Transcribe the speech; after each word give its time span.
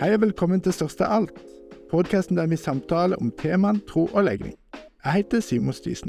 Hei 0.00 0.14
og 0.16 0.22
velkommen 0.22 0.62
til 0.64 0.72
Største 0.72 1.04
alt, 1.04 1.34
podkasten 1.90 2.38
der 2.38 2.46
vi 2.48 2.56
samtaler 2.56 3.20
om 3.20 3.28
teman 3.36 3.82
tro 3.84 4.06
og 4.06 4.22
legning. 4.24 4.54
Jeg 5.04 5.12
heter 5.12 5.42
Simon 5.44 5.76
Stisen. 5.76 6.08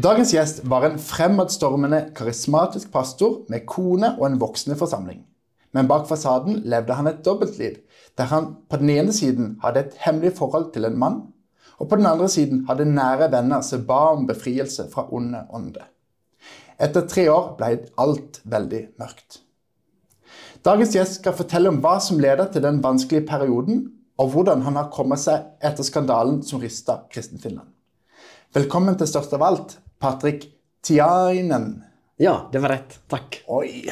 Dagens 0.00 0.32
gjest 0.32 0.64
var 0.64 0.88
en 0.88 0.96
fremadstormende, 0.96 2.06
karismatisk 2.16 2.88
pastor 2.96 3.42
med 3.52 3.68
kone 3.68 4.14
og 4.16 4.26
en 4.30 4.40
voksende 4.40 4.78
forsamling. 4.80 5.20
Men 5.72 5.88
bak 5.88 6.08
fasaden 6.08 6.62
levde 6.68 6.96
han 6.98 7.08
et 7.08 7.22
dobbeltliv, 7.24 7.78
der 8.18 8.28
han 8.28 8.50
på 8.68 8.80
den 8.80 8.90
ene 8.92 9.12
siden 9.12 9.56
hadde 9.62 9.86
et 9.86 9.94
hemmelig 10.04 10.34
forhold 10.36 10.72
til 10.74 10.84
en 10.84 10.98
mann, 10.98 11.22
og 11.80 11.88
på 11.88 11.96
den 11.96 12.06
andre 12.06 12.28
siden 12.28 12.66
hadde 12.68 12.84
nære 12.88 13.30
venner 13.32 13.64
som 13.64 13.86
ba 13.88 14.12
om 14.12 14.26
befrielse 14.28 14.86
fra 14.92 15.06
onde 15.10 15.46
ånder. 15.50 15.88
Etter 16.82 17.06
tre 17.08 17.24
år 17.32 17.54
ble 17.58 17.72
alt 18.00 18.40
veldig 18.44 18.82
mørkt. 19.00 19.40
Dagens 20.62 20.94
gjest 20.94 21.18
skal 21.18 21.34
fortelle 21.34 21.72
om 21.72 21.80
hva 21.82 21.96
som 22.02 22.20
leder 22.22 22.50
til 22.52 22.62
den 22.62 22.82
vanskelige 22.84 23.26
perioden, 23.26 23.86
og 24.20 24.34
hvordan 24.34 24.62
han 24.62 24.76
har 24.78 24.92
kommet 24.94 25.18
seg 25.18 25.48
etter 25.64 25.86
skandalen 25.86 26.42
som 26.46 26.60
rista 26.62 27.00
Kristen-Finland. 27.10 27.66
Velkommen 28.54 28.98
til 28.98 29.08
størst 29.08 29.32
av 29.34 29.42
alt, 29.46 29.78
Patrick 29.98 30.44
Tiainen. 30.84 31.91
Ja, 32.16 32.48
det 32.52 32.58
var 32.58 32.68
rätt. 32.68 32.98
Tack. 33.08 33.42
Oi. 33.46 33.90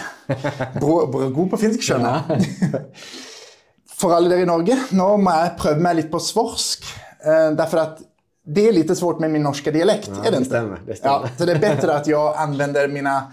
Bra, 0.80 1.06
bra, 1.06 1.29
god 1.29 1.51
på 1.51 1.56
finsk, 1.56 1.83
skjønner 1.83 2.23
jeg. 2.29 2.83
For 4.01 4.15
alle 4.16 4.30
dere 4.33 4.45
i 4.45 4.48
Norge, 4.48 4.77
nå 4.96 5.06
må 5.20 5.33
jeg 5.34 5.56
prøve 5.60 5.83
meg 5.84 5.96
litt 5.98 6.10
på 6.12 6.20
svorsk. 6.24 6.85
Eh, 7.24 7.51
Därför 7.57 7.79
att 7.79 7.99
det 8.46 8.68
är 8.68 8.73
lite 8.73 8.96
svårt 8.96 9.21
med 9.21 9.30
min 9.30 9.43
norska 9.43 9.71
dialekt. 9.71 10.10
Ja, 10.15 10.21
är 10.21 10.24
det 10.24 10.30
det 10.30 10.37
inte? 10.37 10.49
stämmer, 10.51 10.80
det 10.87 10.96
stämmer. 10.96 11.15
Ja, 11.23 11.29
så 11.38 11.45
det 11.46 11.52
är 11.52 11.59
bättre 11.59 11.95
att 11.96 12.07
jag 12.07 12.37
använder 12.37 12.88
mina 12.88 13.32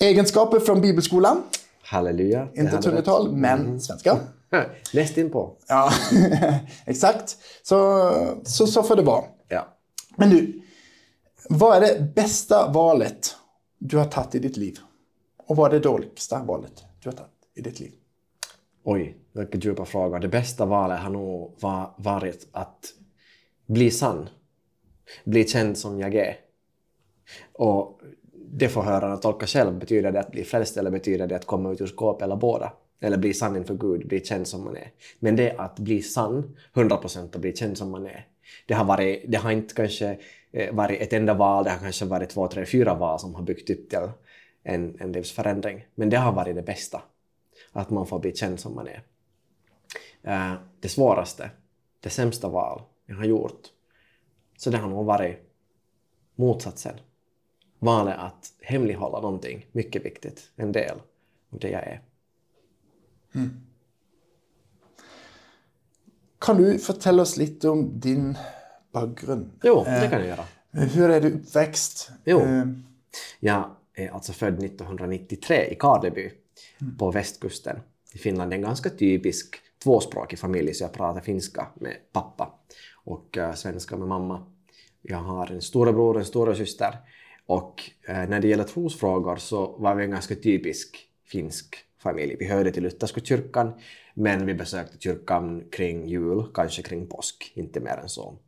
egenskaper 0.00 0.60
från 0.60 0.80
bibelskolan. 0.80 1.42
Halleluja. 1.84 2.48
Det 2.54 2.60
Inte 2.60 2.82
tungotal, 2.82 3.32
men 3.32 3.80
svenska. 3.80 4.18
rätt. 4.50 4.66
Näst 4.92 5.18
inpå. 5.18 5.52
Ja, 5.68 5.90
exakt. 6.86 7.36
Så, 7.62 8.10
så, 8.44 8.66
så 8.66 8.82
får 8.82 8.96
det 8.96 9.02
vara. 9.02 9.24
Ja. 9.48 9.66
Men 10.16 10.30
du, 10.30 10.62
vad 11.48 11.76
är 11.76 11.80
det 11.80 12.14
bästa 12.14 12.68
valet 12.70 13.36
du 13.78 13.96
har 13.96 14.04
tagit 14.04 14.34
i 14.34 14.38
ditt 14.38 14.56
liv? 14.56 14.78
Och 15.36 15.56
vad 15.56 15.70
är 15.70 15.74
det 15.74 15.82
dåligaste 15.82 16.42
valet 16.46 16.84
du 17.02 17.08
har 17.08 17.16
tagit 17.16 17.32
i 17.54 17.60
ditt 17.60 17.80
liv? 17.80 17.92
Oj, 18.84 19.16
vilka 19.32 19.58
djupa 19.58 19.84
frågor. 19.84 20.18
Det 20.18 20.28
bästa 20.28 20.66
valet 20.66 21.00
har 21.00 21.10
nog 21.10 21.54
varit 21.96 22.48
att 22.52 22.92
bli 23.66 23.90
sann. 23.90 24.28
Bli 25.24 25.44
känd 25.44 25.78
som 25.78 26.00
jag 26.00 26.14
är. 26.14 26.36
Och 27.52 28.00
det 28.32 28.68
får 28.68 28.82
hörarna 28.82 29.16
tolka 29.16 29.46
själv. 29.46 29.78
Betyder 29.78 30.12
det 30.12 30.20
att 30.20 30.30
bli 30.30 30.44
frälst 30.44 30.76
eller 30.76 30.90
betyder 30.90 31.26
det 31.26 31.36
att 31.36 31.44
komma 31.44 31.72
ut 31.72 31.80
ur 31.80 31.86
skåpet 31.86 32.22
eller 32.22 32.36
båda? 32.36 32.72
Eller 33.00 33.16
bli 33.16 33.34
sann 33.34 33.56
inför 33.56 33.74
Gud, 33.74 34.08
bli 34.08 34.24
känd 34.24 34.48
som 34.48 34.64
man 34.64 34.76
är. 34.76 34.90
Men 35.18 35.36
det 35.36 35.56
att 35.58 35.78
bli 35.78 36.02
sann, 36.02 36.56
100% 36.74 37.34
och 37.34 37.40
bli 37.40 37.56
känd 37.56 37.78
som 37.78 37.90
man 37.90 38.06
är. 38.06 38.26
Det 38.66 38.74
har, 38.74 38.84
varit, 38.84 39.24
det 39.28 39.36
har 39.36 39.50
inte 39.50 39.74
kanske 39.74 40.18
Eh, 40.56 40.74
varit 40.74 41.00
ett 41.00 41.12
enda 41.12 41.34
val, 41.34 41.64
det 41.64 41.70
har 41.70 41.78
kanske 41.78 42.04
varit 42.04 42.30
två, 42.30 42.48
tre, 42.48 42.66
fyra 42.66 42.94
val 42.94 43.20
som 43.20 43.34
har 43.34 43.42
byggt 43.42 43.70
upp 43.70 43.88
till 43.88 44.08
en, 44.62 44.96
en 45.00 45.12
livsförändring. 45.12 45.86
Men 45.94 46.10
det 46.10 46.16
har 46.16 46.32
varit 46.32 46.56
det 46.56 46.62
bästa. 46.62 47.02
Att 47.72 47.90
man 47.90 48.06
får 48.06 48.18
bli 48.18 48.34
känd 48.34 48.60
som 48.60 48.74
man 48.74 48.88
är. 48.88 49.02
Eh, 50.22 50.54
det 50.80 50.88
svåraste, 50.88 51.50
det 52.00 52.10
sämsta 52.10 52.48
val 52.48 52.82
jag 53.06 53.16
har 53.16 53.24
gjort, 53.24 53.62
så 54.56 54.70
det 54.70 54.78
har 54.78 54.88
nog 54.88 55.04
varit 55.06 55.38
motsatsen. 56.34 56.96
Valet 57.78 58.18
att 58.18 58.52
hemlighålla 58.60 59.20
någonting 59.20 59.66
mycket 59.72 60.04
viktigt, 60.04 60.52
en 60.56 60.72
del 60.72 60.96
av 61.50 61.58
det 61.58 61.70
jag 61.70 61.82
är. 61.82 62.02
Mm. 63.34 63.50
Kan 66.38 66.56
du 66.56 66.62
berätta 66.62 67.22
oss 67.22 67.36
lite 67.36 67.68
om 67.68 68.00
din 68.00 68.36
bakgrunn? 68.92 69.52
Jo, 69.62 69.84
det 69.84 70.08
kan 70.10 70.18
jag 70.20 70.28
göra. 70.28 70.44
Hur 70.70 71.10
är 71.10 71.20
du 71.20 71.30
uppväxt? 71.32 72.10
Jo. 72.24 72.40
Eh, 72.40 72.64
Jag 73.40 73.70
är 73.94 74.08
alltså 74.10 74.32
född 74.32 74.64
1993 74.64 75.64
i 75.70 75.74
Karleby 75.74 76.30
på 76.98 77.10
västkusten 77.10 77.80
i 78.12 78.18
Finland. 78.18 78.50
Det 78.50 78.54
är 78.54 78.58
en 78.58 78.62
ganska 78.62 78.90
typisk 78.90 79.56
tvåspråkig 79.84 80.38
familj, 80.38 80.74
så 80.74 80.84
jag 80.84 80.92
pratar 80.92 81.20
finska 81.20 81.66
med 81.74 81.96
pappa 82.12 82.54
och 83.04 83.38
eh, 83.38 83.54
svenska 83.54 83.96
med 83.96 84.08
mamma. 84.08 84.46
Jag 85.02 85.18
har 85.18 85.46
en 85.52 85.62
storebror 85.62 86.14
och 86.14 86.20
en 86.20 86.26
storasyster 86.26 86.96
och 87.46 87.90
eh, 88.08 88.28
när 88.28 88.40
det 88.40 88.48
gäller 88.48 88.64
trosfrågor 88.64 89.36
så 89.36 89.66
var 89.78 89.94
vi 89.94 90.04
en 90.04 90.10
ganska 90.10 90.34
typisk 90.34 90.96
finsk 91.24 91.76
familj. 92.02 92.36
Vi 92.38 92.46
hörde 92.48 92.72
till 92.72 92.82
lutherska 92.82 93.20
kyrkan, 93.20 93.72
men 94.14 94.46
vi 94.46 94.54
besökte 94.54 94.96
kyrkan 95.00 95.64
kring 95.72 96.06
jul, 96.08 96.44
kanske 96.54 96.82
kring 96.82 97.06
påsk, 97.06 97.52
inte 97.54 97.80
mer 97.80 97.96
än 98.02 98.08
så. 98.08 98.38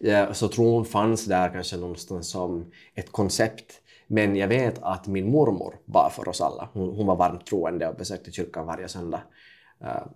Eh, 0.00 0.32
så 0.32 0.48
tron 0.48 0.84
fanns 0.84 1.24
där 1.24 1.48
kanske 1.52 1.76
någonstans 1.76 2.30
som 2.30 2.72
ett 2.94 3.12
koncept. 3.12 3.82
Men 4.06 4.36
jag 4.36 4.48
vet 4.48 4.78
att 4.82 5.06
min 5.06 5.30
mormor 5.30 5.74
var 5.84 6.10
för 6.10 6.28
oss 6.28 6.40
alla. 6.40 6.68
Hon, 6.72 6.96
hon 6.96 7.06
var 7.06 7.16
varmt 7.16 7.46
troende 7.46 7.88
och 7.88 7.96
besökte 7.96 8.32
kyrkan 8.32 8.66
varje 8.66 8.88
söndag. 8.88 9.22
uh, 9.82 10.06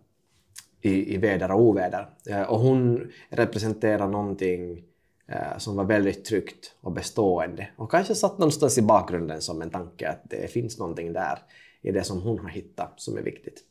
i, 0.83 1.15
i 1.15 1.17
väder 1.17 1.51
och 1.51 1.61
oväder. 1.61 2.09
Uh, 2.31 2.43
och 2.43 2.61
hon 2.61 3.11
representerar 3.29 4.09
någonting 4.09 4.85
uh, 5.31 5.59
som 5.59 5.77
var 5.77 5.85
väldigt 5.85 6.25
tryggt 6.25 6.75
och 6.81 6.93
bestående. 6.93 7.69
Och 7.77 7.91
kanske 7.91 8.15
satt 8.15 8.39
någonstans 8.39 8.79
i 8.79 8.83
bakgrunden 8.83 9.41
som 9.41 9.63
en 9.63 9.71
tanke 9.71 10.09
att 10.09 10.23
det 10.25 10.51
finns 10.51 10.79
någonting 10.79 11.13
där 11.13 11.39
i 11.83 11.93
det 11.93 12.05
som 12.05 12.23
hon 12.23 12.39
har 12.39 12.49
hittat 12.49 12.93
som 12.97 13.17
är 13.17 13.23
viktigt. 13.23 13.65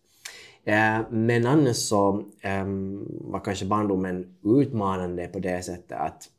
Eh, 0.69 1.01
Men 1.09 1.45
annars 1.45 1.75
så 1.75 2.23
ehm, 2.41 3.05
var 3.21 3.39
kanske 3.39 3.65
barndomen 3.65 4.35
utmanande 4.43 5.27
på 5.27 5.39
det 5.39 5.63
sättet 5.63 5.97
att 5.97 6.29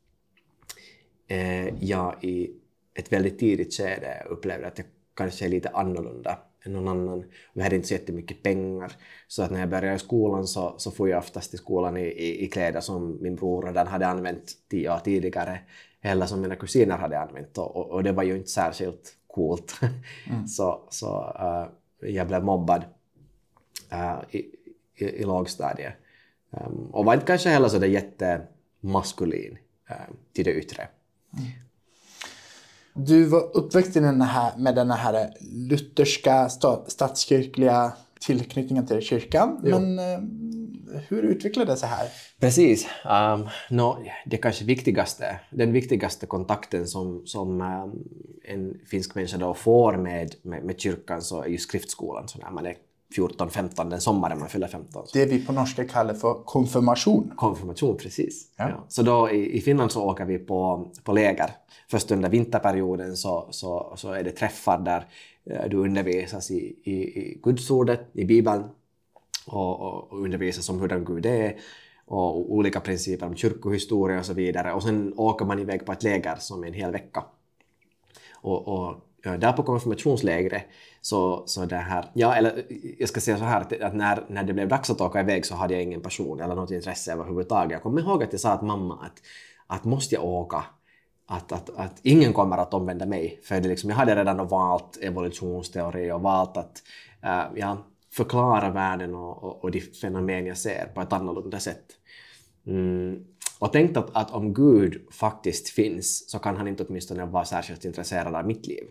eh, 1.28 1.84
jag 1.84 2.24
i 2.24 2.50
ett 2.94 3.12
väldigt 3.12 3.38
tidigt 3.38 3.74
skede 3.74 4.26
upplevde 4.30 4.66
att 4.66 4.78
jag 4.78 4.86
kanske 5.14 5.44
är 5.44 5.48
lite 5.48 5.68
annorlunda 5.68 6.38
än 6.64 6.72
någon 6.72 6.88
annan. 6.88 7.24
Vi 7.52 7.62
hade 7.62 7.76
inte 7.76 7.88
så 7.88 7.94
jättemycket 7.94 8.42
pengar, 8.42 8.92
så 9.28 9.42
att 9.42 9.50
när 9.50 9.60
jag 9.60 9.68
började 9.68 9.98
skolan 9.98 10.46
så, 10.46 10.74
så 10.78 10.90
får 10.90 11.08
jag 11.08 11.18
oftast 11.18 11.50
till 11.50 11.58
skolan 11.58 11.96
i, 11.96 12.04
i, 12.04 12.44
i 12.44 12.48
kläder 12.48 12.80
som 12.80 13.18
min 13.22 13.36
bror 13.36 13.62
redan 13.62 13.86
hade 13.86 14.06
använt 14.06 14.52
tio 14.70 14.94
år 14.94 14.98
tidigare, 15.04 15.60
eller 16.02 16.26
som 16.26 16.40
mina 16.40 16.56
kusiner 16.56 16.96
hade 16.96 17.18
använt, 17.20 17.58
och, 17.58 17.76
och, 17.76 17.90
och 17.90 18.02
det 18.02 18.12
var 18.12 18.22
ju 18.22 18.36
inte 18.36 18.50
särskilt 18.50 19.16
coolt. 19.26 19.74
så 20.48 20.80
så 20.90 21.34
eh, 21.38 21.66
jag 22.10 22.26
blev 22.26 22.44
mobbad 22.44 22.84
i, 24.30 24.38
i, 24.94 25.04
i 25.04 25.24
lågstadiet. 25.24 25.92
Um, 26.50 26.90
och 26.92 27.04
var 27.04 27.14
inte 27.14 27.26
kanske 27.26 27.48
heller 27.48 27.68
så 27.68 27.78
där 27.78 27.86
jättemaskulin 27.86 29.58
uh, 29.90 29.96
till 30.32 30.44
det 30.44 30.52
yttre. 30.52 30.88
Du 32.94 33.24
var 33.24 33.56
uppväxt 33.56 33.96
i 33.96 34.00
den 34.00 34.20
här, 34.20 34.56
med 34.56 34.74
den 34.74 34.90
här 34.90 35.30
lutherska 35.40 36.48
sta, 36.48 36.84
statskyrkliga 36.88 37.92
tillknytningen 38.20 38.86
till 38.86 39.00
kyrkan. 39.00 39.60
Jo. 39.64 39.78
Men 39.78 39.98
eh, 39.98 40.20
hur 41.08 41.22
utvecklade 41.22 41.74
det 41.74 41.86
här? 41.86 42.08
Precis. 42.40 42.86
Um, 43.04 43.48
no, 43.70 44.04
det 44.26 44.36
kanske 44.36 44.64
viktigaste, 44.64 45.40
den 45.50 45.72
viktigaste 45.72 46.26
kontakten 46.26 46.86
som, 46.86 47.26
som 47.26 47.60
um, 47.60 48.08
en 48.44 48.80
finsk 48.86 49.14
människa 49.14 49.36
då 49.36 49.54
får 49.54 49.96
med, 49.96 50.34
med, 50.42 50.64
med 50.64 50.80
kyrkan 50.80 51.22
så 51.22 51.42
är 51.42 51.48
ju 51.48 51.58
skriftskolan, 51.58 52.28
så 52.28 52.38
när 52.38 52.50
man 52.50 52.66
är 52.66 52.76
14-15, 53.16 53.90
den 53.90 54.00
sommaren 54.00 54.38
man 54.38 54.48
fyller 54.48 54.68
15. 54.68 55.06
Så 55.06 55.18
Det 55.18 55.26
vi 55.26 55.46
på 55.46 55.52
norska 55.52 55.84
kallar 55.84 56.14
för 56.14 56.34
konfirmation. 56.44 57.32
konfirmation, 57.36 57.96
precis. 57.96 58.52
Ja. 58.56 58.68
Ja. 58.68 58.84
Så 58.88 59.02
då 59.02 59.30
i, 59.30 59.56
i 59.56 59.60
Finland 59.60 59.92
så 59.92 60.02
åker 60.04 60.24
vi 60.24 60.38
på, 60.38 60.90
på 61.04 61.12
läger. 61.12 61.50
Först 61.90 62.10
under 62.10 62.28
vinterperioden 62.28 63.16
så, 63.16 63.48
så, 63.50 63.92
så 63.96 64.12
är 64.12 64.24
det 64.24 64.30
träffar 64.30 64.78
där 64.78 65.06
eh, 65.44 65.68
du 65.70 65.76
undervisas 65.76 66.50
i, 66.50 66.76
i, 66.84 66.92
i 66.92 67.40
Gudsordet, 67.42 68.00
i 68.12 68.24
Bibeln 68.24 68.64
och, 69.46 69.80
och, 69.80 70.12
och 70.12 70.20
undervisas 70.20 70.68
om 70.68 70.80
hurdan 70.80 71.04
Gud 71.04 71.26
är 71.26 71.56
och 72.06 72.52
olika 72.52 72.80
principer 72.80 73.26
om 73.26 73.36
kyrkohistoria 73.36 74.18
och 74.18 74.26
så 74.26 74.34
vidare. 74.34 74.72
Och 74.72 74.82
sen 74.82 75.14
åker 75.16 75.44
man 75.44 75.58
iväg 75.58 75.86
på 75.86 75.92
ett 75.92 76.02
läger 76.02 76.36
som 76.36 76.62
är 76.62 76.68
en 76.68 76.74
hel 76.74 76.92
vecka. 76.92 77.24
Och, 78.34 78.68
och 78.68 78.96
där 79.22 79.52
på 79.52 79.62
konfirmationslägret 79.62 80.62
så, 81.00 81.42
så 81.46 81.64
det 81.64 81.76
här, 81.76 82.10
ja 82.14 82.34
eller 82.34 82.66
jag 82.98 83.08
ska 83.08 83.20
säga 83.20 83.38
så 83.38 83.44
här 83.44 83.60
att, 83.60 83.80
att 83.80 83.94
när, 83.94 84.24
när 84.28 84.44
det 84.44 84.52
blev 84.52 84.68
dags 84.68 84.90
att 84.90 85.00
åka 85.00 85.20
iväg 85.20 85.46
så 85.46 85.54
hade 85.54 85.74
jag 85.74 85.82
ingen 85.82 86.00
passion 86.00 86.40
eller 86.40 86.54
något 86.54 86.70
intresse 86.70 87.12
överhuvudtaget. 87.12 87.72
Jag 87.72 87.82
kommer 87.82 88.00
ihåg 88.00 88.22
att 88.22 88.32
jag 88.32 88.40
sa 88.40 88.56
till 88.56 88.66
mamma 88.66 88.94
att, 88.94 89.22
att 89.66 89.84
måste 89.84 90.14
jag 90.14 90.24
åka? 90.24 90.64
Att, 91.26 91.52
att, 91.52 91.70
att 91.76 92.00
ingen 92.02 92.32
kommer 92.32 92.58
att 92.58 92.74
omvända 92.74 93.06
mig. 93.06 93.40
För 93.42 93.60
det 93.60 93.68
liksom, 93.68 93.90
jag 93.90 93.96
hade 93.96 94.16
redan 94.16 94.48
valt 94.48 94.98
evolutionsteori 95.02 96.12
och 96.12 96.20
valt 96.20 96.56
att, 96.56 96.82
äh, 97.22 97.42
ja, 97.56 97.78
förklara 98.12 98.70
världen 98.70 99.14
och, 99.14 99.44
och, 99.44 99.64
och 99.64 99.70
de 99.70 99.80
fenomen 99.80 100.46
jag 100.46 100.58
ser 100.58 100.84
på 100.94 101.00
ett 101.00 101.12
annorlunda 101.12 101.58
sätt. 101.58 101.84
Mm. 102.66 103.24
Och 103.58 103.72
tänkt 103.72 103.96
att, 103.96 104.16
att 104.16 104.30
om 104.30 104.54
Gud 104.54 105.06
faktiskt 105.12 105.68
finns 105.68 106.30
så 106.30 106.38
kan 106.38 106.56
han 106.56 106.68
inte 106.68 106.84
åtminstone 106.84 107.26
vara 107.26 107.44
särskilt 107.44 107.84
intresserad 107.84 108.34
av 108.34 108.46
mitt 108.46 108.66
liv 108.66 108.84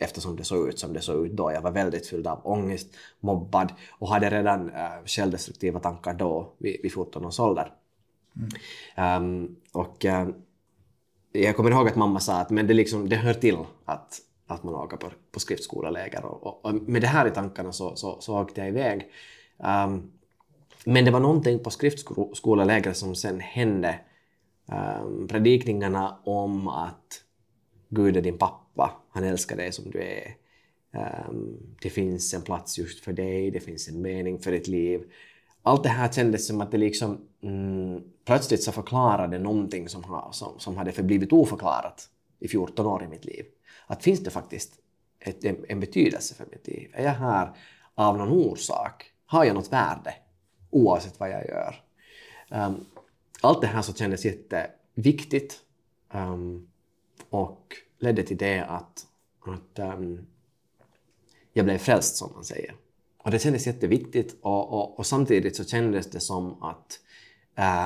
eftersom 0.00 0.36
det 0.36 0.44
såg 0.44 0.68
ut 0.68 0.78
som 0.78 0.92
det 0.92 1.00
såg 1.00 1.26
ut 1.26 1.32
då. 1.32 1.52
Jag 1.52 1.60
var 1.60 1.70
väldigt 1.70 2.06
fylld 2.06 2.26
av 2.26 2.40
ångest, 2.44 2.88
mobbad 3.20 3.72
och 3.90 4.08
hade 4.08 4.30
redan 4.30 4.70
äh, 4.70 4.88
självdestruktiva 5.06 5.80
tankar 5.80 6.14
då 6.14 6.52
vid, 6.58 6.80
vid 6.82 6.92
14 6.92 7.24
års 7.24 7.40
ålder. 7.40 7.72
Mm. 8.96 9.24
Um, 9.24 9.56
och 9.72 10.04
uh, 10.04 10.28
jag 11.32 11.56
kommer 11.56 11.70
ihåg 11.70 11.88
att 11.88 11.96
mamma 11.96 12.20
sa 12.20 12.40
att 12.40 12.50
men 12.50 12.66
det, 12.66 12.74
liksom, 12.74 13.08
det 13.08 13.16
hör 13.16 13.34
till 13.34 13.56
att, 13.84 14.18
att 14.46 14.62
man 14.62 14.74
åker 14.74 14.96
på, 14.96 15.08
på 15.32 15.40
skriftskoleläger. 15.40 16.24
Och, 16.24 16.46
och, 16.46 16.64
och, 16.64 16.74
med 16.74 17.02
det 17.02 17.08
här 17.08 17.26
i 17.26 17.30
tankarna 17.30 17.72
så, 17.72 17.96
så, 17.96 18.20
så 18.20 18.40
åkte 18.40 18.60
jag 18.60 18.68
iväg. 18.68 19.10
Um, 19.58 20.12
men 20.84 21.04
det 21.04 21.10
var 21.10 21.20
någonting 21.20 21.58
på 21.58 21.70
skriftskolelägret 21.70 22.96
som 22.96 23.14
sen 23.14 23.40
hände. 23.40 24.00
Um, 24.66 25.28
predikningarna 25.28 26.18
om 26.24 26.68
att 26.68 27.24
Gud 27.88 28.16
är 28.16 28.22
din 28.22 28.38
pappa, 28.38 28.60
han 29.10 29.24
älskar 29.24 29.56
dig 29.56 29.72
som 29.72 29.90
du 29.90 30.02
är. 30.02 30.36
Um, 31.28 31.76
det 31.82 31.90
finns 31.90 32.34
en 32.34 32.42
plats 32.42 32.78
just 32.78 33.04
för 33.04 33.12
dig, 33.12 33.50
det 33.50 33.60
finns 33.60 33.88
en 33.88 34.02
mening 34.02 34.38
för 34.38 34.52
ditt 34.52 34.68
liv. 34.68 35.12
Allt 35.62 35.82
det 35.82 35.88
här 35.88 36.12
kändes 36.12 36.46
som 36.46 36.60
att 36.60 36.70
det 36.70 36.78
liksom 36.78 37.18
mm, 37.42 38.02
plötsligt 38.24 38.62
så 38.62 38.72
förklarade 38.72 39.38
någonting 39.38 39.88
som, 39.88 40.28
som, 40.32 40.58
som 40.58 40.76
hade 40.76 40.92
förblivit 40.92 41.32
oförklarat 41.32 42.08
i 42.38 42.48
14 42.48 42.86
år 42.86 43.04
i 43.04 43.08
mitt 43.08 43.24
liv. 43.24 43.44
Att 43.86 44.02
finns 44.02 44.20
det 44.20 44.30
faktiskt 44.30 44.72
ett, 45.20 45.44
en, 45.44 45.64
en 45.68 45.80
betydelse 45.80 46.34
för 46.34 46.46
mitt 46.50 46.66
liv? 46.66 46.90
Är 46.92 47.04
jag 47.04 47.12
här 47.12 47.50
av 47.94 48.18
någon 48.18 48.28
orsak? 48.28 49.12
Har 49.26 49.44
jag 49.44 49.54
något 49.54 49.72
värde? 49.72 50.14
Oavsett 50.70 51.20
vad 51.20 51.30
jag 51.30 51.46
gör. 51.48 51.74
Um, 52.48 52.86
allt 53.40 53.60
det 53.60 53.66
här 53.66 53.82
så 53.82 53.92
kändes 53.92 54.24
jätteviktigt. 54.24 55.60
Um, 56.14 56.68
och 57.30 57.74
ledde 58.00 58.22
till 58.22 58.36
det 58.36 58.60
att, 58.60 59.06
att 59.46 59.78
um, 59.78 60.26
jag 61.52 61.64
blev 61.64 61.78
frälst, 61.78 62.16
som 62.16 62.32
man 62.34 62.44
säger. 62.44 62.74
Och 63.18 63.30
det 63.30 63.38
kändes 63.38 63.66
jätteviktigt 63.66 64.36
och, 64.42 64.72
och, 64.72 64.98
och 64.98 65.06
samtidigt 65.06 65.56
så 65.56 65.64
kändes 65.64 66.10
det 66.10 66.20
som 66.20 66.62
att 66.62 67.00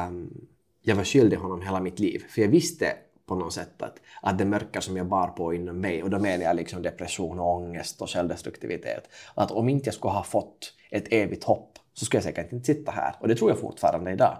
um, 0.08 0.46
jag 0.82 0.96
var 0.96 1.04
skyldig 1.04 1.36
honom 1.36 1.62
hela 1.62 1.80
mitt 1.80 1.98
liv. 1.98 2.24
För 2.28 2.42
jag 2.42 2.48
visste 2.48 2.96
på 3.26 3.34
något 3.34 3.52
sätt 3.52 3.82
att, 3.82 4.00
att 4.22 4.38
det 4.38 4.44
mörker 4.44 4.80
som 4.80 4.96
jag 4.96 5.06
bar 5.06 5.28
på 5.28 5.54
inom 5.54 5.80
mig, 5.80 6.02
och 6.02 6.10
då 6.10 6.18
menar 6.18 6.44
jag 6.44 6.56
liksom 6.56 6.82
depression, 6.82 7.40
och 7.40 7.54
ångest 7.54 8.02
och 8.02 8.10
självdestruktivitet, 8.10 9.08
att 9.34 9.50
om 9.50 9.68
inte 9.68 9.86
jag 9.86 9.94
skulle 9.94 10.12
ha 10.12 10.22
fått 10.22 10.74
ett 10.90 11.12
evigt 11.12 11.44
hopp 11.44 11.78
så 11.94 12.04
skulle 12.04 12.18
jag 12.18 12.24
säkert 12.24 12.52
inte 12.52 12.66
sitta 12.66 12.92
här. 12.92 13.14
Och 13.20 13.28
det 13.28 13.34
tror 13.34 13.50
jag 13.50 13.58
fortfarande 13.58 14.12
idag. 14.12 14.38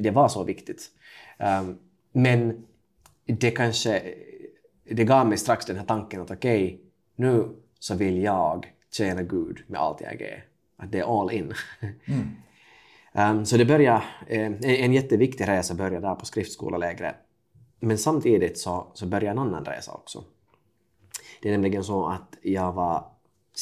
Det 0.00 0.10
var 0.10 0.28
så 0.28 0.44
viktigt. 0.44 0.90
Um, 1.38 1.78
men 2.12 2.66
det 3.24 3.50
kanske 3.50 4.14
det 4.84 5.04
gav 5.04 5.26
mig 5.26 5.38
strax 5.38 5.66
den 5.66 5.76
här 5.76 5.84
tanken 5.84 6.20
att 6.20 6.30
okej, 6.30 6.64
okay, 6.64 6.78
nu 7.16 7.48
så 7.78 7.94
vill 7.94 8.22
jag 8.22 8.72
tjäna 8.92 9.22
Gud 9.22 9.62
med 9.66 9.80
allt 9.80 10.00
jag 10.00 10.22
är. 10.22 10.44
Att 10.76 10.92
det 10.92 10.98
är 10.98 11.20
all 11.20 11.32
in. 11.32 11.52
Mm. 12.04 12.28
um, 13.38 13.46
så 13.46 13.56
det 13.56 13.64
började, 13.64 14.02
eh, 14.26 14.52
en 14.60 14.92
jätteviktig 14.92 15.48
resa 15.48 15.74
började 15.74 16.06
där 16.06 16.14
på 16.14 16.26
skriftskolelägret. 16.26 17.14
Men 17.80 17.98
samtidigt 17.98 18.58
så, 18.58 18.86
så 18.94 19.06
började 19.06 19.30
en 19.30 19.38
annan 19.38 19.64
resa 19.64 19.92
också. 19.92 20.24
Det 21.42 21.48
är 21.48 21.52
nämligen 21.52 21.84
så 21.84 22.06
att 22.06 22.36
jag 22.42 22.72
var 22.72 23.04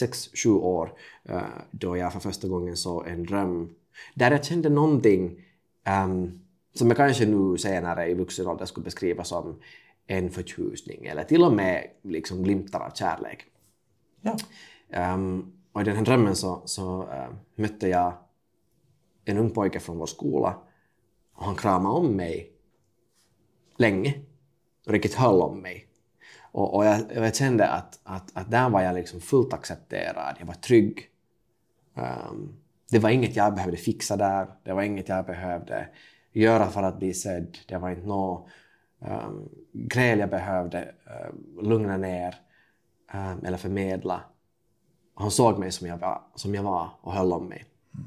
6-7 0.00 0.48
år 0.48 0.92
uh, 1.30 1.42
då 1.70 1.96
jag 1.96 2.12
för 2.12 2.20
första 2.20 2.48
gången 2.48 2.76
såg 2.76 3.06
en 3.06 3.25
dröm 3.25 3.75
där 4.14 4.30
jag 4.30 4.44
kände 4.44 4.68
någonting 4.68 5.44
um, 6.04 6.40
som 6.75 6.88
jag 6.88 6.96
kanske 6.96 7.26
nu 7.26 7.58
senare 7.58 8.06
i 8.06 8.14
vuxen 8.14 8.46
ålder 8.46 8.66
skulle 8.66 8.84
beskriva 8.84 9.25
som 9.25 9.60
en 10.06 10.31
förtjusning 10.31 11.06
eller 11.06 11.25
till 11.25 11.44
och 11.44 11.52
med 11.52 11.90
liksom 12.02 12.43
glimtar 12.43 12.81
av 12.81 12.90
kärlek. 12.90 13.46
Ja. 14.20 14.37
Um, 15.14 15.52
och 15.72 15.81
i 15.81 15.84
den 15.84 15.96
här 15.96 16.04
drömmen 16.04 16.37
så, 16.37 16.62
så 16.64 17.02
uh, 17.02 17.34
mötte 17.54 17.88
jag 17.88 18.12
en 19.25 19.38
ung 19.38 19.50
pojke 19.50 19.81
från 19.81 19.99
vår 19.99 20.06
skola 20.06 20.58
och 21.34 21.44
han 21.44 21.56
kramade 21.56 21.94
om 21.94 22.16
mig 22.16 22.52
länge 23.76 24.14
och 24.87 24.93
riktigt 24.93 25.14
höll 25.14 25.43
om 25.43 25.60
mig. 25.60 25.88
Och, 26.52 26.75
och 26.75 26.84
jag, 26.84 27.00
jag, 27.14 27.37
kände 27.37 27.69
att, 27.69 28.00
att, 28.02 28.37
att 28.37 28.50
där 28.50 28.70
var 28.70 28.82
jag 28.82 28.94
liksom 28.94 29.20
fullt 29.20 29.52
accepterad, 29.52 30.37
jag 30.38 30.46
var 30.46 30.54
trygg. 30.54 31.08
Um, 31.94 32.62
det 32.90 32.99
var 32.99 33.10
inget 33.10 33.37
jag 33.37 33.54
behövde 33.54 33.76
fixa 33.76 34.16
där, 34.16 34.46
det 34.64 34.72
var 34.72 34.82
inget 34.82 35.08
jag 35.08 35.26
behövde 35.26 35.88
göra 36.32 36.70
för 36.70 36.82
att 36.82 36.99
bli 36.99 37.14
sedd, 37.14 37.58
det 37.66 37.78
var 37.78 37.90
inte 37.90 38.06
något 38.06 38.49
um, 39.08 39.49
gräl 39.72 40.19
jag 40.19 40.31
behövde 40.31 40.82
uh, 40.82 41.62
lugna 41.62 41.96
ner 41.96 42.34
um, 43.14 43.44
eller 43.44 43.56
förmedla. 43.56 44.20
Han 45.14 45.31
såg 45.31 45.58
mig 45.58 45.72
som 45.72 45.87
jag 45.87 45.99
var, 45.99 46.22
som 46.34 46.54
jag 46.54 46.62
var 46.62 46.90
och 47.00 47.12
höll 47.12 47.32
om 47.32 47.49
mig. 47.49 47.64
Mm. 47.94 48.06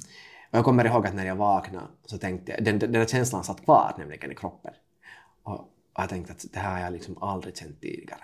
Och 0.51 0.57
jag 0.57 0.65
kommer 0.65 0.85
ihåg 0.85 1.07
att 1.07 1.15
när 1.15 1.25
jag 1.25 1.35
vaknade 1.35 1.87
så 2.05 2.17
tänkte 2.17 2.51
jag, 2.51 2.63
den, 2.63 2.79
den 2.79 2.91
där 2.91 3.05
känslan 3.05 3.43
satt 3.43 3.63
kvar 3.63 3.93
nämligen 3.97 4.31
i 4.31 4.35
kroppen. 4.35 4.73
Och 5.43 5.69
jag 5.97 6.09
tänkte 6.09 6.33
att 6.33 6.45
det 6.53 6.59
här 6.59 6.71
har 6.71 6.79
jag 6.79 6.93
liksom 6.93 7.17
aldrig 7.23 7.57
känt 7.57 7.81
tidigare. 7.81 8.23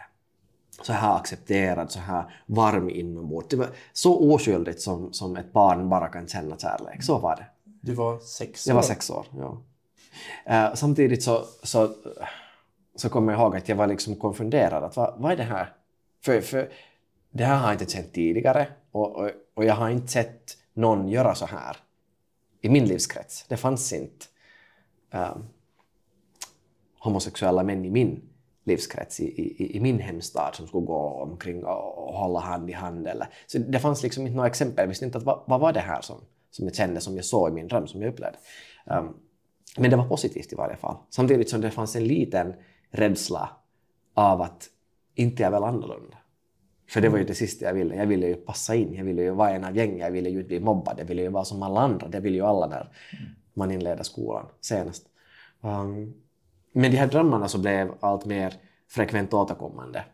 Så 0.81 0.93
här 0.93 1.15
accepterad, 1.15 1.91
så 1.91 1.99
här 1.99 2.43
varm 2.45 2.89
inombords. 2.89 3.47
Det 3.49 3.55
var 3.55 3.69
så 3.93 4.33
oskyldigt 4.33 4.81
som, 4.81 5.13
som 5.13 5.35
ett 5.35 5.53
barn 5.53 5.89
bara 5.89 6.07
kan 6.07 6.27
känna 6.27 6.57
kärlek. 6.57 7.03
Så 7.03 7.19
var 7.19 7.35
det. 7.35 7.45
Du 7.81 7.93
var 7.93 8.19
sex 8.19 8.67
år? 8.67 8.71
Jag 8.71 8.75
var 8.75 8.81
sex 8.81 9.09
år, 9.09 9.25
ja. 9.37 9.61
Uh, 10.49 10.75
samtidigt 10.75 11.23
så, 11.23 11.43
så 11.63 11.89
så 12.95 13.09
kommer 13.09 13.33
jag 13.33 13.41
ihåg 13.41 13.55
att 13.55 13.69
jag 13.69 13.75
var 13.75 13.87
liksom 13.87 14.15
konfunderad. 14.15 14.83
Att 14.83 14.95
vad, 14.95 15.13
vad 15.17 15.31
är 15.31 15.37
det 15.37 15.43
här? 15.43 15.73
För, 16.23 16.41
för 16.41 16.71
det 17.31 17.43
här 17.43 17.57
har 17.57 17.65
jag 17.65 17.81
inte 17.81 17.93
känt 17.93 18.13
tidigare 18.13 18.67
och, 18.91 19.15
och, 19.15 19.29
och, 19.53 19.65
jag 19.65 19.73
har 19.73 19.89
inte 19.89 20.07
sett 20.07 20.57
någon 20.73 21.07
göra 21.07 21.35
så 21.35 21.45
här 21.45 21.77
i 22.61 22.69
min 22.69 22.85
livskrets. 22.85 23.45
Det 23.47 23.57
fanns 23.57 23.93
inte 23.93 24.25
um, 25.13 25.45
homosexuella 26.99 27.63
män 27.63 27.85
i 27.85 27.89
min 27.89 28.21
livskrets, 28.63 29.19
i, 29.19 29.25
i, 29.25 29.77
i, 29.77 29.79
min 29.79 29.99
hemstad 29.99 30.55
som 30.55 30.67
skulle 30.67 30.85
gå 30.85 30.99
omkring 30.99 31.65
och, 31.65 32.07
och 32.07 32.13
hålla 32.13 32.39
hand 32.39 32.69
i 32.69 32.73
hand. 32.73 33.07
Eller. 33.07 33.27
Så 33.47 33.57
det 33.57 33.79
fanns 33.79 34.03
liksom 34.03 34.23
inte 34.23 34.35
några 34.35 34.49
exempel. 34.49 34.83
Jag 34.83 34.87
visste 34.87 35.05
inte 35.05 35.17
att, 35.17 35.23
vad, 35.23 35.43
vad 35.47 35.59
var 35.59 35.73
det 35.73 35.79
här 35.79 36.01
som, 36.01 36.17
som 36.51 36.65
jag 36.65 36.75
kände, 36.75 37.01
som 37.01 37.15
jag 37.15 37.25
såg 37.25 37.49
i 37.49 37.53
min 37.53 37.67
dröm, 37.67 37.87
som 37.87 38.01
jag 38.01 38.13
upplevde. 38.13 38.37
Um, 38.85 39.13
men 39.77 39.91
det 39.91 39.97
var 39.97 40.07
positivt 40.07 40.53
i 40.53 40.55
varje 40.55 40.75
fall. 40.75 40.95
Samtidigt 41.09 41.49
som 41.49 41.61
det 41.61 41.71
fanns 41.71 41.95
en 41.95 42.07
liten 42.07 42.53
rädsla 42.91 43.49
av 44.13 44.41
att 44.41 44.69
inte 45.15 45.45
är 45.45 45.51
väl 45.51 45.63
annorlunda. 45.63 46.17
För 46.89 47.01
det 47.01 47.09
var 47.09 47.17
ju 47.17 47.23
det 47.23 47.35
sista 47.35 47.65
jag 47.65 47.73
ville. 47.73 47.95
Jag 47.95 48.05
ville 48.05 48.27
ju 48.27 48.35
passa 48.35 48.75
in, 48.75 48.93
jag 48.93 49.03
ville 49.03 49.21
ju 49.21 49.31
vara 49.31 49.49
en 49.49 49.63
av 49.63 49.77
gänget, 49.77 49.99
jag 49.99 50.11
ville 50.11 50.29
ju 50.29 50.37
inte 50.37 50.47
bli 50.47 50.59
mobbad, 50.59 50.99
jag 50.99 51.05
ville 51.05 51.21
ju 51.21 51.29
vara 51.29 51.45
som 51.45 51.63
alla 51.63 51.81
andra. 51.81 52.07
Det 52.07 52.19
vill 52.19 52.35
ju 52.35 52.41
alla 52.41 52.67
när 52.67 52.89
man 53.53 53.71
inleder 53.71 54.03
skolan 54.03 54.45
senast. 54.61 55.05
Um, 55.61 56.13
men 56.71 56.91
de 56.91 56.97
här 56.97 57.07
drömmarna 57.07 57.47
så 57.47 57.57
blev 57.57 57.93
allt 57.99 58.25
mer 58.25 58.53
frekvent 58.87 59.33
återkommande. 59.33 60.05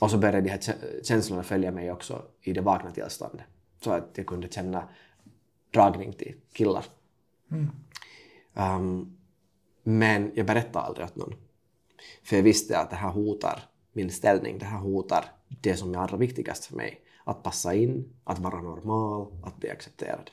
Och 0.00 0.10
så 0.10 0.18
började 0.18 0.40
de 0.40 0.50
här 0.50 0.60
känslorna 1.02 1.42
följa 1.42 1.70
mig 1.70 1.92
också 1.92 2.22
i 2.40 2.52
det 2.52 2.60
vakna 2.60 2.90
tillståndet. 2.90 3.46
Så 3.80 3.90
att 3.90 4.10
jag 4.14 4.26
kunde 4.26 4.48
känna 4.48 4.88
dragning 5.70 6.12
till 6.12 6.34
killar. 6.52 6.84
Mm. 7.50 7.70
Um, 8.54 9.16
men 9.84 10.32
jag 10.34 10.46
berättade 10.46 10.84
aldrig 10.84 11.06
åt 11.06 11.16
någon. 11.16 11.34
För 12.22 12.36
jag 12.36 12.42
visste 12.42 12.78
att 12.78 12.90
det 12.90 12.96
här 12.96 13.10
hotar 13.10 13.62
min 13.92 14.10
ställning, 14.10 14.58
det 14.58 14.64
här 14.64 14.78
hotar 14.78 15.24
det 15.48 15.76
som 15.76 15.94
är 15.94 15.98
allra 15.98 16.16
viktigast 16.16 16.64
för 16.64 16.76
mig. 16.76 17.00
Att 17.24 17.42
passa 17.42 17.74
in, 17.74 18.12
att 18.24 18.38
vara 18.38 18.62
normal, 18.62 19.26
att 19.44 19.56
bli 19.56 19.70
accepterad. 19.70 20.30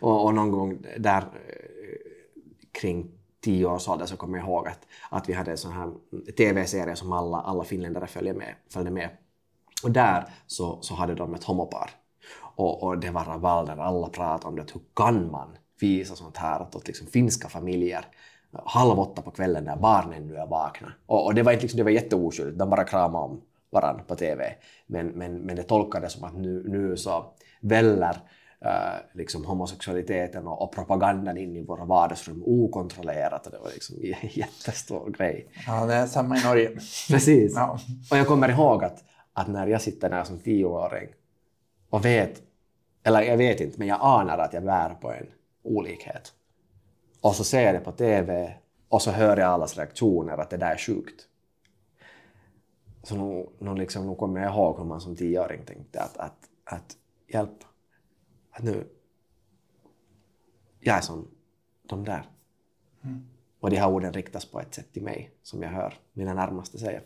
Och, 0.00 0.24
och 0.24 0.34
någon 0.34 0.50
gång 0.50 0.78
där 0.98 1.22
eh, 1.22 1.96
kring 2.72 3.10
tio 3.40 3.66
års 3.66 3.88
ålder 3.88 4.06
så 4.06 4.16
kommer 4.16 4.38
jag 4.38 4.46
ihåg 4.46 4.68
att, 4.68 4.86
att 5.10 5.28
vi 5.28 5.32
hade 5.32 5.50
en 5.50 5.58
sån 5.58 5.72
här 5.72 5.92
TV-serie 6.36 6.96
som 6.96 7.12
alla, 7.12 7.40
alla 7.40 7.64
finländare 7.64 8.06
följde 8.06 8.34
med, 8.34 8.54
följde 8.68 8.90
med. 8.90 9.10
Och 9.82 9.90
där 9.90 10.32
så, 10.46 10.78
så 10.82 10.94
hade 10.94 11.14
de 11.14 11.34
ett 11.34 11.44
homopar. 11.44 11.90
Och, 12.56 12.82
och 12.82 12.98
det 12.98 13.10
var 13.10 13.24
rabalder, 13.24 13.76
alla 13.76 14.08
pratade 14.08 14.48
om 14.48 14.56
det. 14.56 14.72
Hur 14.72 14.82
kan 14.94 15.30
man 15.30 15.56
visa 15.80 16.14
sånt 16.14 16.36
här 16.36 16.62
åt 16.62 16.86
liksom 16.86 17.06
finska 17.06 17.48
familjer? 17.48 18.06
Halv 18.64 19.00
åtta 19.00 19.22
på 19.22 19.30
kvällen 19.30 19.64
när 19.64 19.76
barnen 19.76 20.26
nu 20.26 20.36
är 20.36 20.46
vakna. 20.46 20.92
Och, 21.06 21.26
och 21.26 21.34
det 21.34 21.42
var 21.42 21.52
inte 21.52 21.62
liksom, 21.62 21.78
det 21.78 21.84
var 21.84 21.90
jätteoskyldigt, 21.90 22.58
de 22.58 22.70
bara 22.70 22.84
kramade 22.84 23.24
om 23.24 23.40
varandra 23.70 24.04
på 24.06 24.14
TV. 24.14 24.54
Men, 24.86 25.06
men, 25.06 25.38
men 25.38 25.56
det 25.56 25.62
tolkades 25.62 26.12
som 26.12 26.24
att 26.24 26.36
nu, 26.36 26.64
nu 26.68 26.96
så 26.96 27.24
väller 27.60 28.16
Uh, 28.64 29.16
liksom 29.18 29.44
homosexualiteten 29.44 30.46
och, 30.46 30.62
och, 30.62 30.72
propagandan 30.72 31.36
in 31.36 31.56
i 31.56 31.62
våra 31.62 31.84
vardagsrum 31.84 32.42
okontrollerat. 32.46 33.46
Och 33.46 33.52
det 33.52 33.58
var 33.58 33.70
liksom 33.70 33.96
en 33.96 34.28
jättestor 34.32 35.10
grej. 35.10 35.48
Ja, 35.66 35.86
det 35.86 35.94
är 35.94 36.06
samma 36.06 36.36
i 36.36 36.44
Norge. 36.44 36.68
Precis. 37.08 37.52
Ja. 37.54 37.78
Och 38.10 38.16
jag 38.16 38.26
kommer 38.26 38.48
ihåg 38.48 38.84
att, 38.84 39.04
att 39.32 39.48
när 39.48 39.66
jag 39.66 39.82
sitter 39.82 40.10
där 40.10 40.24
som 40.24 40.38
tioåring 40.38 41.08
och 41.90 42.04
vet 42.04 42.42
eller 43.06 43.22
jag 43.22 43.36
vet 43.36 43.60
inte, 43.60 43.78
men 43.78 43.88
jag 43.88 43.98
anar 44.02 44.38
att 44.38 44.52
jag 44.52 44.64
bär 44.64 44.94
på 45.00 45.12
en 45.12 45.26
olikhet. 45.62 46.32
Och 47.26 47.34
så 47.34 47.44
ser 47.44 47.62
jag 47.62 47.74
det 47.74 47.80
på 47.80 47.92
TV 47.92 48.54
och 48.88 49.02
så 49.02 49.10
hör 49.10 49.36
jag 49.36 49.48
allas 49.48 49.76
reaktioner 49.76 50.38
att 50.38 50.50
det 50.50 50.56
där 50.56 50.72
är 50.72 50.78
sjukt. 50.78 51.28
Så 53.02 53.16
nu, 53.16 53.48
nu, 53.58 53.74
liksom, 53.74 54.06
nu 54.06 54.14
kommer 54.14 54.40
jag 54.40 54.52
ihåg 54.52 54.78
hur 54.78 54.84
man 54.84 55.00
som 55.00 55.16
tioåring 55.16 55.64
tänkte 55.64 56.02
att, 56.02 56.16
att, 56.16 56.48
att 56.64 56.96
hjälp, 57.28 57.64
att 58.50 58.62
nu, 58.62 58.86
jag 60.80 60.96
är 60.96 61.00
som 61.00 61.28
de 61.82 62.04
där. 62.04 62.30
Mm. 63.04 63.26
Och 63.60 63.70
de 63.70 63.76
här 63.76 63.90
orden 63.90 64.12
riktas 64.12 64.44
på 64.44 64.60
ett 64.60 64.74
sätt 64.74 64.92
till 64.92 65.02
mig 65.02 65.30
som 65.42 65.62
jag 65.62 65.70
hör 65.70 65.94
mina 66.12 66.34
närmaste 66.34 66.78
säga. 66.78 67.00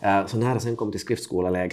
Mm. 0.00 0.28
Så 0.28 0.38
när 0.38 0.52
jag 0.52 0.62
sen 0.62 0.76
kom 0.76 0.90
till 0.90 1.00
skriftskola 1.00 1.68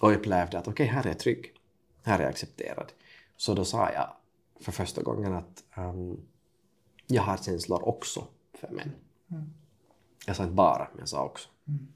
och 0.00 0.12
upplevde 0.12 0.58
att 0.58 0.68
okej, 0.68 0.84
okay, 0.84 0.86
här 0.86 1.02
är 1.02 1.08
jag 1.08 1.18
trygg, 1.18 1.54
här 2.02 2.18
är 2.18 2.22
jag 2.22 2.30
accepterad, 2.30 2.92
så 3.36 3.54
då 3.54 3.64
sa 3.64 3.92
jag 3.92 4.08
för 4.60 4.72
första 4.72 5.02
gången 5.02 5.34
att 5.34 5.64
um, 5.76 6.27
jag 7.08 7.22
har 7.22 7.36
känslor 7.36 7.88
också 7.88 8.24
för 8.60 8.68
män. 8.68 8.92
Mm. 9.30 9.52
Jag 10.26 10.36
sa 10.36 10.42
inte 10.42 10.54
bara, 10.54 10.88
men 10.92 10.98
jag 10.98 11.08
sa 11.08 11.24
också. 11.24 11.48
Mm. 11.68 11.88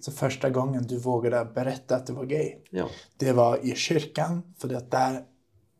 Så 0.00 0.12
första 0.12 0.50
gången 0.50 0.82
du 0.82 0.98
vågade 0.98 1.44
berätta 1.54 1.96
att 1.96 2.06
du 2.06 2.12
var 2.12 2.24
gay, 2.24 2.56
ja. 2.70 2.88
det 3.16 3.32
var 3.32 3.66
i 3.66 3.74
kyrkan, 3.74 4.54
för 4.58 4.68
det 4.68 4.90
där 4.90 5.24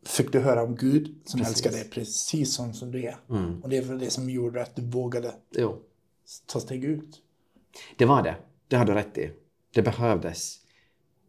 fick 0.05 0.31
du 0.31 0.39
höra 0.39 0.63
om 0.63 0.75
Gud 0.75 1.21
som 1.25 1.39
precis. 1.39 1.55
älskar 1.55 1.71
dig 1.71 1.89
precis 1.89 2.55
som, 2.55 2.73
som 2.73 2.91
du 2.91 3.03
är. 3.03 3.17
Mm. 3.29 3.63
Och 3.63 3.69
det 3.69 3.81
var 3.81 3.95
det 3.95 4.09
som 4.09 4.29
gjorde 4.29 4.61
att 4.61 4.75
du 4.75 4.81
vågade 4.81 5.33
jo. 5.51 5.77
ta 6.45 6.59
steg 6.59 6.83
ut. 6.83 7.21
Det 7.97 8.05
var 8.05 8.23
det. 8.23 8.35
Det 8.67 8.75
har 8.75 8.85
du 8.85 8.93
rätt 8.93 9.17
i. 9.17 9.31
Det 9.73 9.81
behövdes 9.81 10.59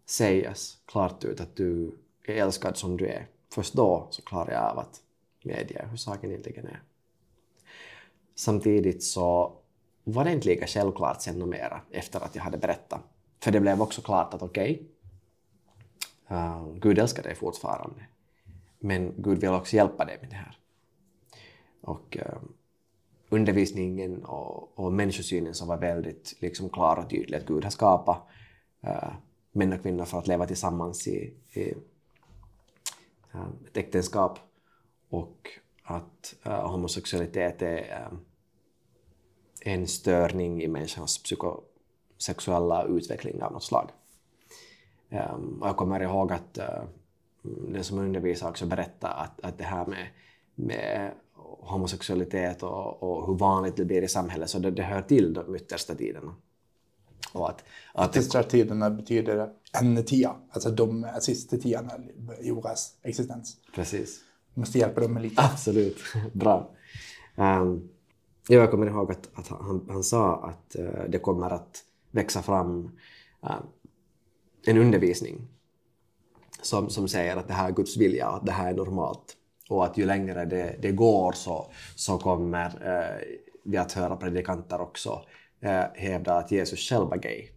sägas 0.07 0.79
klart 0.87 1.25
ut 1.25 1.41
att 1.41 1.57
du 1.57 1.99
är 2.27 2.35
älskad 2.35 2.77
som 2.77 2.97
du 2.97 3.07
är. 3.07 3.29
Först 3.55 3.75
då 3.75 4.09
så 4.11 4.23
klarar 4.23 4.53
jag 4.53 4.71
av 4.71 4.79
att 4.79 5.01
medge 5.45 5.87
hur 5.91 5.97
saken 5.97 6.31
egentligen 6.31 6.67
är. 6.67 6.83
Samtidigt 8.35 9.03
så 9.03 9.57
var 10.05 10.25
det 10.25 10.33
inte 10.33 10.49
lika 10.49 10.67
självklart 10.67 11.23
sen 11.23 11.39
numera 11.39 11.81
efter 11.91 12.21
att 12.21 12.35
jag 12.35 12.43
hade 12.43 12.59
berättat. 12.59 13.01
För 13.41 13.51
det 13.51 13.61
blev 13.61 13.83
också 13.83 14.03
klart 14.03 14.35
att 14.35 14.43
okej, 14.43 14.83
okay, 16.27 16.39
uh, 16.39 16.75
Gud 16.75 16.99
älskar 16.99 17.23
dig 17.23 17.35
fortfarande. 17.35 18.07
Men 18.79 19.15
Gud 19.17 19.39
vill 19.39 19.51
också 19.51 19.77
hjälpa 19.77 20.05
dig 20.05 20.19
med 20.21 20.31
det 20.31 20.37
här. 20.37 20.59
Och 21.81 22.17
uh, 22.17 22.43
undervisningen 23.29 24.25
och, 24.25 24.79
och 24.79 24.93
människosynen 24.93 25.55
som 25.55 25.69
var 25.69 25.77
väldigt 25.77 26.37
liksom, 26.41 26.69
klar 26.69 26.97
och 26.97 27.11
tydlig 27.11 27.39
att 27.39 27.47
Gud 27.47 27.65
har 27.65 27.71
skapat 27.71 28.29
uh, 28.87 29.13
män 29.53 29.73
och 29.73 29.83
kvinnor 29.83 30.05
för 30.05 30.19
att 30.19 30.27
leva 30.27 30.47
tillsammans 30.47 31.09
i, 31.09 31.35
i 31.53 31.75
uh, 33.35 33.49
ett 33.67 33.77
äktenskap 33.77 34.39
och 35.09 35.49
att 35.93 36.35
uh, 36.47 36.71
homosexualitet 36.71 37.63
är 37.63 37.79
uh, 37.79 38.19
en 39.61 39.89
störning 39.89 40.63
i 40.63 40.69
människans 40.69 41.23
psykosexuella 41.23 42.85
utveckling 42.85 43.43
av 43.43 43.53
något 43.53 43.65
slag. 43.65 43.91
Um, 45.11 45.59
och 45.63 45.69
jag 45.69 45.77
kommer 45.77 46.01
ihåg 46.01 46.33
att 46.33 46.59
uh, 46.59 46.85
den 47.43 47.85
som 47.85 47.99
undervisar 47.99 48.49
också 48.49 48.67
berättade 48.67 49.15
att, 49.15 49.41
att 49.41 49.59
det 49.59 49.65
här 49.65 49.87
med, 49.87 50.07
med 50.55 51.13
homosexualitet 51.61 52.63
och, 52.63 53.03
och, 53.03 53.27
hur 53.27 53.35
vanligt 53.35 53.77
det 53.77 53.85
blir 53.85 54.03
i 54.03 54.09
samhället, 54.09 54.51
så 54.51 54.59
det, 54.59 54.71
det 54.71 54.83
hör 54.83 55.03
till 55.03 55.33
de 55.33 55.57
yttersta 55.57 55.95
tiderna. 55.95 56.35
Och 57.33 57.51
att, 57.51 57.65
att 57.95 58.17
yttersta 58.17 58.43
tiderna 58.43 58.91
betyder 58.91 59.51
en 59.73 60.05
tia, 60.05 60.37
alltså 60.51 60.71
de 60.71 61.09
sista 61.21 61.57
tiorna 61.57 61.93
i 62.41 62.49
jordens 62.49 62.97
existens. 63.03 63.57
Precis. 63.75 64.21
Du 64.55 64.61
måste 64.61 64.79
hjälpa 64.79 65.01
dem 65.01 65.13
med 65.13 65.23
lite. 65.23 65.43
Absolut, 65.43 65.97
bra. 66.33 66.71
Um, 67.37 67.89
jag 68.49 68.71
kommer 68.71 68.87
ihåg 68.87 69.11
att, 69.11 69.29
att 69.35 69.49
han, 69.49 69.87
han 69.89 70.05
sa 70.05 70.37
att 70.37 70.77
uh, 70.79 71.05
det 71.09 71.19
kommer 71.19 71.51
att 71.51 71.85
växa 72.11 72.43
fram 72.43 72.85
uh, 73.45 73.61
en 74.67 74.79
undervisning 74.79 75.49
som, 76.63 76.91
som 76.91 77.09
säger 77.09 77.37
att 77.37 77.49
det 77.49 77.55
här 77.55 77.69
är 77.69 77.73
Guds 77.73 77.97
vilja 77.97 78.29
att 78.29 78.47
det 78.47 78.53
här 78.53 78.71
är 78.71 78.75
normalt. 78.75 79.37
Och 79.69 79.85
att 79.85 79.99
ju 79.99 80.07
längre 80.07 80.45
det, 80.45 80.77
det 80.83 80.93
går 80.93 81.33
så, 81.33 81.73
så 81.95 82.19
kommer 82.19 82.67
uh, 82.67 83.39
vi 83.65 83.77
att 83.77 83.93
höra 83.93 84.17
predikanter 84.17 84.81
också 84.81 85.23
hävda 85.95 86.35
att 86.35 86.51
Jesus 86.51 86.89
själv 86.89 87.09
var 87.09 87.17
gay. 87.17 87.49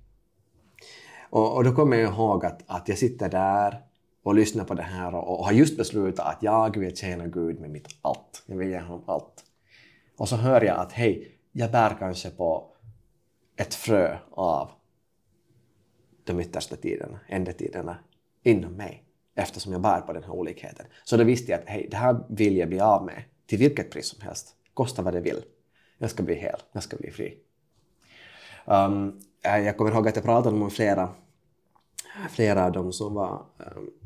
Och, 1.29 1.55
och 1.55 1.63
då 1.63 1.75
kommer 1.75 1.97
jag 1.97 2.13
ihåg 2.13 2.45
att, 2.45 2.63
att 2.67 2.89
jag 2.89 2.97
sitter 2.97 3.29
där 3.29 3.84
och 4.25 4.36
lyssnar 4.36 4.65
på 4.65 4.74
det 4.74 4.84
här 4.84 5.15
och, 5.15 5.39
och 5.39 5.46
har 5.46 5.51
just 5.51 5.77
beslutat 5.77 6.27
att 6.27 6.44
jag 6.44 6.77
vill 6.77 6.96
tjäna 6.96 7.27
Gud 7.27 7.60
med 7.60 7.70
mitt 7.70 7.88
allt. 8.01 8.44
Jag 8.46 8.58
vill 8.58 8.70
ge 8.70 8.79
honom 8.79 9.03
allt. 9.08 9.44
Och 10.17 10.29
så 10.29 10.36
hör 10.36 10.62
jag 10.62 10.77
att 10.79 10.91
hej, 10.91 11.38
jag 11.51 11.72
bär 11.72 11.96
kanske 12.00 12.29
på 12.29 12.72
ett 13.55 13.74
frö 13.74 14.17
av 14.32 14.70
de 16.24 16.39
yttersta 16.39 16.75
tiderna, 16.75 17.20
ändetiderna, 17.27 17.98
inom 18.44 18.74
mig 18.74 19.03
eftersom 19.36 19.72
jag 19.72 19.82
bär 19.82 20.01
på 20.01 20.13
den 20.13 20.24
här 20.24 20.32
olikheten. 20.32 20.86
Så 21.03 21.17
då 21.17 21.24
visste 21.24 21.51
jag 21.51 21.62
att 21.62 21.70
hej, 21.70 21.88
det 21.91 21.98
här 21.98 22.25
vill 22.29 22.58
jag 22.58 22.70
bli 22.70 22.79
av 22.79 23.05
med 23.05 23.24
till 23.46 23.60
vilket 23.60 23.91
pris 23.91 24.08
som 24.08 24.22
helst, 24.22 24.55
kosta 24.74 25.01
vad 25.01 25.13
det 25.13 25.22
vill. 25.22 25.44
Jag 25.98 26.10
ska 26.10 26.24
bli 26.24 26.36
hel, 26.36 26.60
jag 26.72 26.84
ska 26.84 26.98
bli 26.98 27.12
fri. 27.12 27.38
Um, 28.65 29.22
eh, 29.41 29.58
jag 29.58 29.77
kommer 29.77 29.91
ihåg 29.91 30.08
att 30.08 30.15
jag 30.15 30.25
pratade 30.25 30.55
med 30.55 30.74
flera, 30.74 31.10
flera 32.29 32.65
av 32.65 32.72
dem 32.72 32.93
som 32.93 33.13
var 33.13 33.45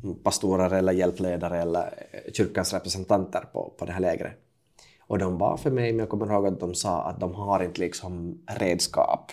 um, 0.04 0.16
pastorer 0.24 0.74
eller 0.74 0.94
hjälpledare 0.94 1.62
eller 1.62 1.94
kyrkans 2.34 2.74
representanter 2.74 3.46
på, 3.54 3.74
på 3.78 3.86
det 3.86 3.92
här 3.92 4.00
lägret. 4.00 4.34
Och 5.02 5.20
de 5.20 5.38
var 5.38 5.58
för 5.58 5.72
mig, 5.72 5.92
men 5.92 6.00
jag 6.00 6.10
kommer 6.10 6.34
ihåg 6.34 6.48
att 6.48 6.60
de 6.60 6.76
sa 6.76 7.04
att 7.04 7.20
de 7.20 7.36
har 7.36 7.64
inte 7.64 7.82
liksom 7.82 8.42
redskap. 8.46 9.32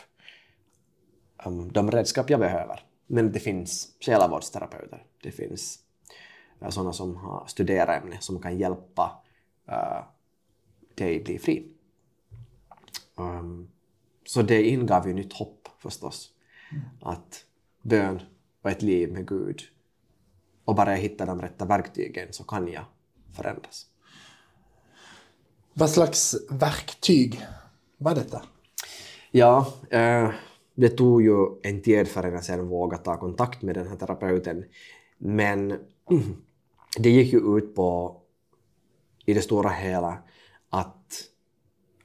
Um, 1.46 1.72
de 1.72 1.90
redskap 1.90 2.30
jag 2.30 2.40
behöver. 2.40 2.80
Men 3.06 3.32
det 3.32 3.40
finns 3.40 3.88
själavårdsterapeuter. 4.00 5.04
Det 5.22 5.30
finns 5.30 5.78
uh, 6.62 6.68
sådana 6.68 6.92
som 6.92 7.16
har 7.16 7.46
studerat 7.46 8.02
ämnet 8.02 8.22
som 8.22 8.42
kan 8.42 8.58
hjälpa 8.58 9.22
uh, 9.68 10.04
dig 10.94 11.24
bli 11.24 11.38
fri. 11.38 11.72
Um, 13.16 13.70
så 14.26 14.42
det 14.42 14.62
ingav 14.62 15.08
ju 15.08 15.14
nytt 15.14 15.32
hopp 15.32 15.68
förstås. 15.78 16.30
Mm. 16.72 16.84
Att 17.00 17.44
bön 17.82 18.20
och 18.66 18.72
ett 18.72 18.82
liv 18.82 19.12
med 19.12 19.28
Gud 19.28 19.62
och 20.64 20.74
bara 20.74 20.90
jag 20.90 20.98
hittar 20.98 21.26
de 21.26 21.42
rätta 21.42 21.64
verktygen 21.64 22.28
så 22.32 22.44
kan 22.44 22.68
jag 22.68 22.84
förändras. 23.32 23.86
Vad 25.72 25.90
slags 25.90 26.36
verktyg 26.50 27.46
var 27.98 28.14
detta? 28.14 28.42
Ja, 29.30 29.72
eh, 29.90 30.30
det 30.74 30.88
tog 30.88 31.22
ju 31.22 31.60
en 31.62 31.82
tid 31.82 32.08
förrän 32.08 32.32
jag 32.32 32.44
sen 32.44 32.68
vågade 32.68 33.02
ta 33.02 33.16
kontakt 33.16 33.62
med 33.62 33.74
den 33.74 33.88
här 33.88 33.96
terapeuten. 33.96 34.64
Men 35.18 35.70
mm, 36.10 36.36
det 36.98 37.10
gick 37.10 37.32
ju 37.32 37.58
ut 37.58 37.74
på, 37.74 38.16
i 39.26 39.34
det 39.34 39.42
stora 39.42 39.70
hela, 39.70 40.18
att 40.70 41.24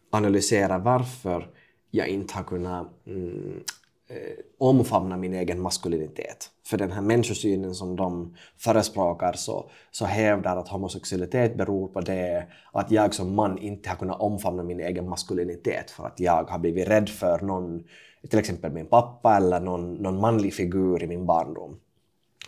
analysera 0.09 0.77
varför 0.77 1.49
jag 1.91 2.07
inte 2.07 2.33
har 2.33 2.43
kunnat 2.43 3.07
mm, 3.07 3.63
Eh, 4.11 4.43
omfamna 4.57 5.17
min 5.17 5.33
egen 5.33 5.61
maskulinitet. 5.61 6.49
För 6.65 6.77
den 6.77 6.91
här 6.91 7.01
människosynen 7.01 7.75
som 7.75 7.95
de 7.95 8.35
förespråkar 8.57 9.33
så, 9.33 9.69
så 9.91 10.05
hävdar 10.05 10.57
att 10.57 10.67
homosexualitet 10.67 11.57
beror 11.57 11.87
på 11.87 12.01
det 12.01 12.47
att 12.71 12.91
jag 12.91 13.13
som 13.13 13.35
man 13.35 13.57
inte 13.57 13.89
har 13.89 13.95
kunnat 13.95 14.19
omfamna 14.19 14.63
min 14.63 14.79
egen 14.79 15.09
maskulinitet 15.09 15.91
för 15.91 16.05
att 16.05 16.19
jag 16.19 16.43
har 16.43 16.59
blivit 16.59 16.87
rädd 16.87 17.09
för 17.09 17.39
någon, 17.39 17.83
till 18.29 18.39
exempel 18.39 18.71
min 18.71 18.85
pappa 18.85 19.37
eller 19.37 19.59
någon, 19.59 19.93
någon 19.93 20.19
manlig 20.19 20.53
figur 20.53 21.03
i 21.03 21.07
min 21.07 21.25
barndom. 21.25 21.79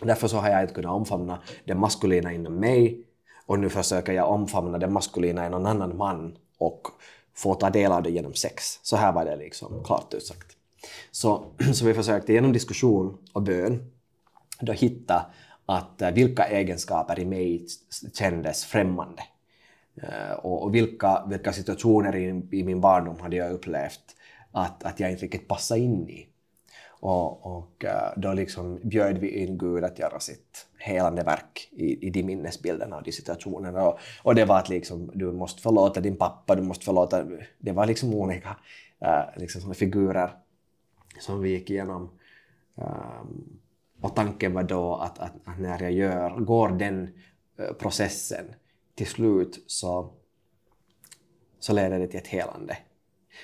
Därför 0.02 0.28
så 0.28 0.36
har 0.36 0.48
jag 0.48 0.62
inte 0.62 0.74
kunnat 0.74 0.92
omfamna 0.92 1.38
det 1.64 1.74
maskulina 1.74 2.32
inom 2.32 2.54
mig 2.54 3.04
och 3.46 3.58
nu 3.58 3.68
försöker 3.68 4.12
jag 4.12 4.30
omfamna 4.30 4.78
det 4.78 4.88
maskulina 4.88 5.46
i 5.46 5.50
någon 5.50 5.66
annan 5.66 5.96
man 5.96 6.36
och 6.58 6.88
få 7.34 7.54
ta 7.54 7.70
del 7.70 7.92
av 7.92 8.02
det 8.02 8.10
genom 8.10 8.34
sex. 8.34 8.80
Så 8.82 8.96
här 8.96 9.12
var 9.12 9.24
det 9.24 9.36
liksom 9.36 9.84
klart 9.84 10.14
utsagt. 10.14 10.56
Så, 11.10 11.44
så 11.74 11.86
vi 11.86 11.94
försökte 11.94 12.32
genom 12.32 12.52
diskussion 12.52 13.18
och 13.32 13.42
bön 13.42 13.90
då 14.60 14.72
hitta 14.72 15.26
att 15.66 16.02
eh, 16.02 16.10
vilka 16.10 16.44
egenskaper 16.44 17.18
i 17.18 17.24
mig 17.24 17.66
kändes 18.12 18.64
främmande. 18.64 19.22
Eh, 20.02 20.32
och, 20.32 20.62
och 20.62 20.74
vilka, 20.74 21.24
vilka 21.28 21.52
situationer 21.52 22.16
i, 22.16 22.42
i, 22.52 22.64
min 22.64 22.80
barndom 22.80 23.20
hade 23.20 23.36
jag 23.36 23.52
upplevt 23.52 24.16
att, 24.52 24.84
att 24.84 25.00
jag 25.00 25.10
inte 25.10 25.24
riktigt 25.24 25.48
passade 25.48 25.80
in 25.80 26.08
i. 26.08 26.28
Och, 27.00 27.56
och 27.56 27.84
eh, 27.84 28.12
då 28.16 28.32
liksom 28.32 28.80
bjöd 28.82 29.18
vi 29.18 29.28
in 29.28 29.58
Gud 29.58 29.84
att 29.84 29.98
göra 29.98 30.20
sitt 30.20 30.66
helande 30.78 31.22
verk 31.22 31.68
i, 31.72 32.06
i 32.06 32.10
de 32.10 32.22
minnesbilderna 32.22 32.96
och 32.96 33.02
de 33.02 33.12
situationerna. 33.12 33.88
Och, 33.88 33.98
och 34.22 34.34
det 34.34 34.44
var 34.44 34.58
att 34.58 34.68
liksom, 34.68 35.10
du 35.14 35.32
måste 35.32 35.62
förlåta 35.62 36.00
din 36.00 36.16
pappa, 36.16 36.54
du 36.54 36.62
måste 36.62 36.84
förlåta... 36.84 37.24
Det 37.58 37.72
var 37.72 37.86
liksom 37.86 38.14
olika 38.14 38.56
äh, 39.00 39.22
liksom 39.36 39.74
figurer 39.74 40.30
som 41.20 41.40
vi 41.40 41.50
gick 41.50 41.70
igenom. 41.70 42.10
Um, 42.74 43.60
Och 44.04 44.14
tanken 44.14 44.54
var 44.54 44.62
då 44.62 44.94
att, 44.94 45.18
att, 45.18 45.32
att 45.44 45.58
när 45.58 45.82
jag 45.82 45.92
gör, 45.92 46.40
går 46.40 46.68
den 46.68 47.08
eh, 47.58 47.72
processen 47.78 48.44
till 48.94 49.06
slut 49.06 49.64
så, 49.66 50.12
så 51.58 51.72
leder 51.72 51.98
det 51.98 52.06
till 52.06 52.20
ett 52.20 52.26
helande. 52.26 52.76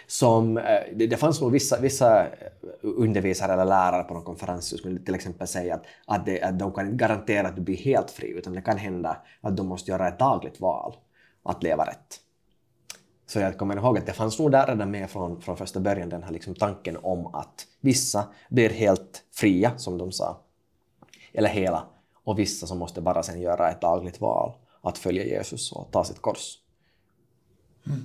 Som, 0.06 0.56
eh, 0.58 0.82
det, 0.94 1.06
det 1.06 1.16
fanns 1.16 1.40
nog 1.40 1.52
vissa, 1.52 1.80
vissa 1.80 2.26
eh, 2.26 2.52
undervisare 2.82 3.52
eller 3.52 3.64
lärare 3.64 4.04
på 4.04 4.14
någon 4.14 4.24
konferens 4.24 4.68
som 4.68 4.78
skulle 4.78 5.00
till 5.00 5.14
exempel 5.14 5.46
säga 5.46 5.74
att, 5.74 5.84
att, 6.06 6.26
det, 6.26 6.42
att 6.42 6.58
de 6.58 6.72
kan 6.72 6.86
inte 6.86 6.96
garantera 6.96 7.48
att 7.48 7.56
du 7.56 7.62
blir 7.62 7.76
helt 7.76 8.10
fri, 8.10 8.28
utan 8.28 8.52
det 8.52 8.62
kan 8.62 8.78
hända 8.78 9.16
att 9.40 9.56
de 9.56 9.66
måste 9.66 9.90
göra 9.90 10.08
ett 10.08 10.18
dagligt 10.18 10.60
val 10.60 10.96
att 11.42 11.62
leva 11.62 11.84
rätt. 11.84 12.20
Så 13.30 13.38
jag 13.38 13.58
kommer 13.58 13.76
ihåg 13.76 13.98
att 13.98 14.06
det 14.06 14.12
fanns 14.12 14.38
nog 14.38 14.52
där 14.52 14.66
redan 14.66 14.90
med 14.90 15.10
från, 15.10 15.40
från 15.40 15.56
första 15.56 15.80
början 15.80 16.08
den 16.08 16.22
här 16.22 16.32
liksom 16.32 16.54
tanken 16.54 16.96
om 17.02 17.26
att 17.26 17.66
vissa 17.80 18.24
blir 18.48 18.70
helt 18.70 19.22
fria, 19.32 19.78
som 19.78 19.98
de 19.98 20.12
sa, 20.12 20.40
eller 21.32 21.48
hela, 21.48 21.86
och 22.24 22.38
vissa 22.38 22.66
som 22.66 22.78
måste 22.78 23.00
bara 23.00 23.22
sen 23.22 23.40
göra 23.40 23.70
ett 23.70 23.80
dagligt 23.80 24.20
val 24.20 24.52
att 24.82 24.98
följa 24.98 25.24
Jesus 25.24 25.72
och 25.72 25.88
ta 25.90 26.04
sitt 26.04 26.22
kors. 26.22 26.58
Mm. 27.86 28.04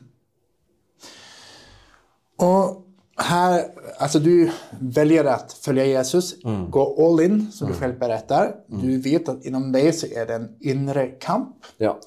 Och 2.38 2.86
här, 3.18 3.66
alltså 3.98 4.20
du 4.20 4.52
väljer 4.80 5.26
att 5.26 5.54
följa 5.54 5.86
Jesus, 5.86 6.44
mm. 6.44 6.72
gå 6.72 7.08
all 7.08 7.26
in, 7.26 7.52
som 7.52 7.68
mm. 7.68 7.76
du 7.76 7.82
själv 7.82 8.00
berättar. 8.00 8.56
Mm. 8.70 8.82
Du 8.82 9.02
vet 9.02 9.30
att 9.30 9.46
inom 9.46 9.72
dig 9.72 9.94
så 9.94 10.08
är 10.08 10.26
det 10.26 10.34
en 10.34 10.56
inre 10.60 11.08
kamp. 11.08 11.56
Ja. 11.78 12.00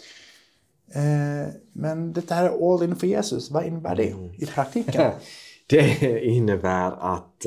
Eh, 0.95 1.53
men 1.73 2.13
det 2.13 2.31
här 2.31 2.75
all 2.75 2.83
in 2.83 2.97
för 2.97 3.07
Jesus, 3.07 3.51
vad 3.51 3.67
innebär 3.67 3.97
det 3.97 4.11
mm. 4.11 4.35
i 4.39 4.47
praktiken? 4.47 5.13
det 5.67 6.21
innebär 6.25 7.15
att 7.15 7.47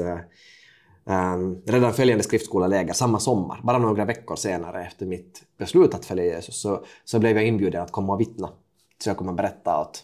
um, 1.04 1.62
redan 1.66 1.94
följande 1.94 2.24
skriftskoleläger 2.24 2.94
samma 2.94 3.20
sommar, 3.20 3.60
bara 3.64 3.78
några 3.78 4.06
veckor 4.06 4.36
senare 4.36 4.86
efter 4.86 5.06
mitt 5.06 5.44
beslut 5.58 5.94
att 5.94 6.06
följa 6.06 6.26
Jesus, 6.26 6.62
så, 6.62 6.86
så 7.06 7.20
blev 7.20 7.36
jag 7.36 7.48
inbjuden 7.48 7.82
att 7.82 7.92
komma 7.92 8.14
och 8.14 8.22
vittna. 8.22 8.50
Så 9.04 9.10
jag 9.10 9.18
kommer 9.18 9.34
berätta 9.34 9.82
åt, 9.82 10.04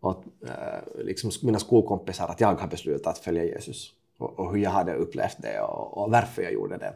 åt 0.00 0.24
uh, 0.44 1.04
liksom 1.04 1.30
mina 1.42 1.58
skolkompisar 1.58 2.28
att 2.28 2.40
jag 2.40 2.54
har 2.54 2.68
beslutat 2.68 3.06
att 3.06 3.18
följa 3.18 3.44
Jesus 3.44 3.92
och, 4.18 4.38
och 4.38 4.52
hur 4.52 4.62
jag 4.62 4.70
hade 4.70 4.94
upplevt 4.94 5.36
det 5.38 5.60
och, 5.60 5.98
och 5.98 6.10
varför 6.10 6.42
jag 6.42 6.52
gjorde 6.52 6.76
det. 6.76 6.94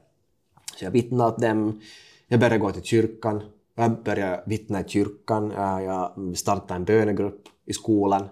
Så 0.79 0.85
jag 0.85 0.91
vittnade 0.91 1.31
åt 1.31 1.43
dem, 1.43 1.81
jag 2.29 2.41
började 2.41 2.59
gå 2.59 2.71
till 2.71 2.83
kyrkan, 2.83 3.43
jag 3.75 4.03
började 4.03 4.43
vittna 4.47 4.81
i 4.81 4.89
kyrkan, 4.89 5.51
jag 5.85 6.37
startade 6.37 6.75
en 6.75 6.85
bönegrupp 6.85 7.49
i 7.65 7.73
skolan 7.73 8.29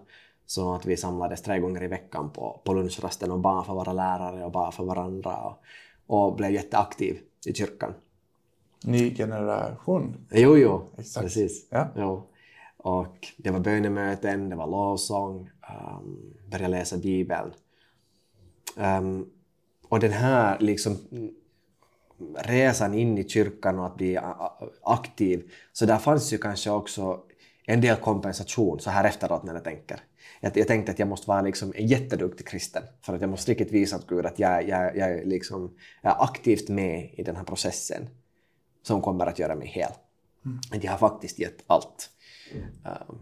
så 0.47 0.75
att 0.75 0.87
vi 0.87 0.97
samlades 0.97 1.43
tre 1.43 1.59
gånger 1.59 1.83
i 1.83 1.89
veckan 1.89 2.31
på, 2.31 2.61
på 2.65 2.75
lunchrasten 2.75 3.31
och 3.31 3.41
bad 3.41 3.67
för 3.67 3.73
våra 3.73 3.93
lärare 3.93 4.45
och 4.45 4.53
bad 4.53 4.75
för 4.75 4.85
varandra 4.85 5.37
och, 5.37 5.63
och 6.07 6.37
blev 6.37 6.51
jätteaktiv 6.51 7.19
i 7.47 7.55
kyrkan. 7.55 7.95
Ny 8.85 9.15
generation. 9.15 10.17
Jo, 10.31 10.57
jo, 10.57 10.83
Exakt. 10.99 11.25
precis. 11.25 11.67
Ja. 11.71 11.89
Jo. 11.97 12.23
Och 12.77 13.17
det 13.37 13.51
var 13.51 13.61
bönemöten, 13.61 14.49
det 14.49 14.57
var 14.57 14.67
lovsång, 14.67 15.51
um, 15.97 16.35
började 16.51 16.69
läsa 16.69 16.97
Bibeln. 16.97 17.53
Um, 18.77 19.31
och 19.89 20.01
den 20.01 20.13
här 20.13 20.59
liksom 20.61 20.99
resan 22.45 22.95
in 22.95 23.19
i 23.19 23.29
kyrkan 23.29 23.79
och 23.79 23.87
att 23.87 23.97
bli 23.97 24.19
aktiv, 24.83 25.51
så 25.73 25.87
där 25.87 25.99
fanns 25.99 26.33
ju 26.33 26.39
kanske 26.39 26.71
också 26.71 27.21
en 27.67 27.81
del 27.81 27.97
kompensation 27.97 28.81
så 28.81 28.91
här 28.91 29.05
efteråt 29.05 29.43
när 29.43 29.55
jag 29.55 29.65
tänker. 29.65 30.01
Jag, 30.41 30.57
jag 30.57 30.69
tänkte 30.69 30.93
att 30.93 30.99
jag 30.99 31.09
måste 31.09 31.29
vara 31.29 31.41
liksom 31.41 31.73
en 31.77 31.87
jätteduktig 31.87 32.47
kristen 32.47 32.83
för 33.03 33.15
att 33.15 33.21
jag 33.21 33.31
måste 33.31 33.51
riktigt 33.51 33.73
visa 33.73 33.97
åt 33.97 34.07
Gud 34.07 34.27
att 34.27 34.39
jag, 34.39 34.69
jag, 34.69 34.97
jag, 34.97 35.27
liksom, 35.27 35.77
jag 36.03 36.13
är 36.13 36.25
aktivt 36.25 36.69
med 36.69 37.11
i 37.15 37.23
den 37.23 37.37
här 37.37 37.45
processen 37.45 38.09
som 38.83 39.03
kommer 39.03 39.27
att 39.27 39.39
göra 39.39 39.55
mig 39.55 39.69
hel. 39.69 39.91
Mm. 40.45 40.61
Att 40.73 40.85
jag 40.85 40.91
har 40.91 40.99
faktiskt 40.99 41.39
gett 41.39 41.63
allt. 41.67 42.11
Um, 42.85 43.19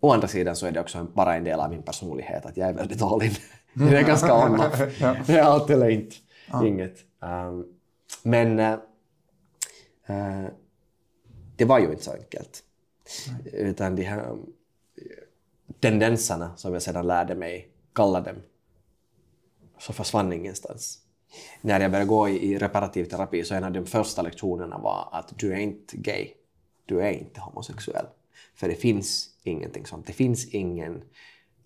å 0.00 0.12
andra 0.12 0.28
sidan 0.28 0.56
så 0.56 0.66
är 0.66 0.72
det 0.72 0.80
också 0.80 1.06
bara 1.14 1.36
en 1.36 1.44
del 1.44 1.60
av 1.60 1.70
min 1.70 1.82
personlighet 1.82 2.46
att 2.46 2.56
jag 2.56 2.68
är 2.68 2.72
väldigt 2.72 3.02
all 3.02 3.22
in. 3.22 3.34
det 3.74 3.98
är 3.98 4.02
ganska 4.02 4.34
on 4.44 4.60
ja. 5.00 5.16
Det 5.26 5.32
är 5.32 5.42
allt 5.42 5.70
eller 5.70 5.88
inte. 5.88 6.16
Ja. 6.52 6.66
Inget. 6.66 6.96
Um, 7.20 7.75
men 8.22 8.58
uh, 10.10 10.48
det 11.56 11.64
var 11.64 11.78
ju 11.78 11.90
inte 11.90 12.04
så 12.04 12.12
enkelt. 12.12 12.62
Nej. 13.28 13.54
Utan 13.54 13.96
de 13.96 14.02
här 14.02 14.18
eh, 14.18 14.36
tendenserna 15.80 16.56
som 16.56 16.72
jag 16.72 16.82
sedan 16.82 17.06
lärde 17.06 17.34
mig 17.34 17.68
kalla 17.94 18.20
dem, 18.20 18.36
så 19.78 19.92
försvann 19.92 20.32
ingenstans. 20.32 20.98
När 21.60 21.80
jag 21.80 21.90
började 21.90 22.08
gå 22.08 22.28
i, 22.28 22.58
reparativ 22.58 23.04
terapi 23.04 23.44
så 23.44 23.54
en 23.54 23.64
av 23.64 23.72
de 23.72 23.86
första 23.86 24.22
lektionerna 24.22 24.78
var 24.78 25.08
att 25.12 25.38
du 25.38 25.52
är 25.52 25.58
inte 25.58 25.96
gay, 25.96 26.28
du 26.86 27.00
är 27.00 27.10
inte 27.10 27.40
homosexuell. 27.40 28.06
För 28.54 28.68
det 28.68 28.74
finns 28.74 29.30
ingenting 29.42 29.86
sånt. 29.86 30.06
Det 30.06 30.12
finns 30.12 30.46
ingen 30.46 31.04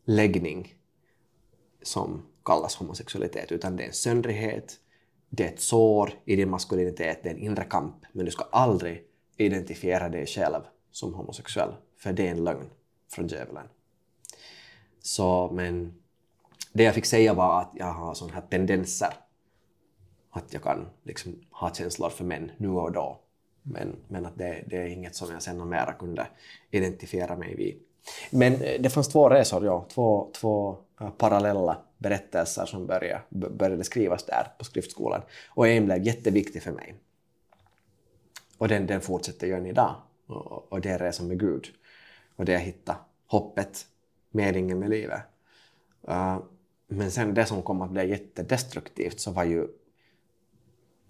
läggning 0.04 0.74
som 1.82 2.26
kallas 2.44 2.76
homosexualitet, 2.76 3.52
utan 3.52 3.76
det 3.76 3.82
är 3.82 3.86
en 3.86 3.92
söndrighet, 3.92 4.76
det 5.30 5.44
är 5.44 5.48
ett 5.48 5.60
sår 5.60 6.12
i 6.24 6.36
din 6.36 6.50
maskulinitet, 6.50 7.22
det 7.22 7.28
är 7.28 7.34
en 7.34 7.40
inre 7.40 7.64
kamp, 7.64 7.96
men 8.12 8.24
du 8.24 8.30
ska 8.30 8.44
aldrig 8.44 9.04
identifiera 9.36 10.08
dig 10.08 10.26
själv 10.26 10.60
som 10.90 11.14
homosexuell, 11.14 11.70
för 11.96 12.12
det 12.12 12.26
är 12.26 12.30
en 12.30 12.44
lögn 12.44 12.70
från 13.12 13.26
djävulen. 13.26 13.66
Så, 15.02 15.50
men 15.52 15.94
det 16.72 16.82
jag 16.82 16.94
fick 16.94 17.06
säga 17.06 17.34
var 17.34 17.60
att 17.60 17.72
jag 17.74 17.92
har 17.92 18.14
sådana 18.14 18.34
här 18.34 18.42
tendenser. 18.50 19.12
Att 20.30 20.52
jag 20.52 20.62
kan 20.62 20.86
liksom 21.02 21.40
ha 21.50 21.74
känslor 21.74 22.08
för 22.08 22.24
män 22.24 22.50
nu 22.56 22.68
och 22.68 22.92
då. 22.92 23.20
Men, 23.62 23.96
men 24.08 24.26
att 24.26 24.38
det, 24.38 24.64
det 24.66 24.76
är 24.76 24.86
inget 24.86 25.14
som 25.14 25.32
jag 25.32 25.42
sen 25.42 25.68
mera 25.68 25.92
kunde 25.92 26.26
identifiera 26.70 27.36
mig 27.36 27.56
vid. 27.56 27.82
Men 28.30 28.54
eh, 28.54 28.80
det 28.80 28.90
fanns 28.90 29.08
två 29.08 29.28
resor, 29.28 29.64
ja. 29.64 29.86
Två, 29.88 30.30
två 30.32 30.76
eh, 31.00 31.10
parallella 31.10 31.76
berättelser 32.00 32.66
som 32.66 32.86
började, 32.86 33.22
började 33.28 33.84
skrivas 33.84 34.24
där 34.24 34.46
på 34.58 34.64
skriftskolan. 34.64 35.22
Och 35.48 35.68
en 35.68 35.84
blev 35.84 36.02
jätteviktig 36.02 36.62
för 36.62 36.72
mig. 36.72 36.94
Och 38.58 38.68
den, 38.68 38.86
den 38.86 39.00
fortsätter 39.00 39.46
jag 39.46 39.58
än 39.58 39.66
idag. 39.66 39.94
Och, 40.26 40.72
och 40.72 40.80
det 40.80 40.90
är 40.90 40.98
resan 40.98 41.28
med 41.28 41.40
Gud. 41.40 41.68
Och 42.36 42.44
det 42.44 42.52
jag 42.52 42.60
hittade 42.60 42.98
hoppet 43.26 43.86
meningen 44.30 44.78
med 44.78 44.90
livet. 44.90 45.22
Uh, 46.08 46.38
men 46.86 47.10
sen 47.10 47.34
det 47.34 47.46
som 47.46 47.62
kom 47.62 47.82
att 47.82 47.90
bli 47.90 48.10
jättedestruktivt 48.10 49.20
så 49.20 49.30
var 49.30 49.44
ju 49.44 49.68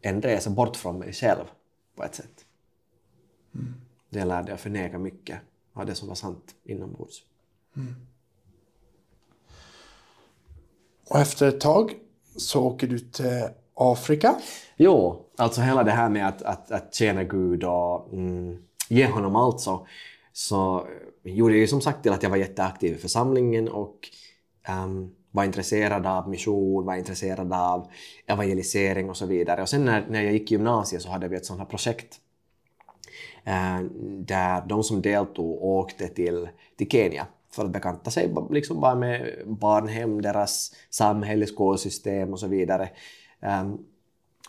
en 0.00 0.22
resa 0.22 0.50
bort 0.50 0.76
från 0.76 0.98
mig 0.98 1.12
själv 1.12 1.44
på 1.94 2.04
ett 2.04 2.14
sätt. 2.14 2.46
Mm. 3.54 3.74
Det 4.08 4.24
lärde 4.24 4.50
jag 4.50 4.60
förneka 4.60 4.98
mycket 4.98 5.40
av 5.72 5.86
det 5.86 5.94
som 5.94 6.08
var 6.08 6.14
sant 6.14 6.54
inombords. 6.64 7.22
Mm. 7.76 7.94
Och 11.10 11.20
efter 11.20 11.48
ett 11.48 11.60
tag 11.60 11.94
så 12.36 12.64
åker 12.64 12.86
du 12.86 12.98
till 12.98 13.48
Afrika? 13.74 14.34
Jo, 14.76 15.26
alltså 15.36 15.60
hela 15.60 15.82
det 15.82 15.90
här 15.90 16.08
med 16.08 16.28
att, 16.28 16.42
att, 16.42 16.70
att 16.70 16.94
tjäna 16.94 17.24
Gud 17.24 17.64
och 17.64 18.12
mm, 18.12 18.58
ge 18.88 19.06
honom 19.06 19.36
allt 19.36 19.60
så, 19.60 19.86
så 20.32 20.78
eh, 21.24 21.32
gjorde 21.32 21.54
ju 21.54 21.66
som 21.66 21.80
sagt 21.80 22.02
till 22.02 22.12
att 22.12 22.22
jag 22.22 22.30
var 22.30 22.36
jätteaktiv 22.36 22.94
i 22.94 22.98
församlingen 22.98 23.68
och 23.68 23.96
um, 24.84 25.14
var 25.30 25.44
intresserad 25.44 26.06
av 26.06 26.28
mission, 26.28 26.84
var 26.84 26.96
intresserad 26.96 27.52
av 27.52 27.88
evangelisering 28.26 29.10
och 29.10 29.16
så 29.16 29.26
vidare. 29.26 29.62
Och 29.62 29.68
sen 29.68 29.84
när, 29.84 30.06
när 30.10 30.22
jag 30.22 30.32
gick 30.32 30.52
i 30.52 30.54
gymnasiet 30.54 31.02
så 31.02 31.10
hade 31.10 31.28
vi 31.28 31.36
ett 31.36 31.46
sånt 31.46 31.60
här 31.60 31.66
projekt 31.66 32.20
uh, 33.46 33.90
där 34.18 34.66
de 34.66 34.84
som 34.84 35.02
deltog 35.02 35.62
åkte 35.62 36.08
till, 36.08 36.48
till 36.76 36.90
Kenya 36.90 37.26
för 37.52 37.64
att 37.64 37.70
bekanta 37.70 38.10
sig 38.10 38.34
liksom 38.50 38.80
bara 38.80 38.94
med 38.94 39.42
barnhem, 39.46 40.22
deras 40.22 40.74
samhälle, 40.90 41.46
skolsystem 41.46 42.32
och 42.32 42.40
så 42.40 42.46
vidare. 42.46 42.88
Um, 43.62 43.84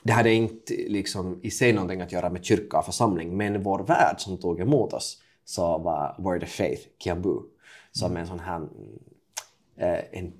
det 0.04 0.14
hade 0.14 0.34
inte 0.34 0.74
liksom 0.74 1.40
i 1.44 1.52
sig 1.52 1.74
någonting 1.74 2.02
att 2.02 2.12
göra 2.12 2.30
med 2.30 2.46
kyrka 2.46 2.78
och 2.78 2.86
församling, 2.86 3.38
men 3.38 3.64
vår 3.64 3.80
värld 3.80 4.16
som 4.18 4.38
tog 4.38 4.60
emot 4.60 4.94
oss 4.94 5.22
så 5.46 5.78
var 5.78 6.16
Word 6.20 6.44
of 6.44 6.50
Faith, 6.50 6.82
Kiambu, 7.04 7.40
som 7.92 8.18
en 8.18 8.28
sån 8.28 8.40
här 8.40 8.62
eh, 9.78 10.00
en 10.12 10.34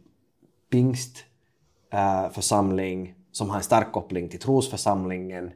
pingstförsamling 0.70 3.08
eh, 3.08 3.14
som 3.32 3.50
har 3.50 3.58
en 3.58 3.64
stark 3.64 3.92
koppling 3.92 4.30
till 4.30 4.40
trosförsamlingen 4.40 5.52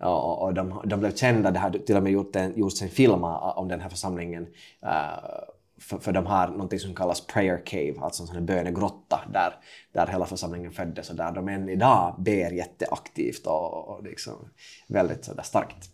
och, 0.00 0.42
och 0.42 0.54
de, 0.54 0.82
de 0.84 1.00
blev 1.00 1.14
kända, 1.14 1.50
det 1.50 1.58
har 1.58 1.70
till 1.70 1.96
och 1.96 2.02
med 2.02 2.12
gjort 2.12 2.36
en, 2.36 2.58
gjorts 2.58 2.82
en 2.82 2.88
film 2.88 3.24
eh, 3.24 3.58
om 3.58 3.68
den 3.68 3.80
här 3.80 3.88
församlingen 3.88 4.46
uh, 4.84 5.18
för, 5.80 5.98
för 5.98 6.12
de 6.12 6.26
har 6.26 6.48
något 6.48 6.80
som 6.80 6.94
kallas 6.94 7.26
prayer 7.26 7.62
cave, 7.66 7.94
alltså 8.00 8.22
en 8.22 8.26
sån 8.26 8.46
bönegrotta 8.46 9.20
där, 9.32 9.54
där 9.92 10.06
hela 10.06 10.26
församlingen 10.26 10.72
föddes 10.72 11.10
och 11.10 11.16
där 11.16 11.32
de 11.32 11.48
än 11.48 11.68
idag 11.68 12.14
ber 12.18 12.50
jätteaktivt 12.50 13.46
och, 13.46 13.88
och 13.88 14.02
liksom 14.02 14.34
väldigt 14.88 15.24
sådär 15.24 15.42
starkt. 15.42 15.90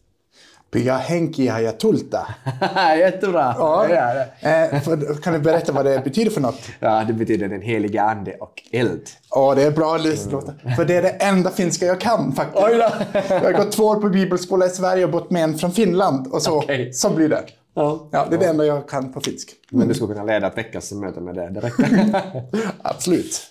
Pyhä 0.74 0.96
henki 0.96 1.46
ja 1.46 1.72
tulta. 1.72 2.26
Jättebra! 2.98 3.54
Ja. 3.58 3.86
Det 3.88 3.94
det. 4.40 4.74
Eh, 4.74 4.82
för, 4.82 5.22
kan 5.22 5.32
du 5.32 5.38
berätta 5.38 5.72
vad 5.72 5.84
det 5.84 6.04
betyder 6.04 6.30
för 6.30 6.40
något? 6.40 6.60
Ja, 6.80 7.04
det 7.06 7.12
betyder 7.12 7.48
den 7.48 7.62
helige 7.62 8.02
ande 8.02 8.34
och 8.34 8.62
eld. 8.72 9.08
Ja, 9.30 9.54
det 9.54 9.62
är 9.62 9.70
bra 9.70 9.96
lyssnlåtar. 9.96 10.74
För 10.76 10.84
det 10.84 10.96
är 10.96 11.02
det 11.02 11.08
enda 11.10 11.50
finska 11.50 11.86
jag 11.86 12.00
kan 12.00 12.32
faktiskt. 12.32 12.64
Oj 12.64 12.74
då. 12.74 13.20
Jag 13.28 13.40
har 13.40 13.52
gått 13.52 13.72
två 13.72 13.84
år 13.84 13.96
på 13.96 14.08
bibelskola 14.08 14.66
i 14.66 14.70
Sverige 14.70 15.04
och 15.04 15.10
bott 15.10 15.30
med 15.30 15.44
en 15.44 15.58
från 15.58 15.72
Finland. 15.72 16.26
Och 16.26 16.42
så, 16.42 16.58
Okej. 16.58 16.92
så 16.92 17.10
blir 17.10 17.28
det. 17.28 17.44
Ja. 17.74 18.08
Ja, 18.12 18.26
det 18.30 18.36
är 18.36 18.40
det 18.40 18.46
enda 18.46 18.66
jag 18.66 18.88
kan 18.88 19.12
på 19.12 19.20
finsk. 19.20 19.50
Men 19.70 19.88
du 19.88 19.94
skulle 19.94 20.14
kunna 20.14 20.24
leda 20.24 20.46
ett 20.46 20.58
väckelsemöte 20.58 21.20
med 21.20 21.34
det, 21.34 21.50
det 21.50 21.60
räcker. 21.60 22.44
Absolut. 22.82 23.50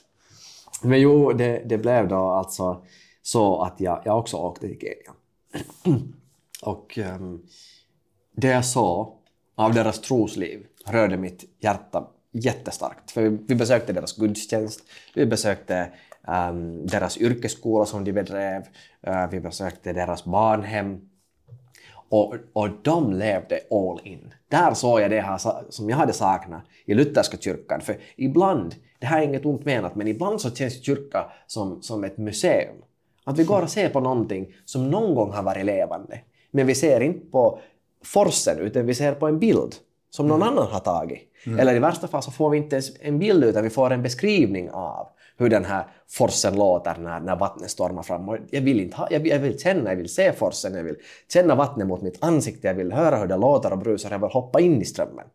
Men 0.84 1.02
jo, 1.02 1.34
det, 1.34 1.62
det 1.66 1.78
blev 1.78 2.08
då 2.08 2.30
alltså 2.30 2.84
så 3.22 3.62
att 3.62 3.80
jag, 3.80 4.02
jag 4.06 4.20
också 4.20 4.38
åkte 4.38 4.68
till 4.68 4.80
Kenya. 4.80 6.00
Och 6.62 6.98
ehm, 6.98 7.42
det 8.36 8.48
jag 8.48 8.66
såg 8.66 9.14
av 9.56 9.74
deras 9.74 10.02
trosliv 10.02 10.66
rörde 10.86 11.18
mitt 11.18 11.44
hjärta 11.60 12.08
jättestarkt. 12.32 13.12
För 13.12 13.22
vi, 13.22 13.30
vi 13.48 13.56
besökte 13.56 13.94
deras 13.94 14.18
gudstjänst, 14.18 14.82
vi 15.16 15.26
besökte 15.26 15.90
ehm, 16.28 16.88
deras 16.88 17.18
yrkesskola 17.18 17.86
som 17.86 18.04
de 18.04 18.12
bedrev, 18.12 18.64
eh, 19.02 19.30
vi 19.32 19.40
besökte 19.40 19.94
deras 19.94 20.26
barnhem. 20.26 21.10
Och, 22.14 22.36
och 22.54 22.70
de 22.82 23.14
levde 23.14 23.60
all 23.72 24.00
in. 24.04 24.34
Där 24.48 24.74
såg 24.74 25.02
jag 25.02 25.12
det 25.12 25.22
här 25.22 25.40
som 25.70 25.90
jag 25.90 25.98
hade 25.98 26.14
saknat 26.14 26.62
i 26.86 26.94
lutherska 26.94 27.38
kyrkan. 27.38 27.82
För 27.82 27.98
ibland, 28.16 28.76
det 29.00 29.06
här 29.06 29.22
är 29.22 29.26
inget 29.26 29.46
ont 29.46 29.66
menat, 29.66 29.96
men 29.96 30.08
ibland 30.08 30.42
så 30.42 30.52
känns 30.52 30.86
kyrka 30.86 31.26
som, 31.48 31.82
som 31.82 32.04
ett 32.04 32.18
museum. 32.18 32.76
Att 33.24 33.40
vi 33.40 33.44
går 33.44 33.62
och 33.62 33.70
ser 33.70 33.90
på 33.90 34.00
någonting 34.00 34.54
som 34.66 34.92
någon 34.92 35.16
gång 35.16 35.32
har 35.32 35.44
varit 35.44 35.66
levande. 35.66 36.20
Men 36.52 36.68
vi 36.68 36.76
ser 36.76 37.02
inte 37.02 37.26
på 37.26 37.60
forsen, 38.04 38.60
utan 38.60 38.86
vi 38.86 38.94
ser 38.94 39.14
på 39.14 39.28
en 39.28 39.40
bild 39.40 39.76
som 40.10 40.28
någon 40.28 40.44
annan 40.44 40.68
har 40.68 40.80
tagit. 40.80 41.20
Eller 41.60 41.76
i 41.76 41.80
värsta 41.80 42.08
fall 42.08 42.24
så 42.24 42.32
får 42.32 42.50
vi 42.50 42.58
inte 42.58 42.76
ens 42.76 42.92
en 43.02 43.20
bild, 43.20 43.44
utan 43.44 43.64
vi 43.64 43.70
får 43.70 43.92
en 43.92 44.04
beskrivning 44.04 44.72
av 44.72 45.08
hur 45.38 45.50
den 45.50 45.66
här 45.66 45.88
forsen 46.10 46.56
låter 46.56 46.96
när, 47.00 47.20
när 47.20 47.36
vattnet 47.36 47.72
stormar 47.72 48.04
fram. 48.04 48.30
Och 48.30 48.38
jag 48.52 48.62
vill 48.62 48.80
inte 48.80 48.98
ha, 48.98 49.08
jag, 49.12 49.20
vill, 49.20 49.32
jag 49.32 49.40
vill 49.40 49.60
känna, 49.60 49.90
jag 49.90 49.98
vill 49.98 50.10
se 50.10 50.32
forsen, 50.32 50.74
jag 50.74 50.84
vill 50.84 50.96
känna 51.34 51.56
vattnet 51.56 51.88
mot 51.88 52.02
mitt 52.02 52.24
ansikte, 52.24 52.68
jag 52.68 52.74
vill 52.74 52.92
höra 52.92 53.18
hur 53.18 53.28
det 53.28 53.38
låter 53.38 53.72
och 53.72 53.78
brusar, 53.78 54.12
jag 54.12 54.20
vill 54.20 54.30
hoppa 54.30 54.60
in 54.60 54.82
i 54.82 54.86
strömmen. 54.86 55.26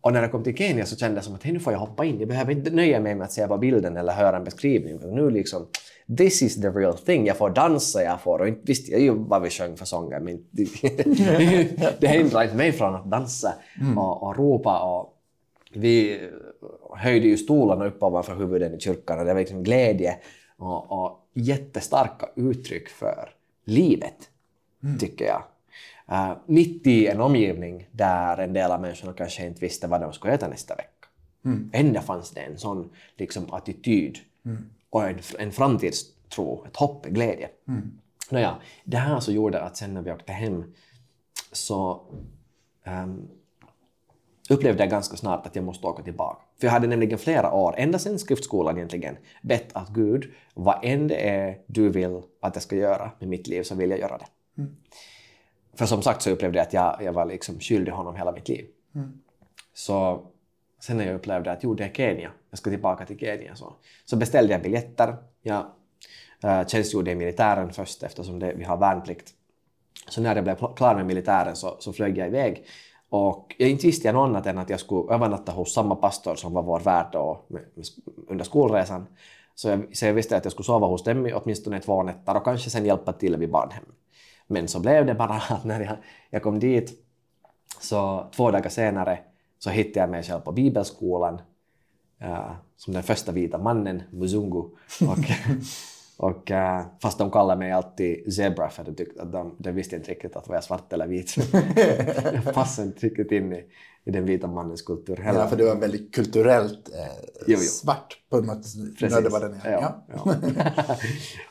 Och 0.00 0.12
när 0.12 0.22
jag 0.22 0.32
kom 0.32 0.42
till 0.42 0.56
Kenya 0.56 0.86
så 0.86 0.96
kände 0.96 1.16
jag 1.16 1.24
som 1.24 1.34
att 1.34 1.42
hej, 1.42 1.52
nu 1.52 1.60
får 1.60 1.72
jag 1.72 1.80
hoppa 1.80 2.04
in. 2.04 2.18
Jag 2.18 2.28
behöver 2.28 2.52
inte 2.52 2.70
nöja 2.70 3.00
mig 3.00 3.14
med 3.14 3.24
att 3.24 3.32
se 3.32 3.46
på 3.46 3.58
bilden 3.58 3.96
eller 3.96 4.12
höra 4.12 4.36
en 4.36 4.44
beskrivning. 4.44 4.98
Nu 5.14 5.30
liksom, 5.30 5.66
this 6.18 6.42
is 6.42 6.60
the 6.60 6.68
real 6.68 6.98
thing. 6.98 7.26
Jag 7.26 7.36
får 7.36 7.50
dansa, 7.50 8.02
jag 8.02 8.20
får... 8.20 8.38
Och 8.38 8.48
inte 8.48 8.60
visste 8.64 8.92
jag 8.92 9.00
ju 9.00 9.14
vad 9.14 9.42
vi 9.42 9.50
sjöng 9.50 9.76
för 9.76 9.84
sånger, 9.84 10.20
men 10.20 10.38
det, 10.50 10.68
det 12.00 12.08
hindrar 12.08 12.42
inte 12.42 12.56
mig 12.56 12.72
från 12.72 12.94
att 12.94 13.10
dansa 13.10 13.54
och, 13.96 14.22
och 14.22 14.36
ropa. 14.36 14.80
Och 14.80 15.15
vi 15.76 16.30
höjde 16.90 17.26
ju 17.26 17.36
stolarna 17.36 17.86
upp 17.86 18.02
ovanför 18.02 18.36
huvuden 18.36 18.74
i 18.74 18.80
kyrkan 18.80 19.18
och 19.18 19.24
det 19.24 19.34
var 19.34 19.40
liksom 19.40 19.62
glädje 19.62 20.18
och, 20.56 20.92
och 20.92 21.28
jättestarka 21.32 22.28
uttryck 22.36 22.88
för 22.88 23.30
livet, 23.64 24.30
tycker 25.00 25.24
jag. 25.24 25.42
Uh, 26.12 26.36
mitt 26.46 26.86
i 26.86 27.06
en 27.06 27.20
omgivning 27.20 27.88
där 27.92 28.38
en 28.38 28.52
del 28.52 28.70
av 28.70 28.80
människorna 28.80 29.12
kanske 29.12 29.46
inte 29.46 29.60
visste 29.60 29.86
vad 29.86 30.00
de 30.00 30.12
skulle 30.12 30.34
äta 30.34 30.48
nästa 30.48 30.74
vecka. 30.74 30.90
Ändå 31.72 32.00
fanns 32.00 32.30
det 32.30 32.40
en 32.40 32.58
sån 32.58 32.90
liksom, 33.16 33.52
attityd 33.52 34.18
och 34.90 35.08
en, 35.08 35.18
en 35.38 35.52
framtidstro, 35.52 36.64
ett 36.66 36.76
hopp, 36.76 37.06
en 37.06 37.14
glädje. 37.14 37.48
Nåja, 38.30 38.56
det 38.84 38.96
här 38.96 39.20
så 39.20 39.32
gjorde 39.32 39.60
att 39.60 39.76
sen 39.76 39.94
när 39.94 40.02
vi 40.02 40.12
åkte 40.12 40.32
hem 40.32 40.74
så 41.52 42.00
ehm, 42.84 43.28
upplevde 44.50 44.82
jag 44.82 44.90
ganska 44.90 45.16
snart 45.16 45.46
att 45.46 45.56
jag 45.56 45.64
måste 45.64 45.86
åka 45.86 46.02
tillbaka. 46.02 46.42
För 46.60 46.66
jag 46.66 46.72
hade 46.72 46.86
nämligen 46.86 47.18
flera 47.18 47.52
år, 47.52 47.74
ända 47.78 47.98
sedan 47.98 48.18
skriftskolan 48.18 48.76
egentligen, 48.76 49.16
bett 49.42 49.68
att 49.72 49.88
Gud, 49.88 50.32
vad 50.54 50.78
än 50.82 51.08
det 51.08 51.28
är 51.28 51.58
du 51.66 51.88
vill 51.88 52.22
att 52.40 52.56
jag 52.56 52.62
ska 52.62 52.76
göra 52.76 53.10
med 53.18 53.28
mitt 53.28 53.46
liv 53.46 53.62
så 53.62 53.74
vill 53.74 53.90
jag 53.90 53.98
göra 53.98 54.18
det. 54.18 54.26
För 55.74 55.86
som 55.86 56.02
sagt 56.02 56.22
så 56.22 56.30
upplevde 56.30 56.58
jag 56.58 56.66
att 56.66 56.72
jag, 56.72 56.98
jag 57.02 57.12
var 57.12 57.26
liksom 57.26 57.60
skyldig 57.60 57.92
honom 57.92 58.16
hela 58.16 58.32
mitt 58.32 58.48
liv. 58.48 58.66
Så 59.74 60.26
sen 60.80 60.96
när 60.96 61.06
jag 61.06 61.14
upplevde 61.14 61.52
att 61.52 61.64
jo, 61.64 61.74
det 61.74 61.84
är 61.84 61.92
Kenya, 61.92 62.30
jag 62.50 62.58
ska 62.58 62.70
tillbaka 62.70 63.06
till 63.06 63.18
Kenya, 63.18 63.54
så, 63.54 63.72
så 64.04 64.16
beställde 64.16 64.52
jag 64.52 64.62
biljetter. 64.62 65.16
Jag 65.42 65.64
uh, 66.44 66.66
tjänstgjorde 66.66 67.10
i 67.10 67.14
militären 67.14 67.72
först 67.72 68.02
eftersom 68.02 68.38
det, 68.38 68.52
vi 68.56 68.64
har 68.64 68.76
värnplikt. 68.76 69.30
Så 70.08 70.20
när 70.20 70.34
jag 70.34 70.44
blev 70.44 70.74
klar 70.74 70.94
med 70.94 71.06
militären 71.06 71.56
så, 71.56 71.76
så 71.78 71.92
flög 71.92 72.18
jag 72.18 72.26
iväg. 72.26 72.66
Och 73.08 73.54
jag 73.58 73.70
inte 73.70 73.86
visste 73.86 74.08
jag 74.08 74.14
något 74.14 74.28
annat 74.28 74.46
än 74.46 74.58
att 74.58 74.70
jag 74.70 74.80
skulle 74.80 75.14
övernatta 75.14 75.52
hos 75.52 75.74
samma 75.74 75.94
pastor 75.94 76.34
som 76.34 76.52
var 76.52 76.62
vår 76.62 76.80
värd 76.80 77.06
då, 77.12 77.44
med, 77.48 77.62
med, 77.74 77.86
under 78.28 78.44
skolresan. 78.44 79.06
Så 79.54 79.68
jag, 79.68 79.96
så 79.96 80.06
jag 80.06 80.14
visste 80.14 80.36
att 80.36 80.44
jag 80.44 80.52
skulle 80.52 80.64
sova 80.64 80.86
hos 80.86 81.04
dem 81.04 81.26
i 81.26 81.32
åtminstone 81.32 81.80
två 81.80 82.02
nätter 82.02 82.36
och 82.36 82.44
kanske 82.44 82.70
sen 82.70 82.84
hjälpa 82.84 83.12
till 83.12 83.36
vid 83.36 83.50
barnhem. 83.50 83.84
Men 84.46 84.68
så 84.68 84.80
blev 84.80 85.06
det 85.06 85.14
bara 85.14 85.34
att 85.48 85.64
när 85.64 85.80
jag, 85.80 85.96
jag 86.30 86.42
kom 86.42 86.58
dit 86.58 87.02
så 87.80 88.26
två 88.36 88.50
dagar 88.50 88.70
senare 88.70 89.18
så 89.58 89.70
hittade 89.70 90.00
jag 90.00 90.10
mig 90.10 90.22
själv 90.22 90.40
på 90.40 90.52
bibelskolan 90.52 91.40
uh, 92.22 92.52
som 92.76 92.94
den 92.94 93.02
första 93.02 93.32
vita 93.32 93.58
mannen, 93.58 94.02
Muzungu. 94.10 94.58
Och, 94.58 94.70
och, 96.16 96.50
eh, 96.50 96.82
fast 97.02 97.18
de 97.18 97.30
kallade 97.30 97.58
mig 97.58 97.72
alltid 97.72 98.34
Zebra 98.34 98.68
för 98.68 98.84
de 98.84 98.94
tyckte 98.94 99.22
att 99.22 99.32
de, 99.32 99.56
de 99.58 99.72
visste 99.72 99.96
inte 99.96 100.10
riktigt 100.10 100.36
att 100.36 100.48
var 100.48 100.54
jag 100.54 100.64
svart 100.64 100.92
eller 100.92 101.06
vit. 101.06 101.36
jag 102.44 102.54
passade 102.54 102.88
inte 102.88 103.06
riktigt 103.06 103.32
in 103.32 103.52
i, 103.52 103.64
i 104.04 104.10
den 104.10 104.24
vita 104.24 104.46
mannens 104.46 104.82
kultur 104.82 105.16
heller. 105.16 105.40
Ja, 105.40 105.46
för 105.46 105.56
det 105.56 105.64
var 105.64 105.76
väldigt 105.76 106.14
kulturellt 106.14 106.88
eh, 106.94 107.04
Jo, 107.36 107.44
jo. 107.46 107.56
svart 107.56 108.18
på 108.30 108.40
något 108.40 108.64
sätt. 108.64 109.32
Var 109.32 109.40
den. 109.40 109.60
Ja, 109.64 110.04
Ja. 110.14 110.34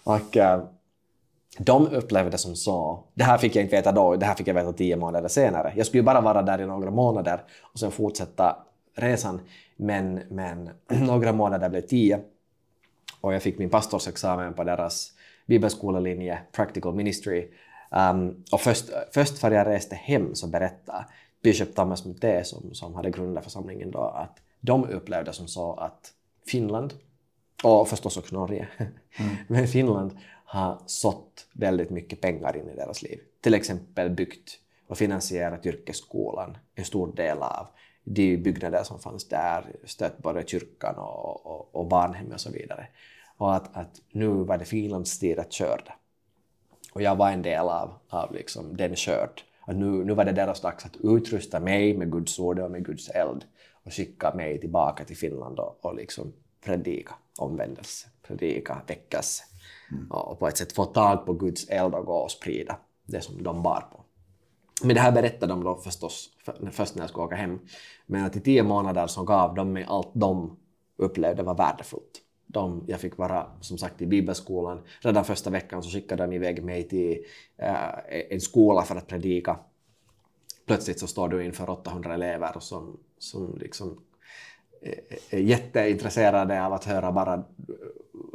och 0.17 0.37
eh, 0.37 0.63
de 1.59 1.87
upplevde 1.87 2.31
det 2.31 2.37
som 2.37 2.55
så. 2.55 3.03
Det 3.13 3.23
här 3.23 3.37
fick 3.37 3.55
jag 3.55 3.63
inte 3.63 3.75
veta 3.75 3.91
då, 3.91 4.15
det 4.15 4.25
här 4.25 4.35
fick 4.35 4.47
jag 4.47 4.53
veta 4.53 4.73
tio 4.73 4.95
månader 4.95 5.27
senare. 5.29 5.73
Jag 5.75 5.85
skulle 5.85 5.99
ju 5.99 6.05
bara 6.05 6.21
vara 6.21 6.41
där 6.41 6.61
i 6.61 6.65
några 6.65 6.91
månader 6.91 7.43
och 7.73 7.79
sen 7.79 7.91
fortsätta 7.91 8.57
resan. 8.95 9.39
Men, 9.77 10.21
men 10.29 10.69
några 11.05 11.33
månader 11.33 11.69
blev 11.69 11.81
tio 11.81 12.19
och 13.25 13.33
jag 13.33 13.43
fick 13.43 13.57
min 13.57 13.69
pastorsexamen 13.69 14.53
på 14.53 14.63
deras 14.63 15.13
bibelskolelinje, 15.45 16.39
Practical 16.51 16.95
Ministry. 16.95 17.51
Um, 17.89 18.43
och 18.51 18.61
först, 18.61 18.89
först 19.13 19.37
för 19.37 19.51
jag 19.51 19.67
reste 19.67 19.95
hem 19.95 20.35
så 20.35 20.47
berättade 20.47 21.05
Bishop 21.43 21.75
Thomas 21.75 22.05
Muté 22.05 22.43
som, 22.43 22.73
som 22.73 22.95
hade 22.95 23.09
grundat 23.09 23.43
församlingen 23.43 23.91
då 23.91 23.99
att 23.99 24.39
de 24.59 24.85
upplevde 24.85 25.33
som 25.33 25.47
så 25.47 25.73
att 25.73 26.13
Finland 26.47 26.93
och 27.63 27.87
förstås 27.87 28.17
också 28.17 28.35
Norge. 28.35 28.67
Men 29.47 29.67
Finland 29.67 30.17
har 30.45 30.81
sått 30.85 31.47
väldigt 31.53 31.89
mycket 31.89 32.21
pengar 32.21 32.57
in 32.57 32.69
i 32.69 32.75
deras 32.75 33.01
liv. 33.01 33.19
Till 33.41 33.53
exempel 33.53 34.09
byggt 34.09 34.59
och 34.87 34.97
finansierat 34.97 35.65
yrkesskolan, 35.65 36.57
en 36.75 36.85
stor 36.85 37.15
del 37.15 37.37
av 37.37 37.67
de 38.03 38.37
byggnader 38.37 38.83
som 38.83 38.99
fanns 38.99 39.27
där, 39.27 39.75
stött 39.83 40.17
både 40.17 40.47
kyrkan 40.47 40.95
och, 40.95 41.45
och, 41.45 41.75
och 41.75 41.87
barnhem 41.87 42.31
och 42.31 42.41
så 42.41 42.51
vidare. 42.51 42.87
Och 43.37 43.55
att, 43.55 43.77
att 43.77 44.01
nu 44.11 44.27
var 44.27 44.57
det 44.57 44.65
Finlands 44.65 45.19
tid 45.19 45.39
att 45.39 45.53
köra. 45.53 45.93
Och 46.93 47.01
jag 47.01 47.15
var 47.15 47.31
en 47.31 47.41
del 47.41 47.69
av, 47.69 47.93
av 48.09 48.33
liksom 48.33 48.77
den 48.77 48.95
skörd. 48.95 49.41
Att 49.67 49.75
nu, 49.75 50.05
nu 50.05 50.13
var 50.13 50.25
det 50.25 50.31
deras 50.31 50.61
dags 50.61 50.85
att 50.85 50.95
utrusta 51.03 51.59
mig 51.59 51.97
med 51.97 52.11
Guds 52.11 52.39
ord 52.39 52.59
och 52.59 52.71
med 52.71 52.85
Guds 52.85 53.09
eld 53.09 53.45
och 53.83 53.93
skicka 53.93 54.33
mig 54.33 54.59
tillbaka 54.59 55.05
till 55.05 55.17
Finland 55.17 55.59
och, 55.59 55.85
och 55.85 55.95
liksom 55.95 56.33
predika 56.65 57.13
omvändelse, 57.37 58.07
predika 58.27 58.81
väckelse. 58.87 59.43
Och, 60.09 60.31
och 60.31 60.39
på 60.39 60.47
ett 60.47 60.57
sätt 60.57 60.73
få 60.73 60.85
tag 60.85 61.25
på 61.25 61.33
Guds 61.33 61.69
eld 61.69 61.95
och 61.95 62.05
gå 62.05 62.15
och 62.15 62.31
sprida 62.31 62.77
det 63.05 63.21
som 63.21 63.43
de 63.43 63.63
bar 63.63 63.87
på. 63.91 64.01
Men 64.83 64.95
det 64.95 65.01
här 65.01 65.11
berättade 65.11 65.53
de 65.53 65.63
då 65.63 65.75
förstås 65.75 66.29
för, 66.45 66.69
först 66.71 66.95
när 66.95 67.03
jag 67.03 67.09
skulle 67.09 67.25
åka 67.25 67.35
hem. 67.35 67.59
Men 68.05 68.25
att 68.25 68.35
i 68.35 68.41
tio 68.41 68.63
månader 68.63 69.07
så 69.07 69.23
gav 69.23 69.55
de 69.55 69.73
mig 69.73 69.85
allt 69.87 70.11
de 70.13 70.57
upplevde 70.97 71.43
var 71.43 71.55
värdefullt. 71.55 72.21
De, 72.55 72.83
jag 72.87 72.99
fick 72.99 73.17
vara 73.17 73.47
som 73.61 73.77
sagt 73.77 74.01
i 74.01 74.05
bibelskolan. 74.05 74.81
Redan 75.01 75.25
första 75.25 75.49
veckan 75.49 75.83
så 75.83 75.89
skickade 75.89 76.23
de 76.25 76.33
iväg 76.33 76.63
mig 76.63 76.87
till 76.87 77.17
eh, 77.57 77.75
en 78.29 78.41
skola 78.41 78.81
för 78.81 78.95
att 78.95 79.07
predika. 79.07 79.57
Plötsligt 80.67 80.99
så 80.99 81.07
står 81.07 81.29
du 81.29 81.45
inför 81.45 81.69
800 81.69 82.13
elever 82.13 82.55
som, 82.59 82.97
som 83.19 83.57
liksom 83.61 83.99
är- 84.81 85.35
är 85.37 85.39
jätteintresserade 85.39 86.65
av 86.65 86.73
att 86.73 86.85
höra 86.85 87.11
bara 87.11 87.43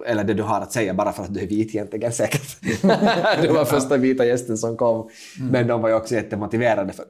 eller 0.06 0.24
det 0.24 0.34
du 0.34 0.42
har 0.42 0.60
att 0.60 0.72
säga 0.72 0.94
bara 0.94 1.12
för 1.12 1.22
att 1.22 1.34
du 1.34 1.40
är 1.40 1.46
vit 1.46 1.68
egentligen 1.74 2.12
säkert. 2.12 2.60
du 3.42 3.48
var 3.52 3.64
första 3.64 3.96
vita 3.96 4.24
gästen 4.26 4.58
som 4.58 4.76
kom. 4.76 5.10
Men 5.50 5.66
de 5.66 5.82
var 5.82 5.88
ju 5.88 5.94
också 5.94 6.14
jättemotiverade 6.14 6.92
för, 6.92 7.04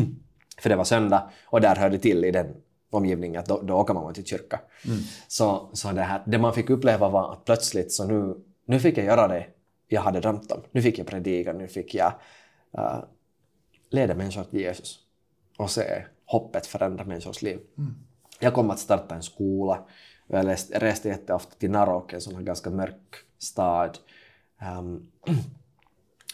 för 0.60 0.68
det 0.70 0.76
var 0.76 0.84
söndag 0.84 1.30
och 1.46 1.60
där 1.60 1.76
hörde 1.76 1.98
till 1.98 2.24
i 2.24 2.30
den 2.30 2.46
omgivningen 2.90 3.40
att 3.40 3.46
då, 3.46 3.60
då 3.62 3.74
åker 3.74 3.94
man 3.94 4.14
till 4.14 4.24
kyrka. 4.24 4.60
Så, 5.28 5.70
så 5.72 5.92
det, 5.92 6.02
här, 6.02 6.22
det 6.26 6.38
man 6.38 6.54
fick 6.54 6.70
uppleva 6.70 7.08
var 7.08 7.32
att 7.32 7.44
plötsligt 7.44 7.92
så 7.92 8.04
nu, 8.04 8.34
nu 8.64 8.80
fick 8.80 8.98
jag 8.98 9.06
göra 9.06 9.28
det 9.28 9.46
jag 9.88 10.02
hade 10.02 10.20
drömt 10.20 10.52
om. 10.52 10.62
Nu 10.72 10.82
fick 10.82 10.98
jag 10.98 11.06
predika, 11.06 11.52
nu 11.52 11.68
fick 11.68 11.94
jag 11.94 12.12
uh, 12.78 13.04
leda 13.90 14.14
människor 14.14 14.44
till 14.44 14.60
Jesus 14.60 14.98
och 15.58 15.70
se 15.70 16.04
hoppet 16.26 16.66
förändra 16.66 17.04
människors 17.04 17.42
liv. 17.42 17.60
Jag 18.40 18.54
kommer 18.54 18.74
att 18.74 18.80
starta 18.80 19.14
en 19.14 19.22
skola. 19.22 19.86
Jag 20.26 20.56
reste 20.70 21.08
jätteofta 21.08 21.54
till 21.58 21.70
Narok, 21.70 22.12
en 22.12 22.20
sån 22.20 22.34
här 22.34 22.42
ganska 22.42 22.70
mörk 22.70 23.16
stad. 23.38 23.98
Um, 24.78 25.10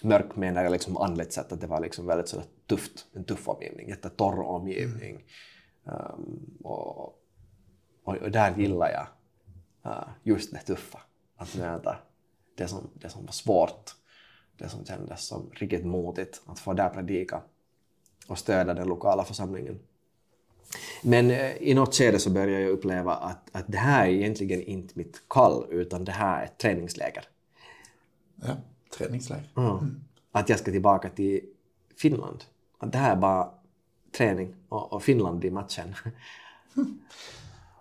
mörk 0.02 0.36
menar 0.36 0.62
jag 0.62 0.72
liksom 0.72 0.96
andligt 0.96 1.32
sett, 1.32 1.52
att 1.52 1.60
det 1.60 1.66
var 1.66 1.80
liksom 1.80 2.06
väldigt 2.06 2.28
sådär 2.28 2.46
tufft, 2.66 3.06
en 3.12 3.24
tuff 3.24 3.48
omgivning, 3.48 3.88
jättetorr 3.88 4.42
omgivning. 4.42 5.24
Um, 5.86 6.58
och, 6.62 6.98
och, 8.04 8.16
och, 8.16 8.30
där 8.30 8.56
gillar 8.56 8.90
jag 8.90 9.06
uh, 9.92 10.08
just 10.22 10.52
det 10.52 10.58
tuffa, 10.58 11.00
att 11.36 11.56
möta 11.56 11.96
det 12.54 12.68
som, 12.68 12.90
det 12.94 13.08
som 13.08 13.24
var 13.26 13.32
svårt, 13.32 13.90
det 14.58 14.68
som 14.68 14.84
kändes 14.84 15.26
som 15.26 15.50
riktigt 15.52 15.86
motigt, 15.86 16.42
att 16.46 16.58
få 16.58 16.72
där 16.72 16.88
predika 16.88 17.42
och 18.26 18.38
stödja 18.38 18.74
den 18.74 18.88
lokala 18.88 19.24
församlingen. 19.24 19.78
Men 21.02 21.30
eh, 21.30 21.56
i 21.56 21.74
något 21.74 21.94
skede 21.94 22.18
så 22.18 22.30
började 22.30 22.62
jag 22.62 22.70
uppleva 22.70 23.14
att, 23.14 23.56
att 23.56 23.64
det 23.66 23.78
här 23.78 24.06
är 24.06 24.10
egentligen 24.10 24.62
inte 24.62 24.98
mitt 24.98 25.22
kall, 25.28 25.66
utan 25.70 26.04
det 26.04 26.12
här 26.12 26.40
är 26.40 26.44
ett 26.44 26.58
träningsläger. 26.58 27.24
Ja, 28.36 28.56
träningsläger. 28.98 29.48
Mm. 29.56 30.04
Att 30.32 30.48
jag 30.48 30.58
ska 30.58 30.70
tillbaka 30.70 31.08
till 31.08 31.40
Finland. 31.96 32.44
Att 32.78 32.92
det 32.92 32.98
här 32.98 33.12
är 33.12 33.16
bara 33.16 33.50
träning 34.16 34.54
och, 34.68 34.92
och 34.92 35.02
Finland 35.02 35.44
i 35.44 35.50
matchen. 35.50 35.94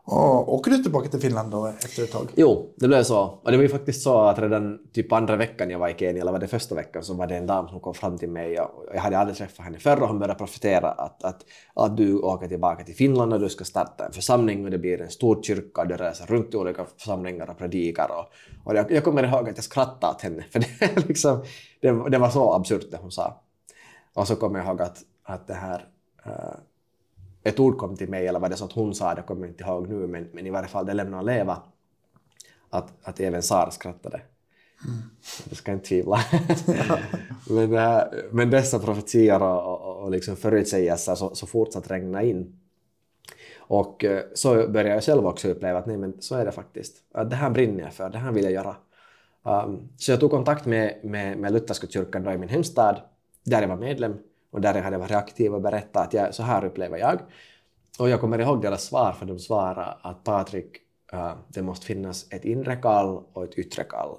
Och 0.08 0.54
åker 0.54 0.72
du 0.72 0.78
tillbaka 0.78 1.10
till 1.10 1.20
Finland 1.20 1.52
då 1.52 1.68
efter 1.68 2.04
ett 2.04 2.12
tag? 2.12 2.28
Jo, 2.36 2.74
det 2.76 2.88
blev 2.88 3.04
så. 3.04 3.22
Och 3.22 3.52
det 3.52 3.58
var 3.58 3.64
ju 3.64 3.70
faktiskt 3.70 4.02
så 4.02 4.20
att 4.20 4.40
redan 4.40 4.80
typ 4.94 5.12
andra 5.12 5.36
veckan 5.36 5.70
jag 5.70 5.80
var 5.80 5.90
i 5.90 5.96
Kenya, 5.98 6.22
eller 6.22 6.32
var 6.32 6.40
det 6.40 6.48
första 6.48 6.76
veckan, 6.76 7.04
så 7.04 7.14
var 7.14 7.28
det 7.28 7.38
en 7.38 7.48
dam 7.48 7.68
som 7.68 7.80
kom 7.80 7.94
fram 7.94 8.18
till 8.18 8.30
mig 8.30 8.60
och 8.60 8.86
jag 8.94 9.02
hade 9.02 9.18
aldrig 9.18 9.38
träffat 9.38 9.66
henne 9.66 9.80
förr 9.80 10.02
och 10.02 10.08
hon 10.08 10.20
började 10.20 10.38
profetera 10.38 10.92
att, 10.92 11.24
att, 11.24 11.46
att 11.74 11.98
du 11.98 12.20
åker 12.20 12.48
tillbaka 12.48 12.84
till 12.84 12.96
Finland 12.96 13.34
och 13.34 13.40
du 13.40 13.50
ska 13.50 13.64
starta 13.64 14.06
en 14.06 14.14
församling 14.14 14.66
och 14.66 14.72
det 14.72 14.78
blir 14.78 15.02
en 15.02 15.10
stor 15.10 15.44
kyrka 15.44 15.82
och 15.82 15.88
du 15.88 15.96
reser 15.96 16.26
runt 16.26 16.54
i 16.54 16.58
olika 16.58 16.86
församlingar 16.98 17.50
och 17.50 17.58
predikar. 17.58 18.12
Och, 18.12 18.26
och 18.64 18.76
jag, 18.76 18.92
jag 18.92 19.04
kommer 19.04 19.24
ihåg 19.24 19.50
att 19.50 19.58
jag 19.58 19.64
skrattade 19.64 20.14
åt 20.14 20.22
henne 20.22 20.46
för 20.52 20.60
det, 20.80 21.08
liksom, 21.08 21.44
det, 21.82 22.10
det 22.10 22.18
var 22.18 22.30
så 22.30 22.54
absurt 22.54 22.92
det 22.92 22.98
hon 23.02 23.12
sa. 23.12 23.42
Och 24.14 24.28
så 24.28 24.36
kommer 24.36 24.60
jag 24.60 24.68
ihåg 24.68 24.82
att, 24.82 24.98
att 25.24 25.48
det 25.48 25.54
här 25.54 25.86
ett 27.44 27.60
ord 27.60 27.78
kom 27.78 27.98
till 27.98 28.10
mig, 28.10 28.28
eller 28.28 28.40
var 28.40 28.50
det 28.50 28.56
så 28.56 28.66
att 28.66 28.72
hon 28.72 28.96
sa 28.96 29.16
det, 29.16 29.22
kommer 29.22 29.42
jag 29.42 29.50
inte 29.50 29.64
ihåg 29.64 29.90
nu, 29.90 30.08
men, 30.08 30.30
men 30.34 30.48
i 30.48 30.50
varje 30.50 30.68
fall 30.68 30.86
det 30.86 30.94
lämnade 30.94 31.20
att 31.20 31.26
leva, 31.26 31.62
att, 32.70 32.94
att 33.04 33.20
även 33.20 33.44
Sara 33.44 33.72
skrattade. 33.72 34.22
Mm. 34.86 34.98
Du 35.50 35.56
ska 35.56 35.72
inte 35.72 35.86
tvivla. 35.86 36.20
men, 37.50 37.74
äh, 37.74 38.04
men 38.32 38.50
dessa 38.50 38.80
profetior 38.80 39.44
och, 39.44 39.64
och, 39.66 40.04
och 40.04 40.12
liksom 40.12 40.36
förutsägelser 40.36 41.16
så, 41.16 41.36
så 41.36 41.48
fortsatte 41.48 41.94
regna 41.94 42.24
in. 42.24 42.60
Och 43.58 44.04
äh, 44.04 44.24
så 44.34 44.68
började 44.68 44.90
jag 44.90 45.04
själv 45.04 45.28
också 45.28 45.48
uppleva 45.48 45.80
att 45.80 45.86
nej 45.86 45.98
men 45.98 46.22
så 46.22 46.36
är 46.36 46.46
det 46.46 46.52
faktiskt. 46.52 46.98
Att 47.14 47.30
det 47.30 47.36
här 47.36 47.50
brinner 47.50 47.84
jag 47.84 47.94
för, 47.94 48.10
det 48.10 48.18
här 48.18 48.32
vill 48.32 48.44
jag 48.44 48.54
göra. 48.54 48.76
Um, 49.44 49.90
så 49.98 50.12
jag 50.12 50.20
tog 50.20 50.32
kontakt 50.32 50.66
med, 50.66 51.00
med, 51.04 51.38
med 51.38 51.54
Lutherska 51.54 51.88
kyrkan 51.88 52.24
då 52.24 52.32
i 52.32 52.38
min 52.38 52.50
hemstad, 52.50 53.02
där 53.44 53.62
jag 53.62 53.68
var 53.68 53.78
medlem 53.78 54.18
och 54.56 54.62
där 54.62 54.76
jag 54.76 54.84
hade 54.84 54.98
varit 54.98 55.12
aktiv 55.12 55.54
och 55.54 55.62
berättat 55.62 56.08
att 56.08 56.14
jag, 56.14 56.36
så 56.36 56.44
här 56.44 56.66
upplever 56.66 56.98
jag. 56.98 57.20
Och 58.00 58.10
jag 58.10 58.22
kommer 58.22 58.40
ihåg 58.40 58.62
deras 58.62 58.84
svar, 58.84 59.12
för 59.12 59.26
de 59.26 59.40
svarade 59.40 59.98
att 60.02 60.24
Patrik, 60.24 60.78
uh, 61.14 61.36
det 61.48 61.62
måste 61.62 61.86
finnas 61.86 62.26
ett 62.30 62.46
inre 62.46 62.76
kall 62.76 63.24
och 63.34 63.44
ett 63.44 63.58
yttre 63.58 63.84
kall. 63.84 64.18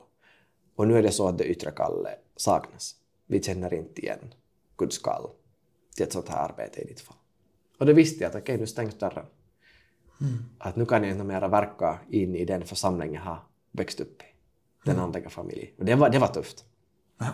Och 0.77 0.88
nu 0.88 0.99
är 0.99 1.03
det 1.03 1.11
så 1.11 1.29
att 1.29 1.38
det 1.38 1.44
yttre 1.44 1.70
kallet 1.70 2.18
saknas. 2.37 2.94
Vi 3.27 3.42
känner 3.42 3.75
inte 3.75 4.01
igen 4.01 4.35
Guds 4.77 4.99
kall 4.99 5.31
till 5.96 6.07
ett 6.07 6.12
sånt 6.12 6.29
här 6.29 6.49
arbete 6.49 6.81
i 6.81 6.85
ditt 6.85 7.01
fall. 7.01 7.16
Och 7.79 7.87
då 7.87 7.92
visste 7.92 8.25
jag 8.25 8.29
att 8.29 8.35
okej, 8.35 8.42
okay, 8.42 8.57
nu 8.57 8.66
stängs 8.66 8.99
dörren. 8.99 9.27
Mm. 10.20 10.44
Att 10.59 10.77
nu 10.77 10.87
kan 10.87 11.03
jag 11.03 11.12
inte 11.12 11.25
mer 11.25 11.49
verka 11.49 11.99
in 12.11 12.35
i 12.35 12.44
den 12.44 12.64
församling 12.64 13.14
jag 13.14 13.22
har 13.22 13.38
växt 13.72 14.01
upp 14.01 14.22
i. 14.22 14.27
Den 14.85 14.94
mm. 14.94 15.05
andliga 15.05 15.29
familjen. 15.29 15.75
Och 15.79 15.85
det 15.85 15.94
var, 15.94 16.11
det 16.11 16.18
var 16.18 16.29
tufft. 16.29 16.64
Mm. 17.20 17.33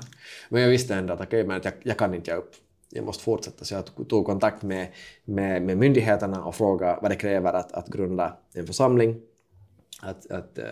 Men 0.49 0.63
jag 0.63 0.69
visste 0.69 0.95
ändå 0.95 1.13
att 1.15 1.21
okej, 1.21 1.45
okay, 1.45 1.61
jag, 1.65 1.73
jag 1.83 1.99
kan 1.99 2.15
inte 2.15 2.31
ge 2.31 2.37
upp 2.37 2.55
jag 2.93 3.05
måste 3.05 3.25
fortsätta. 3.25 3.65
Så 3.65 3.75
jag 3.75 4.09
tog 4.09 4.27
kontakt 4.27 4.63
med, 4.63 4.89
med, 5.25 5.63
med 5.63 5.79
myndigheterna 5.79 6.45
och 6.45 6.55
frågade 6.55 6.99
vad 7.03 7.11
det 7.11 7.17
kräver 7.17 7.53
att, 7.53 7.73
att 7.73 7.89
grunda 7.89 8.37
en 8.55 8.67
församling. 8.67 9.21
Att, 10.03 10.31
att, 10.31 10.59
eh, 10.59 10.65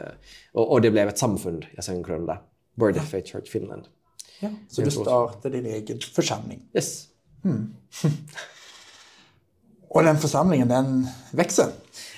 och, 0.53 0.73
och 0.73 0.81
det 0.81 0.91
blev 0.91 1.09
ett 1.09 1.19
samfund 1.19 1.67
jag 1.75 1.85
sen 1.85 2.03
grundade, 2.03 2.39
Word 2.75 2.97
of 2.97 3.11
Faith 3.11 3.33
Church 3.33 3.51
Finland. 3.51 3.83
Ja, 4.41 4.49
så 4.69 4.83
du 4.83 4.91
startade 4.91 5.61
din 5.61 5.67
egen 5.67 5.99
församling? 6.01 6.63
Yes. 6.75 7.07
Mm. 7.45 7.75
och 9.89 10.03
den 10.03 10.19
församlingen, 10.19 10.69
den 10.69 11.07
växer? 11.33 11.67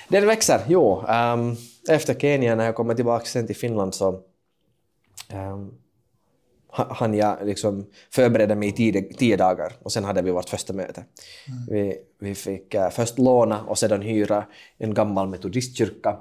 Den 0.09 0.27
växer, 0.27 0.65
jo. 0.69 1.07
Um, 1.07 1.57
efter 1.89 2.15
Kenya, 2.15 2.55
när 2.55 2.65
jag 2.65 2.75
kommer 2.75 2.95
tillbaka 2.95 3.25
sen 3.25 3.47
till 3.47 3.57
Finland, 3.57 3.95
så 3.95 4.21
um, 5.33 5.82
han 6.73 7.15
jag 7.15 7.47
liksom 7.47 7.87
förberedde 8.11 8.55
mig 8.55 8.69
i 8.69 8.73
tio, 8.73 9.03
tio, 9.03 9.37
dagar 9.37 9.73
och 9.83 9.93
sen 9.93 10.05
hade 10.05 10.23
vi 10.23 10.31
vårt 10.31 10.49
första 10.49 10.73
möte. 10.73 11.05
Mm. 11.49 11.67
Vi, 11.69 11.99
vi 12.19 12.35
fick 12.35 12.75
uh, 12.75 12.89
först 12.89 13.19
låna 13.19 13.63
och 13.63 13.79
sedan 13.79 14.03
hyra 14.03 14.45
en 14.79 14.95
gammal 14.95 15.29
metodistkyrka. 15.29 16.17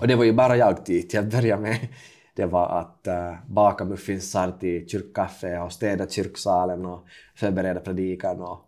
Och 0.00 0.08
det 0.08 0.14
var 0.14 0.24
ju 0.24 0.32
bara 0.32 0.56
jag 0.56 0.76
dit 0.84 1.10
till 1.10 1.18
att 1.18 1.30
börja 1.30 1.56
med. 1.56 1.88
Det 2.34 2.46
var 2.46 2.68
att 2.68 3.06
uh, 3.08 3.52
baka 3.52 3.84
muffinsar 3.84 4.52
till 4.60 4.88
kyrkkaffe 4.88 5.58
och 5.58 5.72
städa 5.72 6.08
kyrksalen 6.08 6.86
och 6.86 7.04
förbereda 7.34 7.80
predikan 7.80 8.40
och, 8.40 8.58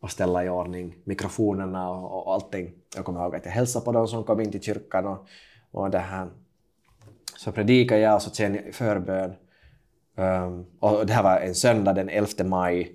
och 0.00 0.10
ställa 0.10 0.44
i 0.44 0.48
ordning 0.48 0.96
mikrofonerna 1.04 1.90
och, 1.90 2.26
och 2.26 2.34
allting. 2.34 2.72
Jag 2.96 3.04
kommer 3.04 3.20
ihåg 3.20 3.36
att 3.36 3.44
jag 3.44 3.52
hälsade 3.52 3.84
på 3.84 3.92
dem 3.92 4.08
som 4.08 4.24
kom 4.24 4.40
in 4.40 4.50
till 4.50 4.62
kyrkan 4.62 5.06
och, 5.06 5.26
och 5.70 5.90
det 5.90 5.98
här. 5.98 6.28
Så 7.36 7.52
predikade 7.52 8.00
jag 8.00 8.14
och 8.14 8.22
så 8.22 8.30
sen 8.30 8.72
förbön 8.72 9.34
Um, 10.16 10.66
och 10.80 11.06
det 11.06 11.12
här 11.12 11.22
var 11.22 11.36
en 11.36 11.54
söndag 11.54 11.92
den 11.92 12.08
11 12.08 12.28
maj 12.44 12.92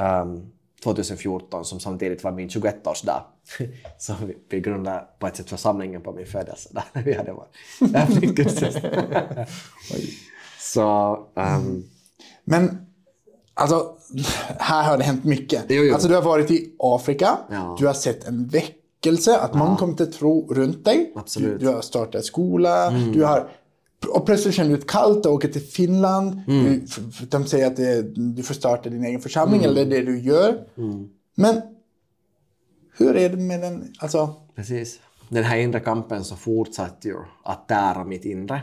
um, 0.00 0.06
ehm, 0.06 0.46
2014 0.84 1.64
som 1.64 1.80
samtidigt 1.80 2.24
var 2.24 2.32
min 2.32 2.48
21-årsdag. 2.48 3.20
Så 3.98 4.14
vi, 4.26 4.36
vi 4.48 4.60
grundade 4.60 5.04
på 5.18 5.26
ett 5.26 5.36
sätt 5.36 5.50
församlingen 5.50 6.02
på 6.02 6.12
min 6.12 6.26
födelsedag. 6.26 6.82
vi 6.92 7.14
hade 7.14 7.34
gudstjänst. 8.26 8.78
Så... 10.60 11.16
Um, 11.34 11.84
Men 12.44 12.86
alltså, 13.54 13.96
här 14.58 14.84
har 14.90 14.98
det 14.98 15.04
hänt 15.04 15.24
mycket. 15.24 15.64
Jo, 15.68 15.82
jo. 15.82 15.94
Alltså, 15.94 16.08
du 16.08 16.14
har 16.14 16.22
varit 16.22 16.50
i 16.50 16.74
Afrika, 16.78 17.38
ja. 17.50 17.76
du 17.78 17.86
har 17.86 17.94
sett 17.94 18.24
en 18.24 18.48
väckelse, 18.48 19.38
att 19.38 19.50
ja. 19.52 19.58
många 19.58 19.76
kommer 19.76 19.94
till 19.94 20.12
tro 20.12 20.54
runt 20.54 20.84
dig. 20.84 21.12
Absolut. 21.16 21.60
Du, 21.60 21.66
du 21.66 21.72
har 21.72 21.82
startat 21.82 22.24
skola, 22.24 22.88
mm. 22.88 23.12
du 23.12 23.24
har 23.24 23.48
och 24.04 24.26
plötsligt 24.26 24.54
känner 24.54 24.70
du 24.70 24.76
ett 24.76 24.86
kallt 24.86 25.18
att 25.18 25.26
åka 25.26 25.48
till 25.48 25.62
Finland. 25.62 26.40
Mm. 26.48 26.64
Du, 26.64 27.26
de 27.26 27.46
säger 27.46 27.66
att 27.66 27.76
det, 27.76 28.02
du 28.16 28.42
får 28.42 28.54
starta 28.54 28.88
din 28.88 29.04
egen 29.04 29.20
församling, 29.20 29.64
mm. 29.64 29.70
eller 29.70 29.84
det 29.84 30.02
du 30.02 30.20
gör. 30.20 30.66
Mm. 30.76 31.08
Men 31.34 31.62
hur 32.96 33.16
är 33.16 33.28
det 33.30 33.36
med 33.36 33.60
den... 33.60 33.92
Alltså... 33.98 34.34
Precis. 34.54 35.00
Den 35.28 35.44
här 35.44 35.56
inre 35.56 35.80
kampen 35.80 36.24
så 36.24 36.36
fortsatte 36.36 37.08
ju 37.08 37.16
att 37.44 37.68
tära 37.68 38.04
mitt 38.04 38.24
inre. 38.24 38.62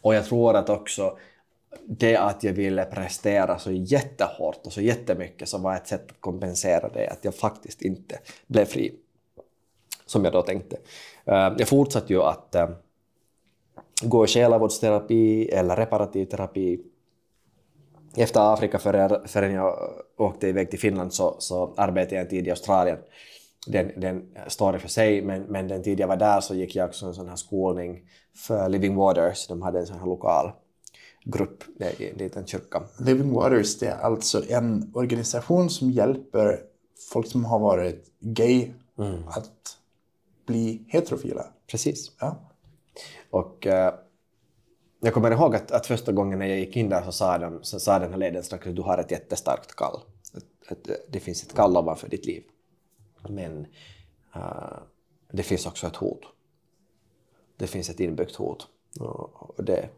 Och 0.00 0.14
jag 0.14 0.26
tror 0.26 0.56
att 0.56 0.68
också 0.68 1.18
det 1.86 2.16
att 2.16 2.44
jag 2.44 2.52
ville 2.52 2.84
prestera 2.84 3.58
så 3.58 3.72
jättehårt 3.72 4.66
och 4.66 4.72
så 4.72 4.80
jättemycket 4.80 5.48
så 5.48 5.58
var 5.58 5.76
ett 5.76 5.86
sätt 5.86 6.10
att 6.10 6.20
kompensera 6.20 6.88
det, 6.88 7.08
att 7.08 7.24
jag 7.24 7.34
faktiskt 7.34 7.82
inte 7.82 8.18
blev 8.46 8.64
fri. 8.64 8.94
Som 10.06 10.24
jag 10.24 10.32
då 10.32 10.42
tänkte. 10.42 10.76
Eh, 11.24 11.52
jag 11.58 11.68
fortsatte 11.68 12.12
ju 12.12 12.22
att 12.22 12.54
eh, 12.54 12.68
gå 14.02 14.24
i 14.24 14.28
själavårdsterapi 14.28 15.48
eller 15.48 15.76
reparativ 15.76 16.26
terapi. 16.26 16.80
Efter 18.16 18.52
Afrika, 18.54 18.78
förrän 19.26 19.52
jag 19.52 19.78
åkte 20.16 20.48
iväg 20.48 20.70
till 20.70 20.78
Finland, 20.78 21.14
så, 21.14 21.36
så 21.38 21.74
arbetade 21.76 22.14
jag 22.14 22.22
en 22.22 22.30
tid 22.30 22.46
i 22.46 22.50
Australien. 22.50 22.98
Den, 23.66 23.92
den 23.96 24.28
står 24.46 24.78
för 24.78 24.88
sig, 24.88 25.22
men, 25.22 25.42
men 25.42 25.68
den 25.68 25.82
tid 25.82 26.00
jag 26.00 26.08
var 26.08 26.16
där 26.16 26.40
så 26.40 26.54
gick 26.54 26.76
jag 26.76 26.88
också 26.88 27.06
en 27.06 27.14
sån 27.14 27.28
här 27.28 27.36
skolning 27.36 28.02
för 28.36 28.68
Living 28.68 28.96
Waters. 28.96 29.46
De 29.46 29.62
hade 29.62 29.78
en 29.78 29.86
sån 29.86 29.98
här 29.98 30.06
lokal 30.06 30.52
grupp 31.24 31.64
i 31.98 32.10
en 32.10 32.16
liten 32.16 32.46
kyrka. 32.46 32.82
Living 32.98 33.32
Waters 33.32 33.78
det 33.78 33.86
är 33.86 33.98
alltså 33.98 34.42
en 34.48 34.90
organisation 34.94 35.70
som 35.70 35.90
hjälper 35.90 36.60
folk 37.12 37.26
som 37.26 37.44
har 37.44 37.58
varit 37.58 38.04
gay 38.20 38.72
mm. 38.98 39.28
att 39.28 39.76
bli 40.46 40.82
heterofila. 40.88 41.46
Precis. 41.70 42.12
Ja. 42.20 42.47
Och 43.30 43.66
eh, 43.66 43.94
jag 45.00 45.14
kommer 45.14 45.30
ihåg 45.30 45.56
att, 45.56 45.70
att 45.70 45.86
första 45.86 46.12
gången 46.12 46.38
när 46.38 46.46
jag 46.46 46.58
gick 46.58 46.76
in 46.76 46.88
där 46.88 47.02
så 47.02 47.12
sa, 47.12 47.38
de, 47.38 47.58
så 47.62 47.80
sa 47.80 47.98
den 47.98 48.10
här 48.10 48.18
ledaren 48.18 48.44
strax 48.44 48.66
att 48.66 48.76
du 48.76 48.82
har 48.82 48.98
ett 48.98 49.10
jättestarkt 49.10 49.76
kall. 49.76 50.00
Att, 50.34 50.72
att 50.72 50.90
det 51.08 51.20
finns 51.20 51.42
ett 51.42 51.54
kall 51.54 51.76
ovanför 51.76 52.08
ditt 52.08 52.26
liv. 52.26 52.42
Men 53.28 53.66
uh, 54.36 54.78
det 55.32 55.42
finns 55.42 55.66
också 55.66 55.86
ett 55.86 55.96
hot. 55.96 56.22
Det 57.56 57.66
finns 57.66 57.90
ett 57.90 58.00
inbyggt 58.00 58.36
hot. 58.36 58.68
Och, 59.00 59.58
och 59.58 59.64
det 59.64 59.88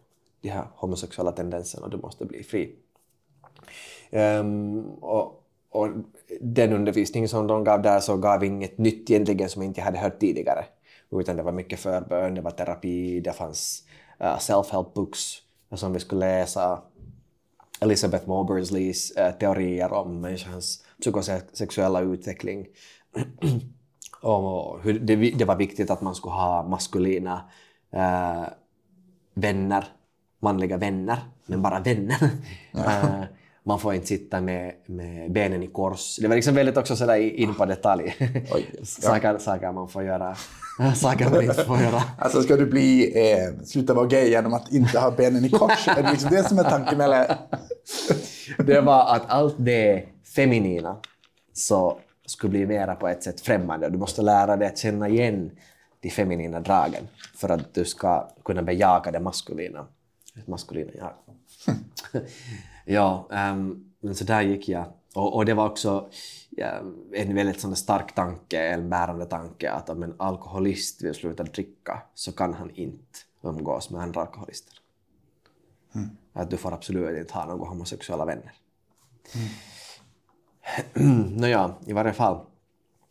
de 0.40 0.48
här 0.48 0.66
homosexuella 0.74 1.32
tendenserna 1.32 1.88
du 1.88 1.96
måste 1.96 2.24
bli 2.24 2.42
fri. 2.42 2.74
Um, 4.10 4.84
och, 4.94 5.44
och 5.70 5.88
den 6.40 6.72
undervisning 6.72 7.28
som 7.28 7.46
de 7.46 7.64
gav 7.64 7.82
där 7.82 8.00
så 8.00 8.16
gav 8.16 8.44
inget 8.44 8.78
nytt 8.78 9.10
egentligen 9.10 9.48
som 9.48 9.62
jag 9.62 9.70
inte 9.70 9.80
hade 9.80 9.98
hört 9.98 10.20
tidigare. 10.20 10.64
Utan 11.12 11.36
det 11.36 11.42
var 11.42 11.52
mycket 11.52 11.80
förbön, 11.80 12.34
det 12.34 12.40
var 12.40 12.50
terapi, 12.50 13.20
det 13.20 13.32
fanns 13.32 13.84
uh, 14.20 14.38
self-help 14.38 14.94
books 14.94 15.36
som 15.74 15.92
vi 15.92 16.00
skulle 16.00 16.20
läsa. 16.20 16.82
Elizabeth 17.80 18.28
Maubersleys 18.28 19.12
uh, 19.18 19.30
teorier 19.30 19.92
om 19.92 20.20
människans 20.20 20.84
psykosexuella 21.00 22.00
utveckling. 22.00 22.66
och 24.22 24.82
hur 24.82 24.98
det, 24.98 25.16
det, 25.16 25.44
var 25.44 25.56
viktigt 25.56 25.90
att 25.90 26.00
man 26.00 26.14
skulle 26.14 26.34
ha 26.34 26.62
maskulina 26.62 27.50
uh, 27.94 28.48
vänner, 29.34 29.84
manliga 30.40 30.76
vänner, 30.76 31.18
men 31.46 31.62
bara 31.62 31.80
vänner. 31.80 32.18
Ja. 32.72 33.26
man 33.62 33.78
får 33.78 33.94
inte 33.94 34.06
sitta 34.06 34.40
med, 34.40 34.74
med 34.86 35.32
benen 35.32 35.62
i 35.62 35.66
kors. 35.66 36.16
Det 36.16 36.28
var 36.28 36.34
liksom 36.34 36.54
väldigt 36.54 36.76
också 36.76 36.96
sådär 36.96 37.16
in 37.16 37.54
på 37.54 37.64
detalj. 37.64 38.16
Oj, 38.52 38.70
ja. 38.78 38.84
saker, 38.84 39.38
saker 39.38 39.72
man 39.72 39.88
får 39.88 40.02
göra. 40.02 40.36
man 41.30 41.42
inte 41.42 41.64
får 41.64 41.78
göra. 41.78 42.02
Alltså 42.18 42.42
ska 42.42 42.56
du 42.56 42.66
bli, 42.66 43.12
eh, 43.32 43.64
sluta 43.64 43.94
vara 43.94 44.06
gay 44.06 44.28
genom 44.28 44.54
att 44.54 44.72
inte 44.72 44.98
ha 44.98 45.10
benen 45.10 45.44
i 45.44 45.50
kors? 45.50 45.88
är 45.88 46.02
det 46.02 46.10
liksom 46.10 46.30
det 46.30 46.48
som 46.48 46.58
är 46.58 46.64
tanken 46.64 47.00
eller? 47.00 47.36
det 48.58 48.80
var 48.80 49.14
att 49.14 49.30
allt 49.30 49.54
det 49.58 50.06
feminina 50.34 50.96
så 51.52 51.98
skulle 52.26 52.50
bli 52.50 52.66
mera 52.66 52.94
på 52.94 53.08
ett 53.08 53.22
sätt 53.22 53.40
främmande. 53.40 53.88
Du 53.88 53.98
måste 53.98 54.22
lära 54.22 54.56
dig 54.56 54.68
att 54.68 54.78
känna 54.78 55.08
igen 55.08 55.50
de 56.00 56.10
feminina 56.10 56.60
dragen 56.60 57.08
för 57.36 57.48
att 57.48 57.74
du 57.74 57.84
ska 57.84 58.28
kunna 58.44 58.62
bejaka 58.62 59.10
det 59.10 59.20
maskulina. 59.20 59.86
Det 60.34 60.48
maskulina 60.48 60.90
jag. 60.94 61.12
Ja, 62.84 63.28
um, 63.30 63.92
men 64.00 64.14
så 64.14 64.24
där 64.24 64.42
gick 64.42 64.68
jag. 64.68 64.84
Och, 65.14 65.36
och 65.36 65.44
det 65.44 65.54
var 65.54 65.66
också 65.66 66.08
en 67.12 67.34
väldigt 67.34 67.60
sån 67.60 67.76
stark 67.76 68.14
tanke, 68.14 68.60
en 68.60 68.90
bärande 68.90 69.26
tanke 69.26 69.70
att 69.70 69.90
om 69.90 70.02
en 70.02 70.14
alkoholist 70.18 71.02
vill 71.02 71.14
sluta 71.14 71.42
dricka 71.42 72.02
så 72.14 72.32
kan 72.32 72.54
han 72.54 72.70
inte 72.70 73.18
umgås 73.42 73.90
med 73.90 74.02
andra 74.02 74.20
alkoholister. 74.20 74.74
Mm. 75.94 76.08
Att 76.32 76.50
du 76.50 76.56
får 76.56 76.72
absolut 76.72 77.18
inte 77.18 77.34
ha 77.34 77.46
några 77.46 77.68
homosexuella 77.68 78.24
vänner. 78.24 78.52
Mm. 80.94 81.22
Nåja, 81.36 81.74
i 81.86 81.92
varje 81.92 82.12
fall. 82.12 82.46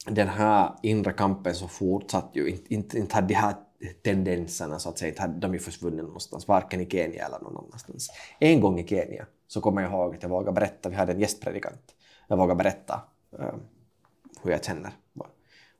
Den 0.05 0.27
här 0.27 0.75
inre 0.83 1.13
kampen 1.13 1.55
så 1.55 1.67
fortsatte 1.67 2.39
ju. 2.39 2.49
Inte, 2.49 2.73
inte, 2.73 2.97
inte 2.97 3.15
hade 3.15 3.27
de 3.27 3.33
här 3.33 3.55
tendenserna 4.03 4.79
så 4.79 4.89
att 4.89 4.97
säga, 4.97 5.09
inte 5.09 5.21
hade 5.21 5.39
de 5.39 5.53
ju 5.53 5.59
försvunnit 5.59 6.05
någonstans, 6.05 6.47
varken 6.47 6.81
i 6.81 6.89
Kenya 6.89 7.25
eller 7.25 7.39
någon 7.39 7.57
annanstans. 7.57 8.09
En 8.39 8.61
gång 8.61 8.79
i 8.79 8.87
Kenya 8.87 9.25
så 9.47 9.61
kommer 9.61 9.81
jag 9.81 9.91
ihåg 9.91 10.15
att 10.15 10.23
jag 10.23 10.29
vågade 10.29 10.51
berätta, 10.51 10.89
vi 10.89 10.95
hade 10.95 11.11
en 11.11 11.19
gästpredikant, 11.19 11.95
jag 12.27 12.37
vågade 12.37 12.57
berätta 12.57 13.01
uh, 13.39 13.53
hur 14.43 14.51
jag 14.51 14.63
känner 14.63 14.91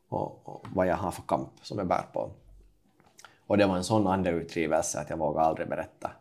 och, 0.09 0.47
och, 0.47 0.65
vad 0.73 0.87
jag 0.87 0.95
har 0.95 1.11
för 1.11 1.21
kamp 1.21 1.49
som 1.61 1.77
jag 1.77 1.87
bär 1.87 2.05
på. 2.13 2.31
Och 3.47 3.57
det 3.57 3.65
var 3.65 3.77
en 3.77 3.83
sån 3.83 4.07
andeutdrivelse 4.07 4.99
att 4.99 5.09
jag 5.09 5.17
vågade 5.17 5.47
aldrig 5.47 5.69
berätta 5.69 6.11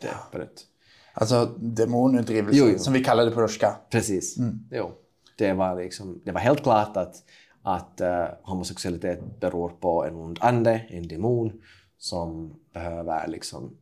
det 0.00 0.38
nytt. 0.38 0.66
Alltså 1.12 1.46
demonutdrivelse, 1.58 2.78
som 2.78 2.92
vi 2.92 3.04
kallar 3.04 3.24
det 3.24 3.30
på 3.30 3.42
ryska. 3.42 3.76
Precis. 3.90 4.38
Mm. 4.38 4.58
Jo. 4.70 4.92
Det, 5.36 5.52
var 5.52 5.76
liksom, 5.76 6.20
det 6.24 6.32
var 6.32 6.40
helt 6.40 6.62
klart 6.62 6.96
att, 6.96 7.22
att 7.62 8.00
uh, 8.00 8.26
homosexualitet 8.42 9.40
beror 9.40 9.68
på 9.68 10.04
en 10.04 10.16
ond 10.16 10.38
ande, 10.40 10.86
en 10.88 11.08
demon, 11.08 11.52
som 11.98 12.54
behöver 12.72 13.28
liksom 13.28 13.76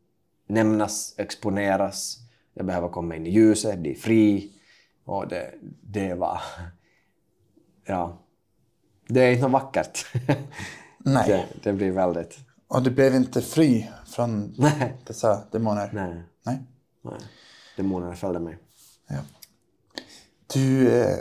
nämnas, 0.46 1.14
exponeras, 1.18 2.18
jag 2.54 2.66
behöver 2.66 2.88
komma 2.88 3.16
in 3.16 3.26
i 3.26 3.30
ljuset, 3.30 3.78
bli 3.78 3.94
fri. 3.94 4.52
Och 5.04 5.28
det, 5.28 5.54
det 5.82 6.14
var... 6.14 6.40
Ja. 7.84 8.18
Det 9.08 9.20
är 9.20 9.32
inte 9.32 9.46
vackert. 9.46 10.06
Nej. 10.98 11.28
Det, 11.28 11.46
det 11.62 11.72
blir 11.72 11.90
väldigt... 11.90 12.38
Och 12.68 12.82
du 12.82 12.90
blev 12.90 13.14
inte 13.14 13.42
fri 13.42 13.90
från 14.06 14.54
Nej. 14.58 14.96
dessa 15.06 15.44
demoner? 15.50 15.90
Nej. 15.92 16.22
Nej. 16.42 16.62
Nej. 17.02 17.20
Demonerna 17.76 18.14
följde 18.14 18.40
mig. 18.40 18.58
Ja. 19.08 19.18
Du 20.54 20.88
eh, 21.00 21.18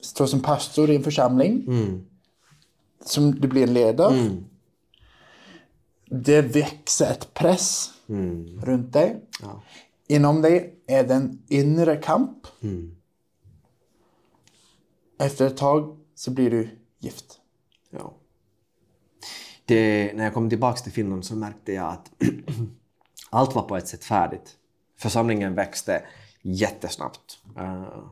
står 0.00 0.26
som 0.26 0.40
pastor 0.40 0.90
i 0.90 0.96
en 0.96 1.02
församling. 1.02 1.64
Mm. 1.66 2.06
Som 3.04 3.40
du 3.40 3.48
blir 3.48 3.62
en 3.62 3.74
ledare. 3.74 4.18
Mm. 4.18 4.44
Det 6.10 6.42
växer 6.42 7.10
ett 7.10 7.34
press 7.34 7.90
mm. 8.08 8.60
runt 8.64 8.92
dig. 8.92 9.24
Ja. 9.42 9.62
Inom 10.06 10.42
dig 10.42 10.74
är 10.86 11.04
det 11.04 11.14
en 11.14 11.42
inre 11.48 11.96
kamp. 11.96 12.46
Mm. 12.60 12.96
Efter 15.18 15.46
ett 15.46 15.56
tag 15.56 15.98
så 16.14 16.30
blir 16.30 16.50
du 16.50 16.68
gift. 16.98 17.40
Ja. 17.90 18.14
Det, 19.64 20.12
när 20.14 20.24
jag 20.24 20.34
kom 20.34 20.50
tillbaka 20.50 20.80
till 20.80 20.92
Finland 20.92 21.24
så 21.24 21.36
märkte 21.36 21.72
jag 21.72 21.86
att 21.86 22.10
allt 23.30 23.54
var 23.54 23.62
på 23.62 23.76
ett 23.76 23.88
sätt 23.88 24.04
färdigt. 24.04 24.56
Församlingen 24.98 25.54
växte 25.54 26.02
jättesnabbt. 26.42 27.38
Uh, 27.58 28.08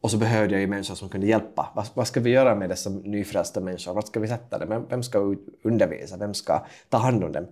och 0.00 0.10
så 0.10 0.16
behövde 0.16 0.54
jag 0.54 0.60
ju 0.60 0.66
människor 0.66 0.94
som 0.94 1.08
kunde 1.08 1.26
hjälpa. 1.26 1.72
Vad, 1.74 1.86
vad 1.94 2.06
ska 2.06 2.20
vi 2.20 2.30
göra 2.30 2.54
med 2.54 2.68
dessa 2.68 2.90
nyfrälsta 2.90 3.60
människor? 3.60 3.94
Vart 3.94 4.06
ska 4.06 4.20
vi 4.20 4.28
sätta 4.28 4.58
dem? 4.58 4.68
Vem, 4.68 4.86
vem 4.88 5.02
ska 5.02 5.36
undervisa? 5.62 6.16
Vem 6.16 6.34
ska 6.34 6.66
ta 6.88 6.96
hand 6.96 7.24
om 7.24 7.32
dem? 7.32 7.44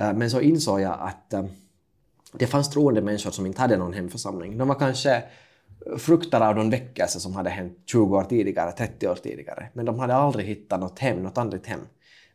Uh, 0.00 0.12
men 0.12 0.30
så 0.30 0.40
insåg 0.40 0.80
jag 0.80 0.98
att 1.00 1.34
uh, 1.34 1.44
det 2.32 2.46
fanns 2.46 2.70
troende 2.70 3.02
människor 3.02 3.30
som 3.30 3.46
inte 3.46 3.60
hade 3.60 3.76
någon 3.76 3.92
hemförsamling. 3.92 4.58
De 4.58 4.68
var 4.68 4.74
kanske 4.74 5.24
fruktade 5.98 6.48
av 6.48 6.56
någon 6.56 6.70
väckelse 6.70 7.20
som 7.20 7.34
hade 7.34 7.50
hänt 7.50 7.78
20 7.86 8.16
år 8.16 8.24
tidigare, 8.24 8.72
30 8.72 9.08
år 9.08 9.14
tidigare. 9.14 9.68
Men 9.72 9.84
de 9.84 9.98
hade 9.98 10.14
aldrig 10.14 10.46
hittat 10.46 10.80
något 10.80 10.98
hem, 10.98 11.22
något 11.22 11.38
andligt 11.38 11.66
hem. 11.66 11.80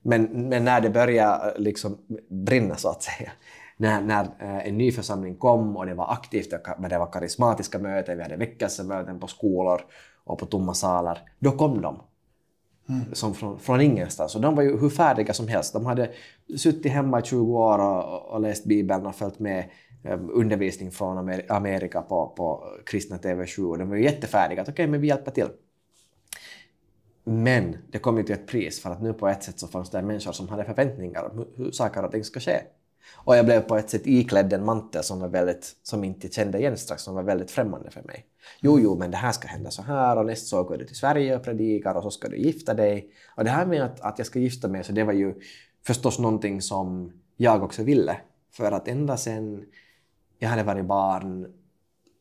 Men, 0.01 0.23
men 0.23 0.65
när 0.65 0.82
det 0.82 0.89
började 0.89 1.53
liksom 1.58 1.97
brinna 2.29 2.75
så 2.75 2.89
att 2.89 3.03
säga, 3.03 3.32
när, 3.77 4.01
när 4.01 4.23
eh, 4.23 4.67
en 4.67 4.77
ny 4.77 4.91
församling 4.91 5.36
kom 5.36 5.77
och 5.77 5.86
det 5.86 5.93
var 5.93 6.12
aktivt, 6.13 6.49
det 6.89 6.97
var 6.97 7.12
karismatiska 7.12 7.79
möten, 7.79 8.17
vi 8.17 8.23
hade 8.23 8.36
väckelsemöten 8.36 9.19
på 9.19 9.27
skolor 9.27 9.82
och 10.23 10.39
på 10.39 10.45
tomma 10.45 10.73
salar, 10.73 11.19
då 11.39 11.51
kom 11.51 11.82
de. 11.82 12.01
Mm. 12.89 13.13
Som 13.13 13.34
från, 13.34 13.60
från 13.60 13.82
ingenstans. 13.82 14.36
Och 14.36 14.41
de 14.41 14.56
var 14.56 14.63
ju 14.63 14.79
hur 14.79 14.89
färdiga 14.89 15.34
som 15.34 15.47
helst. 15.47 15.73
De 15.73 15.86
hade 15.86 16.12
suttit 16.58 16.91
hemma 16.91 17.19
i 17.19 17.23
20 17.23 17.58
år 17.58 17.79
och, 17.79 18.34
och 18.34 18.41
läst 18.41 18.65
Bibeln 18.65 19.06
och 19.06 19.15
följt 19.15 19.39
med 19.39 19.60
Eh, 19.60 19.65
Eh, 20.03 20.19
undervisning 20.29 20.91
från 20.91 21.41
Amerika 21.49 22.01
på, 22.01 22.27
på 22.27 22.67
kristna 22.85 23.17
TV7 23.17 23.69
och 23.69 23.77
de 23.77 23.89
var 23.89 23.95
ju 23.95 24.03
jättefärdiga 24.03 24.61
att 24.61 24.69
okej, 24.69 24.83
okay, 24.83 24.87
men 24.87 25.01
vi 25.01 25.07
hjälper 25.07 25.31
till. 25.31 25.49
Men 27.23 27.77
det 27.91 27.99
kom 27.99 28.17
ju 28.17 28.23
till 28.23 28.35
ett 28.35 28.47
pris 28.47 28.81
för 28.81 28.89
att 28.89 29.01
nu 29.01 29.13
på 29.13 29.27
ett 29.27 29.43
sätt 29.43 29.59
så 29.59 29.67
fanns 29.67 29.89
det 29.89 30.01
människor 30.01 30.31
som 30.31 30.49
hade 30.49 30.65
förväntningar 30.65 31.23
om 31.23 31.47
hur 31.55 31.71
saker 31.71 32.03
och 32.03 32.11
ting 32.11 32.23
ska 32.23 32.39
ske. 32.39 32.61
Och 33.15 33.37
jag 33.37 33.45
blev 33.45 33.61
på 33.61 33.77
ett 33.77 33.89
sätt 33.89 34.07
iklädd 34.07 34.53
en 34.53 34.65
mantel 34.65 35.03
som, 35.03 35.19
var 35.19 35.27
väldigt, 35.27 35.75
som 35.83 36.03
inte 36.03 36.27
kände 36.27 36.59
igen 36.59 36.77
strax, 36.77 37.03
som 37.03 37.15
var 37.15 37.23
väldigt 37.23 37.51
främmande 37.51 37.91
för 37.91 38.01
mig. 38.01 38.25
Jo, 38.61 38.79
jo, 38.79 38.97
men 38.97 39.11
det 39.11 39.17
här 39.17 39.31
ska 39.31 39.47
hända 39.47 39.71
så 39.71 39.81
här 39.81 40.17
och 40.17 40.25
nästa 40.25 40.59
år 40.59 40.63
går 40.63 40.77
du 40.77 40.85
till 40.85 40.95
Sverige 40.95 41.35
och 41.35 41.43
predikar 41.43 41.95
och 41.95 42.03
så 42.03 42.11
ska 42.11 42.29
du 42.29 42.37
gifta 42.37 42.73
dig. 42.73 43.09
Och 43.35 43.43
det 43.43 43.49
här 43.49 43.65
med 43.65 43.83
att, 43.83 44.01
att 44.01 44.17
jag 44.17 44.27
ska 44.27 44.39
gifta 44.39 44.67
mig, 44.67 44.83
så 44.83 44.91
det 44.91 45.03
var 45.03 45.13
ju 45.13 45.33
förstås 45.85 46.19
någonting 46.19 46.61
som 46.61 47.13
jag 47.37 47.63
också 47.63 47.83
ville. 47.83 48.17
För 48.51 48.71
att 48.71 48.87
ända 48.87 49.17
sen 49.17 49.65
jag 50.43 50.49
hade 50.49 50.63
varit 50.63 50.86
barn 50.86 51.53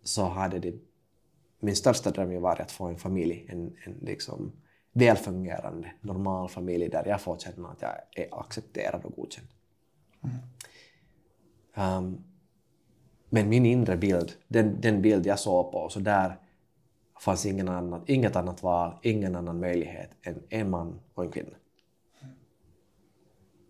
så 0.03 0.25
hade 0.25 0.59
det, 0.59 0.75
min 1.61 1.77
största 1.77 2.11
dröm 2.11 2.33
ju 2.33 2.39
varit 2.39 2.61
att 2.61 2.73
få 2.73 2.85
en 2.85 2.99
familj, 2.99 3.47
en, 3.49 3.77
en 3.85 3.93
liksom 4.03 4.53
välfungerande, 4.93 5.93
normal 6.01 6.49
familj 6.49 6.89
där 6.89 7.07
jag 7.07 7.21
får 7.21 7.39
känna 7.39 7.69
att 7.69 7.83
jag 7.83 7.91
är 8.11 8.41
accepterad 8.41 9.05
och 9.05 9.13
godkänd. 9.17 9.47
Mm. 10.23 12.05
Um, 12.05 12.25
men 13.29 13.49
min 13.49 13.67
inre 13.67 13.97
bild, 13.97 14.33
den, 14.49 14.81
den 14.81 15.03
bild 15.03 15.27
jag 15.27 15.39
såg 15.39 15.73
på, 15.73 15.89
så 15.89 16.01
där 16.01 16.37
fanns 17.21 17.47
ingen 17.47 17.69
annat, 17.69 18.09
inget 18.09 18.37
annat 18.37 18.63
val, 18.63 18.95
ingen 19.03 19.37
annan 19.37 19.61
möjlighet 19.61 20.11
än 20.23 20.43
en 20.49 20.71
man 20.71 21.01
och 21.15 21.25
en 21.25 21.31
kvinna. 21.31 21.57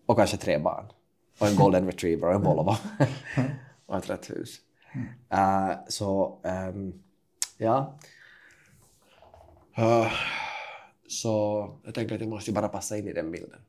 Och 0.06 0.16
kanske 0.16 0.36
tre 0.36 0.58
barn. 0.58 0.84
Och 1.40 1.46
en 1.46 1.56
golden 1.56 1.86
retriever 1.86 2.28
och 2.28 2.34
en 2.34 2.42
Volvo. 2.42 2.74
och 3.86 3.98
ett 3.98 4.10
rätt 4.10 4.30
hus. 4.30 4.60
Mm. 4.92 5.06
Uh, 5.32 5.78
så 5.88 6.40
um, 6.44 7.02
ja. 7.56 7.98
Uh, 9.78 10.12
så 11.08 11.68
jag 11.84 11.94
tänker 11.94 12.14
att 12.14 12.20
jag 12.20 12.30
måste 12.30 12.52
bara 12.52 12.68
passa 12.68 12.98
in 12.98 13.08
i 13.08 13.12
den 13.12 13.30
bilden. 13.30 13.60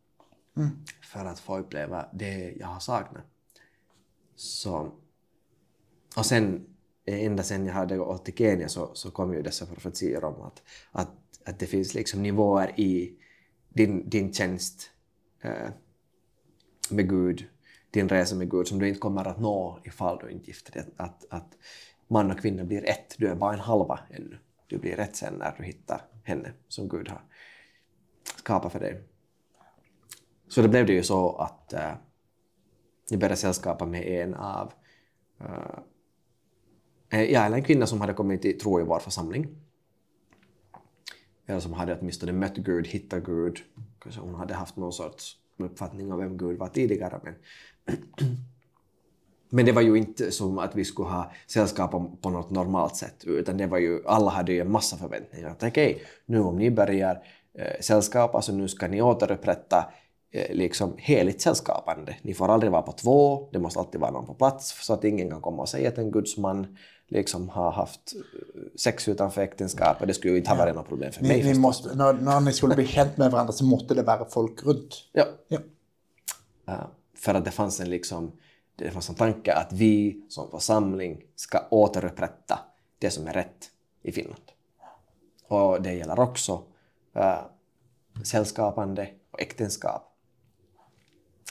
Mm. 0.58 0.70
För 1.02 1.26
att 1.26 1.40
få 1.40 1.58
uppleva 1.58 2.10
det 2.14 2.54
jag 2.60 2.68
har 2.68 2.80
saknat. 2.80 3.24
Så, 4.36 4.92
och 6.18 6.26
sen, 6.26 6.66
ända 7.06 7.44
sen 7.44 7.66
jag 7.66 7.74
hade 7.74 7.98
gått 7.98 8.26
till 8.26 8.34
Kenya 8.34 8.70
så, 8.70 8.92
så 8.94 9.12
kom 9.12 9.34
ju 9.34 9.42
dessa 9.42 9.66
profetior 9.66 10.24
om 10.24 10.42
att, 10.42 10.64
att, 10.92 11.12
att 11.46 11.60
det 11.60 11.66
finns 11.66 11.94
liksom 11.94 12.24
nivåer 12.24 12.80
i 12.80 13.18
din, 13.70 14.10
din 14.10 14.34
tjänst 14.34 14.92
uh, 15.46 15.70
med 16.90 17.10
Gud 17.10 17.48
din 17.94 18.10
resa 18.10 18.36
med 18.36 18.52
Gud 18.52 18.68
som 18.68 18.80
du 18.80 18.88
inte 18.88 19.00
kommer 19.00 19.28
att 19.28 19.40
nå 19.40 19.80
ifall 19.84 20.18
du 20.18 20.30
inte 20.30 20.48
gifter 20.48 20.72
dig. 20.72 20.86
Att, 20.98 21.26
att 21.30 21.58
man 22.08 22.32
och 22.32 22.40
kvinna 22.40 22.64
blir 22.64 22.90
ett. 22.90 23.16
Du 23.18 23.28
är 23.28 23.36
bara 23.36 23.54
en 23.54 23.60
halva 23.60 24.00
ännu. 24.10 24.38
Du 24.68 24.78
blir 24.78 25.00
ett 25.00 25.16
sen 25.16 25.34
när 25.34 25.56
du 25.58 25.64
hittar 25.64 26.02
henne 26.24 26.54
som 26.68 26.90
Gud 26.90 27.10
har 27.10 27.22
skapat 28.36 28.72
för 28.72 28.80
dig. 28.80 29.04
Så 30.48 30.62
det 30.62 30.70
blev 30.70 30.86
det 30.86 30.94
ju 30.94 31.04
så 31.04 31.36
att 31.36 31.74
eh, 31.74 31.80
uh, 31.80 31.96
jag 33.10 33.20
började 33.20 33.36
sällskapa 33.36 33.86
med 33.86 34.08
en 34.08 34.34
av 34.34 34.74
eh, 35.40 35.80
eh, 37.10 37.32
ja, 37.32 37.46
eller 37.46 37.58
en 37.58 37.64
kvinna 37.64 37.86
som 37.86 38.02
hade 38.02 38.14
kommit 38.14 38.42
till 38.42 38.60
tro 38.60 38.80
i 38.80 38.84
vår 38.84 39.00
församling. 39.00 39.48
Eller 41.46 41.60
som 41.60 41.74
hade 41.74 41.98
åtminstone 42.00 42.32
mött 42.32 42.58
Gud, 42.58 42.88
hittat 42.88 43.24
Gud. 43.24 43.60
Kanske 44.00 44.22
hon 44.22 44.36
hade 44.36 44.54
haft 44.54 44.76
någon 44.76 44.94
sorts 44.94 45.38
uppfattning 45.58 46.12
av 46.12 46.20
vem 46.20 46.38
Gud 46.38 46.60
var 46.60 46.68
tidigare. 46.68 47.20
Men, 47.24 47.36
men 49.50 49.66
det 49.66 49.72
var 49.72 49.82
ju 49.82 49.96
inte 49.96 50.32
som 50.32 50.58
att 50.58 50.76
vi 50.76 50.86
skulle 50.86 51.10
ha 51.10 51.32
sällskap 51.48 51.92
på 52.22 52.30
något 52.30 52.50
normalt 52.50 52.96
sätt, 52.96 53.24
utan 53.24 53.58
det 53.58 53.68
var 53.68 53.78
ju, 53.78 54.02
alla 54.06 54.32
hade 54.32 54.54
ju 54.54 54.62
en 54.62 54.72
massa 54.72 54.98
förväntningar. 54.98 55.50
Att 55.50 55.64
okej, 55.64 55.94
okay, 55.96 56.06
nu 56.26 56.40
om 56.40 56.58
ni 56.58 56.72
börjar 56.72 57.24
eh, 57.58 57.82
sällskapa 57.82 58.42
så 58.42 58.54
nu 58.54 58.68
ska 58.68 58.88
ni 58.88 59.02
återupprätta 59.02 59.86
eh, 60.32 60.56
liksom 60.56 60.94
heligt 60.98 61.42
sällskapande. 61.42 62.16
Ni 62.22 62.34
får 62.34 62.50
aldrig 62.50 62.72
vara 62.72 62.82
på 62.82 62.92
två, 62.92 63.50
det 63.52 63.60
måste 63.60 63.80
alltid 63.80 64.02
vara 64.02 64.12
någon 64.12 64.26
på 64.26 64.34
plats 64.34 64.86
så 64.86 64.94
att 64.94 65.04
ingen 65.04 65.30
kan 65.30 65.42
komma 65.42 65.62
och 65.62 65.70
säga 65.70 65.90
att 65.90 65.98
en 65.98 66.12
gudsman 66.12 66.78
liksom 67.08 67.50
har 67.50 67.72
haft 67.72 68.14
eh, 68.16 68.62
sex 68.80 69.08
utanför 69.08 69.42
äktenskapet. 69.42 70.08
Det 70.08 70.14
skulle 70.14 70.34
ju 70.34 70.38
inte 70.38 70.50
ha 70.50 70.58
varit 70.58 70.76
något 70.76 70.88
problem 70.88 71.12
för 71.12 71.22
ni, 71.22 71.28
mig. 71.28 71.44
Ni 71.44 71.60
måste, 71.60 71.96
när, 71.96 72.14
när 72.14 72.40
ni 72.40 72.54
skulle 72.54 72.76
bli 72.76 72.88
känt 72.88 73.18
med 73.18 73.32
varandra 73.32 73.54
så 73.54 73.66
måste 73.66 73.94
det 73.94 74.04
vara 74.04 74.26
folk 74.26 74.64
runt. 74.64 74.96
Ja. 75.12 75.26
ja. 75.48 75.60
Uh, 76.70 76.86
för 77.24 77.34
att 77.34 77.46
det 77.46 77.52
fanns 77.52 77.80
en 77.80 77.90
liksom 77.90 78.32
det 78.76 78.92
fanns 78.92 79.10
en 79.10 79.16
tanke 79.16 79.54
att 79.54 79.74
vi 79.74 80.26
som 80.30 80.52
församling 80.52 81.24
ska 81.36 81.68
återupprätta 81.70 82.60
det 83.00 83.10
som 83.10 83.28
är 83.28 83.34
rätt 83.34 83.72
i 84.02 84.12
Finland. 84.12 84.44
Och 85.48 85.82
det 85.82 85.94
gäller 85.94 86.20
också 86.20 86.64
äh, 87.14 87.40
sällskapande 88.24 89.10
och 89.32 89.42
äktenskap. 89.42 90.16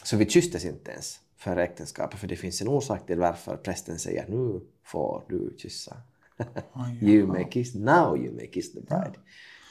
Så 0.03 0.17
vi 0.17 0.31
kysstes 0.31 0.65
inte 0.65 0.91
ens 0.91 1.21
för 1.37 1.57
äktenskapet, 1.57 2.21
för 2.21 2.27
det 2.27 2.37
finns 2.37 2.61
en 2.61 2.69
orsak 2.69 3.07
till 3.07 3.19
varför 3.19 3.57
prästen 3.57 3.99
säger 3.99 4.29
nu 4.29 4.61
får 4.85 5.25
du 5.29 5.55
kyssa. 5.59 5.97
you 7.01 7.27
may 7.27 7.51
kiss, 7.51 7.75
now 7.75 8.17
you 8.19 8.35
may 8.35 8.47
kiss 8.47 8.73
the 8.73 8.81
bride. 8.81 9.15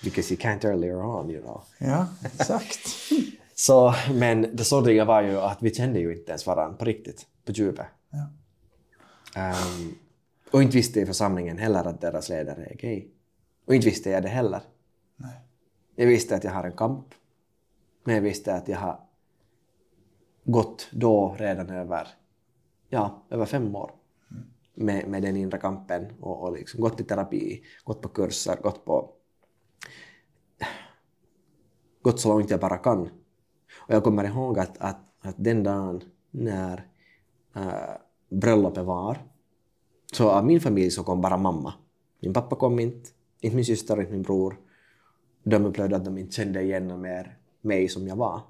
Because 0.03 0.33
you 0.33 0.41
can't 0.41 0.65
earlier 0.65 1.03
on, 1.03 1.29
you 1.29 1.41
know. 1.41 1.63
Ja, 1.77 2.07
exakt. 2.23 2.89
så, 3.61 3.93
men 4.13 4.55
det 4.55 4.63
sorgliga 4.63 5.05
var 5.05 5.21
ju 5.21 5.37
att 5.37 5.63
vi 5.63 5.73
kände 5.73 5.99
ju 5.99 6.17
inte 6.17 6.31
ens 6.31 6.47
varandra 6.47 6.77
på 6.77 6.85
riktigt 6.85 7.27
på 7.45 7.51
djupet. 7.51 7.85
Ja. 8.09 8.27
Um, 9.49 9.95
och 10.51 10.63
inte 10.63 10.77
visste 10.77 10.99
i 10.99 11.05
församlingen 11.05 11.57
heller 11.57 11.87
att 11.87 12.01
deras 12.01 12.29
ledare 12.29 12.65
är 12.65 12.75
gay. 12.75 13.07
Och 13.67 13.75
inte 13.75 13.85
visste 13.85 14.09
jag 14.09 14.23
det 14.23 14.29
heller. 14.29 14.61
Nej. 15.15 15.41
Jag 15.95 16.07
visste 16.07 16.35
att 16.35 16.43
jag 16.43 16.51
har 16.51 16.63
en 16.63 16.75
kamp. 16.75 17.05
Men 18.03 18.15
jag 18.15 18.21
visste 18.21 18.53
att 18.53 18.67
jag 18.67 18.77
har 18.77 18.99
gått 20.43 20.89
då 20.91 21.35
redan 21.39 21.69
över, 21.69 22.07
ja, 22.89 23.25
över 23.29 23.45
fem 23.45 23.75
år 23.75 23.91
mm. 24.31 24.43
med, 24.73 25.07
med 25.07 25.21
den 25.21 25.37
inre 25.37 25.57
kampen 25.57 26.13
och, 26.19 26.43
och 26.43 26.53
liksom 26.53 26.81
gått 26.81 26.99
i 26.99 27.03
terapi, 27.03 27.63
gått 27.83 28.01
på 28.01 28.09
kurser, 28.09 28.55
gått 28.61 28.85
på 28.85 29.13
gått 32.01 32.19
så 32.19 32.29
långt 32.29 32.49
jag 32.49 32.59
bara 32.59 32.77
kan. 32.77 33.09
Och 33.87 33.93
jag 33.93 34.03
kommer 34.03 34.23
ihåg 34.23 34.59
att, 34.59 34.77
att, 34.77 34.99
att 35.21 35.35
den 35.37 35.63
dagen 35.63 36.03
när 36.31 36.85
äh, 37.55 37.95
bröllopet 38.29 38.85
var. 38.85 39.17
Så 40.13 40.29
av 40.29 40.45
min 40.45 40.61
familj 40.61 40.91
så 40.91 41.03
kom 41.03 41.21
bara 41.21 41.37
mamma. 41.37 41.73
Min 42.19 42.33
pappa 42.33 42.55
kom 42.55 42.79
inte, 42.79 43.09
inte 43.39 43.55
min 43.55 43.65
syster, 43.65 43.99
inte 43.99 44.11
min 44.11 44.21
bror. 44.21 44.59
De 45.43 45.65
upplevde 45.65 45.95
att 45.95 46.05
de 46.05 46.17
inte 46.17 46.35
kände 46.35 46.61
igen 46.61 47.01
mer 47.01 47.37
mig 47.61 47.87
som 47.87 48.07
jag 48.07 48.15
var. 48.15 48.41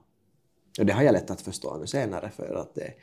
Och 0.80 0.86
det 0.86 0.94
har 0.94 1.04
jag 1.04 1.14
lätt 1.14 1.32
att 1.32 1.42
förstå 1.42 1.78
nu 1.78 1.88
senare 1.88 2.30
för 2.30 2.56
att 2.56 2.76
det, 2.76 2.94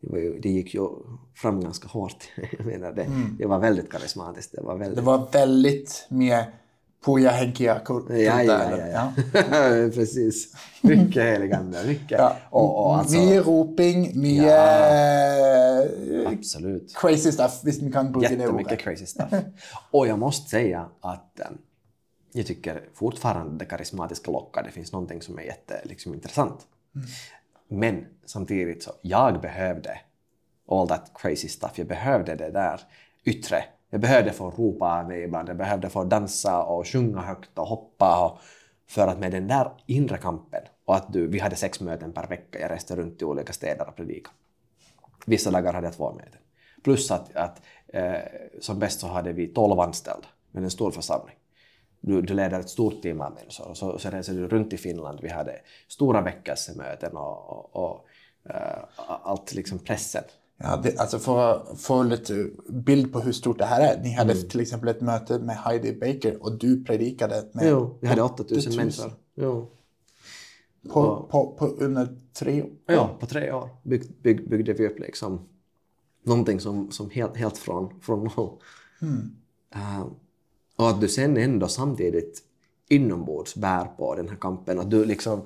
det, 0.00 0.20
ju, 0.20 0.38
det 0.38 0.48
gick 0.48 0.74
ju 0.74 0.88
fram 1.34 1.60
ganska 1.60 1.88
hårt. 1.88 2.28
jag 2.58 2.66
menar 2.66 2.92
det, 2.92 3.04
mm. 3.04 3.36
det 3.38 3.46
var 3.46 3.58
väldigt 3.58 3.90
karismatiskt. 3.90 4.52
Det 4.52 4.62
var 4.62 4.76
väldigt, 4.76 4.96
det 4.96 5.02
var 5.02 5.28
väldigt 5.32 6.06
mer 6.10 6.44
Puja 7.04 7.30
Henkia 7.30 7.80
ja, 8.08 8.42
ja, 8.42 8.86
ja. 8.86 9.12
Precis. 9.94 10.54
Mycket 10.80 11.22
heligande. 11.22 11.84
Mycket. 11.86 12.18
Ja. 12.18 12.36
Och, 12.50 12.86
och 12.86 12.96
alltså, 12.96 13.16
mye 13.16 13.40
roping, 13.40 14.20
mye 14.20 14.46
ja, 14.46 16.28
absolut. 16.32 16.94
crazy 16.96 17.32
stuff, 17.32 17.60
visst 17.64 17.82
man 17.82 17.92
kan 17.92 18.12
bruka 18.12 18.28
det 18.28 18.34
Jättemycket 18.34 18.78
crazy 18.78 19.06
stuff. 19.06 19.32
och 19.90 20.06
jag 20.06 20.18
måste 20.18 20.50
säga 20.50 20.88
att 21.00 21.40
um, 21.50 21.58
jag 22.32 22.46
tycker 22.46 22.88
fortfarande 22.94 23.58
det 23.58 23.64
karismatiska 23.64 24.30
lockar. 24.30 24.62
Det 24.62 24.70
finns 24.70 24.92
någonting 24.92 25.22
som 25.22 25.38
är 25.38 25.42
jätteintressant. 25.42 25.90
Liksom, 25.90 26.14
intressant. 26.14 26.66
Mm. 26.94 27.06
Men 27.68 28.06
samtidigt 28.26 28.82
så, 28.82 28.92
jag 29.02 29.40
behövde 29.40 30.00
all 30.70 30.88
that 30.88 31.12
crazy 31.14 31.48
stuff. 31.48 31.72
Jag 31.74 31.86
behövde 31.86 32.34
det 32.34 32.50
där 32.50 32.80
yttre 33.24 33.64
jag 33.90 34.00
behövde 34.00 34.32
få 34.32 34.50
ropa 34.50 35.00
av 35.00 35.08
mig 35.08 35.22
ibland, 35.22 35.48
jag 35.48 35.56
behövde 35.56 35.90
få 35.90 36.04
dansa 36.04 36.62
och 36.62 36.86
sjunga 36.86 37.20
högt 37.20 37.58
och 37.58 37.66
hoppa 37.66 38.24
och, 38.26 38.38
för 38.88 39.06
att 39.06 39.18
med 39.18 39.32
den 39.32 39.48
där 39.48 39.72
inre 39.86 40.18
kampen 40.18 40.62
och 40.84 40.96
att 40.96 41.12
du, 41.12 41.26
vi 41.26 41.38
hade 41.38 41.56
sex 41.56 41.80
möten 41.80 42.12
per 42.12 42.26
vecka, 42.26 42.60
jag 42.60 42.70
reste 42.70 42.96
runt 42.96 43.22
i 43.22 43.24
olika 43.24 43.52
städer 43.52 43.88
och 43.88 43.96
predikade. 43.96 44.36
Vissa 45.26 45.50
dagar 45.50 45.72
hade 45.72 45.86
jag 45.86 45.94
två 45.94 46.12
möten. 46.12 46.40
Plus 46.84 47.10
att, 47.10 47.36
att 47.36 47.62
eh, 47.88 48.14
som 48.60 48.78
bäst 48.78 49.00
så 49.00 49.06
hade 49.06 49.32
vi 49.32 49.48
tolv 49.48 49.80
anställda 49.80 50.28
med 50.50 50.64
en 50.64 50.70
stor 50.70 50.90
församling. 50.90 51.36
Du, 52.00 52.22
du 52.22 52.34
leder 52.34 52.60
ett 52.60 52.68
stort 52.68 53.02
team 53.02 53.20
av 53.20 53.32
människor 53.32 53.68
och 53.68 53.76
så, 53.76 53.98
så 53.98 54.10
reser 54.10 54.34
du 54.34 54.48
runt 54.48 54.72
i 54.72 54.76
Finland. 54.76 55.18
Vi 55.22 55.28
hade 55.28 55.60
stora 55.88 56.20
väckelsemöten 56.20 57.16
och, 57.16 57.50
och, 57.50 57.76
och 57.76 58.06
eh, 58.50 58.78
allt 59.06 59.54
liksom 59.54 59.78
pressen 59.78 60.24
Ja, 60.62 60.76
det, 60.76 60.98
alltså 60.98 61.18
för 61.18 61.52
att 61.52 61.80
få 61.80 62.02
lite 62.02 62.50
bild 62.68 63.12
på 63.12 63.20
hur 63.20 63.32
stort 63.32 63.58
det 63.58 63.64
här 63.64 63.94
är. 63.94 64.02
Ni 64.02 64.12
hade 64.12 64.32
mm. 64.32 64.48
till 64.48 64.60
exempel 64.60 64.88
ett 64.88 65.00
möte 65.00 65.38
med 65.38 65.56
Heidi 65.56 65.92
Baker 65.92 66.42
och 66.42 66.58
du 66.58 66.84
predikade 66.84 67.44
med... 67.52 67.68
Jo, 67.68 67.98
vi 68.00 68.06
hade 68.08 68.22
8000 68.22 68.76
människor. 68.76 69.12
Jo. 69.34 69.70
På, 70.92 71.28
på, 71.30 71.56
på 71.58 71.66
under 71.66 72.08
tre 72.32 72.62
år? 72.62 72.70
Ja, 72.86 73.16
på 73.20 73.26
tre 73.26 73.52
år 73.52 73.68
bygg, 73.82 74.22
bygg, 74.22 74.50
byggde 74.50 74.72
vi 74.72 74.86
upp 74.86 74.98
liksom 74.98 75.48
någonting 76.22 76.60
som, 76.60 76.90
som 76.90 77.10
helt, 77.10 77.36
helt 77.36 77.58
från, 77.58 78.00
från 78.00 78.30
noll. 78.36 78.58
Mm. 79.02 79.36
Uh, 79.76 80.06
och 80.76 80.88
att 80.88 81.00
du 81.00 81.08
sen 81.08 81.36
ändå 81.36 81.68
samtidigt 81.68 82.42
inombords 82.88 83.54
bär 83.54 83.84
på 83.84 84.14
den 84.14 84.28
här 84.28 84.36
kampen. 84.36 84.78
Att 84.78 84.90
du 84.90 85.04
liksom 85.04 85.42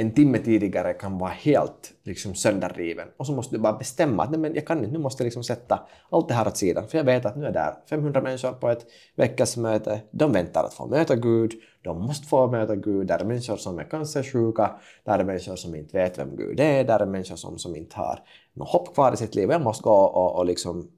en 0.00 0.10
timme 0.10 0.38
tidigare 0.38 0.92
kan 0.92 1.18
vara 1.18 1.30
helt 1.30 1.92
liksom, 2.02 2.34
sönderriven. 2.34 3.08
Och 3.16 3.26
så 3.26 3.32
måste 3.32 3.56
du 3.56 3.58
bara 3.58 3.72
bestämma 3.72 4.22
att 4.22 4.30
nej, 4.30 4.40
men 4.40 4.54
jag 4.54 4.66
kan 4.66 4.78
inte, 4.78 4.90
nu 4.90 4.98
måste 4.98 5.22
jag 5.22 5.26
liksom 5.26 5.44
sätta 5.44 5.80
allt 6.10 6.28
det 6.28 6.34
här 6.34 6.46
åt 6.46 6.56
sidan. 6.56 6.88
För 6.88 6.98
jag 6.98 7.04
vet 7.04 7.26
att 7.26 7.36
nu 7.36 7.46
är 7.46 7.52
där 7.52 7.74
500 7.90 8.20
människor 8.22 8.52
på 8.52 8.68
ett 8.68 8.86
veckasmöte. 9.16 10.00
De 10.10 10.32
väntar 10.32 10.64
att 10.64 10.74
få 10.74 10.86
möta 10.86 11.16
Gud. 11.16 11.52
De 11.82 12.02
måste 12.02 12.26
få 12.26 12.46
möta 12.46 12.76
Gud. 12.76 13.06
Där 13.06 13.18
är 13.18 13.24
människor 13.24 13.56
som 13.56 13.78
är 13.78 13.84
cancersjuka. 13.84 14.70
Där 15.04 15.18
är 15.18 15.24
människor 15.24 15.56
som 15.56 15.74
inte 15.74 15.98
vet 15.98 16.18
vem 16.18 16.36
Gud 16.36 16.60
är. 16.60 16.84
Där 16.84 17.00
är 17.00 17.06
människor 17.06 17.36
som, 17.36 17.58
som 17.58 17.76
inte 17.76 17.96
har 17.96 18.18
något 18.52 18.68
hopp 18.68 18.94
kvar 18.94 19.12
i 19.12 19.16
sitt 19.16 19.34
liv. 19.34 19.50
Jag 19.50 19.62
måste 19.62 19.82
gå 19.82 19.94
och, 19.94 20.38
och 20.38 20.46
liksom 20.46 20.88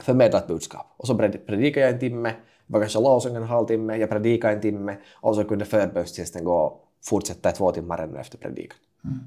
förmedla 0.00 0.38
ett 0.38 0.46
budskap. 0.46 0.86
Och 0.96 1.06
så 1.06 1.18
predikar 1.18 1.80
jag 1.80 1.90
en 1.90 1.98
timme. 1.98 2.28
Det 2.66 2.72
var 2.72 2.80
kanske 2.80 3.00
lovsång 3.00 3.36
en 3.36 3.42
halvtimme. 3.42 3.96
Jag 3.96 4.10
predikar 4.10 4.52
en 4.52 4.60
timme. 4.60 4.96
Och 5.14 5.34
så 5.34 5.44
kunde 5.44 5.64
förbönstjänsten 5.64 6.44
gå 6.44 6.83
fortsätta 7.04 7.50
i 7.50 7.52
två 7.52 7.72
timmar 7.72 7.98
ännu 7.98 8.18
efter 8.18 8.38
predikan. 8.38 8.78
Mm. 9.04 9.20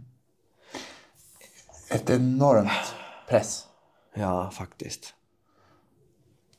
Ett 1.90 2.10
enormt 2.10 2.72
press. 3.30 3.68
Ja, 4.14 4.52
faktiskt. 4.52 5.14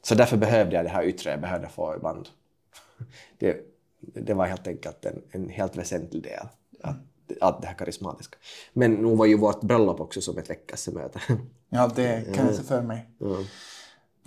Så 0.03 0.14
därför 0.14 0.37
behövde 0.37 0.77
jag 0.77 0.85
det 0.85 0.89
här 0.89 1.05
yttre, 1.05 1.31
jag 1.31 1.41
behövde 1.41 1.69
få 1.69 1.95
ibland... 1.97 2.29
Det, 3.39 3.57
det 4.01 4.35
var 4.35 4.47
helt 4.47 4.66
enkelt 4.66 5.05
en, 5.05 5.23
en 5.31 5.49
helt 5.49 5.77
väsentlig 5.77 6.23
del, 6.23 6.47
att, 6.83 6.97
att 7.41 7.62
det 7.62 7.69
här 7.69 7.75
karismatiska. 7.75 8.37
Men 8.73 8.95
nu 8.95 9.16
var 9.16 9.27
ju 9.27 9.37
vårt 9.37 9.61
bröllop 9.61 10.01
också 10.01 10.21
som 10.21 10.39
ett 10.39 10.51
veckasemöte. 10.51 11.21
Ja, 11.69 11.91
det 11.97 12.35
kan 12.35 12.47
jag 12.47 12.55
se 12.55 12.62
för 12.62 12.83
mig. 12.83 13.11
Ja. 13.19 13.37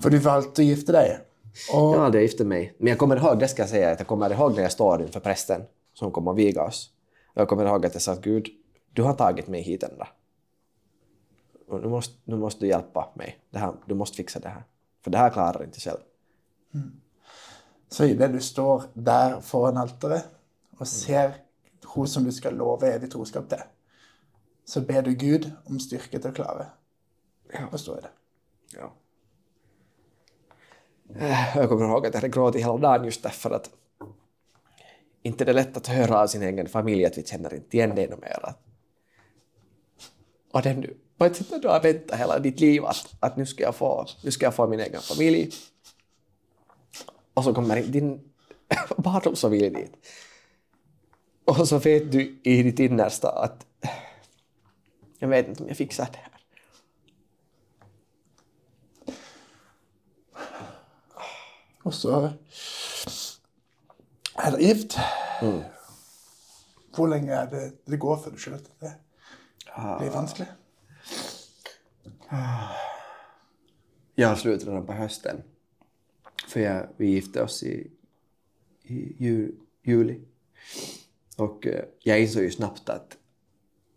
För 0.02 0.10
du 0.10 0.18
valde 0.18 0.50
att 0.50 0.58
gifta 0.58 0.92
dig. 0.92 1.20
Och... 1.74 1.96
Ja, 1.96 2.10
det 2.10 2.22
gifte 2.22 2.46
mig. 2.46 2.76
Men 2.78 2.88
jag 2.88 2.98
kommer 2.98 3.18
ihåg, 3.18 3.40
det 3.40 3.48
ska 3.48 3.62
jag 3.62 3.70
säga, 3.70 3.92
att 3.92 4.00
jag 4.00 4.08
kommer 4.08 4.34
ihåg 4.34 4.56
när 4.56 4.62
jag 4.62 4.72
står 4.72 5.02
inför 5.02 5.20
prästen 5.20 5.62
som 6.02 6.12
kom 6.12 6.28
och 6.28 6.38
viga 6.38 6.64
oss. 6.64 6.92
Jag 7.34 7.48
kommer 7.48 7.66
ihåg 7.66 7.86
att 7.86 7.94
jag 7.94 8.02
sa 8.02 8.12
att 8.12 8.22
Gud, 8.22 8.48
du 8.94 9.04
har 9.04 9.14
tagit 9.14 9.48
mig 9.48 9.62
hit 9.62 9.84
ända. 9.84 10.08
Och 11.68 11.82
nu, 11.82 11.88
måste, 11.88 12.16
nu 12.24 12.36
måste 12.36 12.66
du 12.66 12.68
hjälpa 12.68 13.10
mig. 13.16 13.40
Det 13.50 13.60
här, 13.60 13.74
du 13.86 13.96
måste 13.96 14.18
fixa 14.18 14.40
det 14.40 14.50
här. 14.50 14.64
För 15.04 15.12
det 15.12 15.18
här 15.18 15.30
klarar 15.30 15.60
jag 15.60 15.64
inte 15.64 15.80
själv. 15.80 16.00
Mm. 16.74 17.02
Så 17.90 18.06
i 18.06 18.14
det 18.14 18.28
du 18.28 18.42
står 18.42 18.84
där 18.94 19.42
foran 19.42 19.78
altaret 19.78 20.26
och 20.78 20.88
ser 20.88 21.34
hon 21.86 22.08
som 22.08 22.24
du 22.24 22.32
ska 22.32 22.50
lova 22.50 22.88
evigt 22.88 23.12
troskap 23.12 23.50
till, 23.50 23.58
så 24.66 24.82
ber 24.82 25.02
du 25.02 25.14
Gud 25.14 25.52
om 25.66 25.80
styrka 25.80 26.20
till 26.20 26.30
att 26.30 26.36
klara. 26.36 26.66
Ja. 27.54 27.78
Så 27.78 27.94
är 27.94 28.02
det. 28.02 28.10
Ja. 28.74 28.94
Eh, 31.16 31.58
jag 31.58 31.70
kommer 31.70 31.86
ihåg 31.86 32.06
att 32.06 32.14
jag 32.14 32.22
hade 32.22 32.34
gråtit 32.34 32.62
hela 32.62 32.78
dagen 32.78 33.06
just 33.06 33.24
därför 33.24 33.52
att 33.52 33.70
inte 35.24 35.46
det 35.46 35.52
är 35.52 35.54
lätt 35.54 35.78
att 35.78 35.88
höra 35.88 36.22
av 36.22 36.28
sin 36.28 36.44
egen 36.44 36.70
familj 36.70 37.06
att 37.06 37.18
vi 37.18 37.24
känner 37.24 37.54
inte 37.54 37.78
igen 37.78 37.96
dig 37.96 38.08
mer. 38.08 38.54
Och 40.52 40.62
den 40.62 40.82
du, 40.82 40.98
på 41.18 41.26
ett 41.26 41.36
sätt 41.36 41.62
du 41.62 41.68
har 41.68 41.82
väntat 41.82 42.20
hela 42.20 42.40
ditt 42.40 42.60
liv 42.60 42.86
att, 42.86 43.16
att 43.20 43.38
nu, 43.38 43.46
ska 43.46 43.64
jag 43.64 43.76
få, 43.76 44.06
nu 44.24 44.32
ska 44.32 44.46
jag 44.46 44.56
få 44.56 44.68
min 44.68 44.80
egen 44.80 45.02
familj. 45.02 45.52
Och 47.34 47.44
så 47.44 47.54
kommer 47.54 47.82
din 47.82 48.20
barndomsfamilj 48.98 49.70
dit. 49.70 49.92
Och 51.46 51.68
så 51.68 51.78
vet 51.78 52.12
du 52.12 52.40
i 52.44 52.64
ditt 52.64 52.80
innersta 52.80 53.30
att 53.30 53.66
jag 55.20 55.28
vet 55.28 55.48
inte 55.48 55.64
om 55.64 55.70
jag 55.70 55.78
fixar 55.78 56.08
det 56.12 56.18
här. 56.18 56.32
Och 61.84 61.94
så 61.94 62.30
är 64.42 64.52
det 64.52 64.64
gift. 64.64 64.98
Mm. 65.42 65.62
Hur 66.98 67.08
länge 67.08 67.34
är 67.34 67.48
det 67.48 67.72
det 67.86 67.98
går 67.98 68.18
för 68.18 68.32
du 68.32 68.38
känner 68.38 68.58
att 68.58 68.80
det 68.80 68.96
blir 70.00 70.10
vanskligt? 70.10 70.50
Jag 74.16 74.38
slutade 74.38 74.72
redan 74.72 74.86
på 74.86 74.94
hösten. 74.94 75.44
För 76.48 76.60
jag, 76.60 76.88
vi 76.98 77.10
gifte 77.10 77.44
oss 77.44 77.64
i, 77.64 77.92
i 78.84 79.16
ju, 79.26 79.56
juli. 79.84 80.22
Och 81.38 81.68
eh, 81.68 81.86
jag 82.00 82.22
insåg 82.22 82.44
ju 82.44 82.52
snabbt 82.52 82.90
att, 82.90 83.18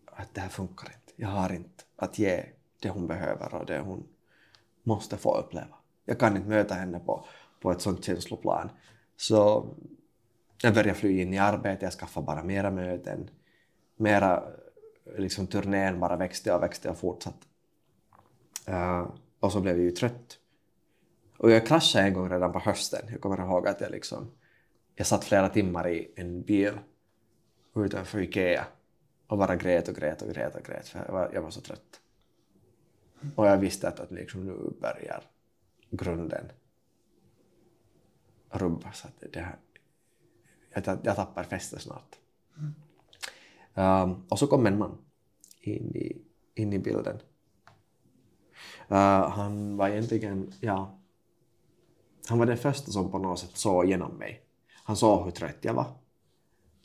att 0.07 0.35
det 0.35 0.41
här 0.41 0.49
funkar 0.49 0.87
inte. 0.87 1.13
Jag 1.17 1.29
har 1.29 1.53
inte 1.53 1.85
att 1.97 2.19
ge 2.19 2.45
det 2.81 2.89
hon 2.89 3.07
behöver 3.07 3.55
och 3.55 3.67
det 3.67 3.79
hon 3.79 4.07
måste 4.83 5.17
få 5.17 5.37
uppleva. 5.37 5.77
Jag 6.05 6.19
kan 6.19 6.37
inte 6.37 6.49
möta 6.49 6.75
henne 6.75 6.99
på, 6.99 7.27
på 7.61 7.73
ett 7.73 7.81
sånt 7.81 8.05
känsloplan. 8.05 8.71
Så 9.17 9.69
jag 10.65 10.75
började 10.75 10.95
fly 10.95 11.21
in 11.21 11.35
i 11.35 11.39
arbete, 11.39 11.85
jag 11.85 11.93
skaffade 11.93 12.27
bara 12.27 12.43
mera 12.43 12.71
möten. 12.71 13.31
Mera 13.97 14.43
liksom 15.17 15.47
turnén 15.47 16.01
bara 16.01 16.17
växte 16.17 16.55
och 16.55 16.63
växte 16.63 16.91
och 16.91 16.99
fortsatte. 16.99 17.47
Uh, 18.69 19.13
och 19.41 19.53
så 19.53 19.61
blev 19.61 19.77
jag 19.77 19.85
ju 19.85 19.91
trött. 19.91 20.39
Och 21.39 21.51
jag 21.51 21.67
kraschade 21.67 22.05
en 22.05 22.15
gång 22.15 22.31
redan 22.31 22.53
på 22.53 22.59
hösten. 22.59 23.07
Jag 23.11 23.21
kommer 23.21 23.41
ihåg 23.41 23.69
att 23.69 23.81
jag 23.81 23.91
liksom 23.91 24.31
jag 24.95 25.07
satt 25.07 25.25
flera 25.25 25.49
timmar 25.49 25.89
i 25.89 26.13
en 26.17 26.43
bil 26.43 26.79
utanför 27.77 28.21
Ikea 28.21 28.67
och 29.27 29.39
bara 29.39 29.57
grät 29.57 29.89
och 29.89 29.97
grät 29.97 30.23
och 30.23 30.29
grät 30.29 30.55
och 30.55 30.65
grät 30.65 30.89
för 30.89 30.99
jag 31.07 31.13
var, 31.13 31.31
jag 31.35 31.43
var 31.43 31.51
så 31.51 31.61
trött. 31.61 32.01
Och 33.35 33.47
jag 33.47 33.57
visste 33.57 33.89
att, 33.89 34.01
att 34.01 34.11
liksom 34.11 34.47
nu 34.47 34.73
börjar 34.81 35.23
grunden 35.91 36.53
rubbas. 38.51 39.05
Att 39.05 39.33
det 39.33 39.41
här, 39.41 39.57
jag, 40.75 40.99
jag 41.03 41.17
tappar 41.17 41.45
fästet 41.45 41.83
snart. 41.83 42.19
Um, 43.75 44.27
och 44.29 44.39
så 44.39 44.47
kom 44.47 44.67
en 44.67 44.79
man 44.79 44.99
in 45.61 45.97
i, 45.97 46.23
in 46.55 46.73
i 46.73 46.79
bilden. 46.79 47.17
Uh, 48.91 49.29
han 49.29 49.77
var 49.77 49.89
egentligen, 49.89 50.53
ja, 50.61 50.99
han 52.29 52.39
var 52.39 52.47
den 52.47 52.57
första 52.57 52.91
som 52.91 53.11
på 53.11 53.19
något 53.19 53.39
sätt 53.39 53.57
såg 53.57 53.85
igenom 53.85 54.17
mig. 54.17 54.43
Han 54.85 54.97
såg 54.97 55.25
hur 55.25 55.31
trött 55.31 55.59
jag 55.61 55.75
var. 55.75 55.87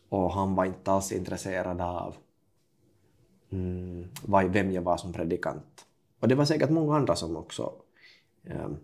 Och 0.10 0.34
han 0.34 0.56
var 0.56 0.66
inte 0.66 0.92
alls 0.92 1.12
intresserad 1.12 1.82
av 1.82 2.16
mm, 3.50 4.10
vem 4.52 4.72
jag 4.72 4.82
var 4.82 4.98
som 4.98 5.14
predikant. 5.14 5.86
Och 6.20 6.28
det 6.28 6.36
var 6.36 6.46
säkert 6.46 6.70
många 6.70 6.96
andra 6.96 7.16
som 7.16 7.38
också 7.38 7.74
um, 8.44 8.78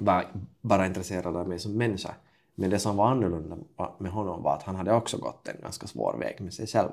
var 0.00 0.32
bara 0.60 0.86
intresserade 0.86 1.38
av 1.38 1.48
mig 1.48 1.58
som 1.58 1.72
människa. 1.72 2.14
Men 2.60 2.70
det 2.70 2.78
som 2.78 2.96
var 2.96 3.06
annorlunda 3.06 3.58
med 3.98 4.12
honom 4.12 4.42
var 4.42 4.54
att 4.54 4.62
han 4.62 4.76
hade 4.76 4.92
också 4.92 5.18
gått 5.18 5.48
en 5.48 5.60
ganska 5.62 5.86
svår 5.86 6.16
väg 6.18 6.40
med 6.40 6.54
sig 6.54 6.66
själv. 6.66 6.90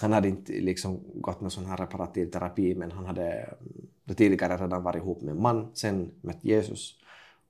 Han 0.00 0.12
hade 0.12 0.28
inte 0.28 0.52
liksom 0.52 1.00
gått 1.14 1.40
med 1.40 1.52
sån 1.52 1.66
här 1.66 1.76
reparativ 1.76 2.26
terapi 2.26 2.74
men 2.74 2.92
han 2.92 3.06
hade 3.06 3.30
mm, 3.30 4.16
tidigare 4.16 4.56
redan 4.56 4.82
varit 4.82 5.02
ihop 5.02 5.22
med 5.22 5.32
en 5.32 5.42
man, 5.42 5.70
sen 5.74 6.10
mött 6.20 6.44
Jesus, 6.44 6.94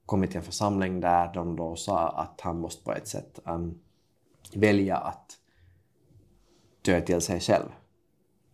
kommit 0.06 0.30
till 0.30 0.38
en 0.38 0.44
församling 0.44 1.00
där 1.00 1.34
de 1.34 1.56
då 1.56 1.76
sa 1.76 2.08
att 2.08 2.40
han 2.40 2.58
måste 2.58 2.84
på 2.84 2.92
ett 2.92 3.08
sätt 3.08 3.38
um, 3.44 3.78
välja 4.54 4.96
att 4.96 5.38
dö 6.82 7.00
till 7.00 7.20
sig 7.20 7.40
själv 7.40 7.68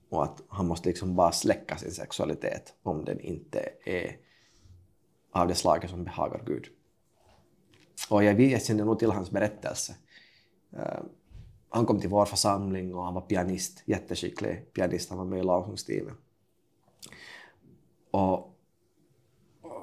och 0.09 0.25
att 0.25 0.43
han 0.49 0.67
måste 0.67 0.89
liksom 0.89 1.17
bara 1.17 1.33
släcka 1.33 1.77
sin 1.77 1.91
sexualitet 1.91 2.75
om 2.83 3.05
den 3.05 3.21
inte 3.21 3.69
är 3.85 4.17
av 5.33 5.49
det 5.49 5.55
slaget 5.55 5.91
som 5.91 6.05
behagar 6.05 6.43
Gud. 6.47 6.67
Och 8.11 8.25
jag, 8.25 8.41
jag 8.41 8.63
kände 8.63 8.85
nog 8.85 8.99
till 8.99 9.11
hans 9.11 9.31
berättelse. 9.31 9.95
Uh, 10.77 11.03
han 11.69 11.87
kom 11.87 12.01
till 12.01 12.11
vår 12.11 12.25
församling 12.25 12.95
och 12.95 13.05
han 13.05 13.15
var 13.15 13.21
pianist, 13.21 13.83
jätteskicklig 13.85 14.73
pianist, 14.73 15.11
han 15.11 15.19
var 15.19 15.25
med 15.25 15.39
i 15.39 15.43
lovsångsteamet. 15.43 16.15
Och 18.11 18.57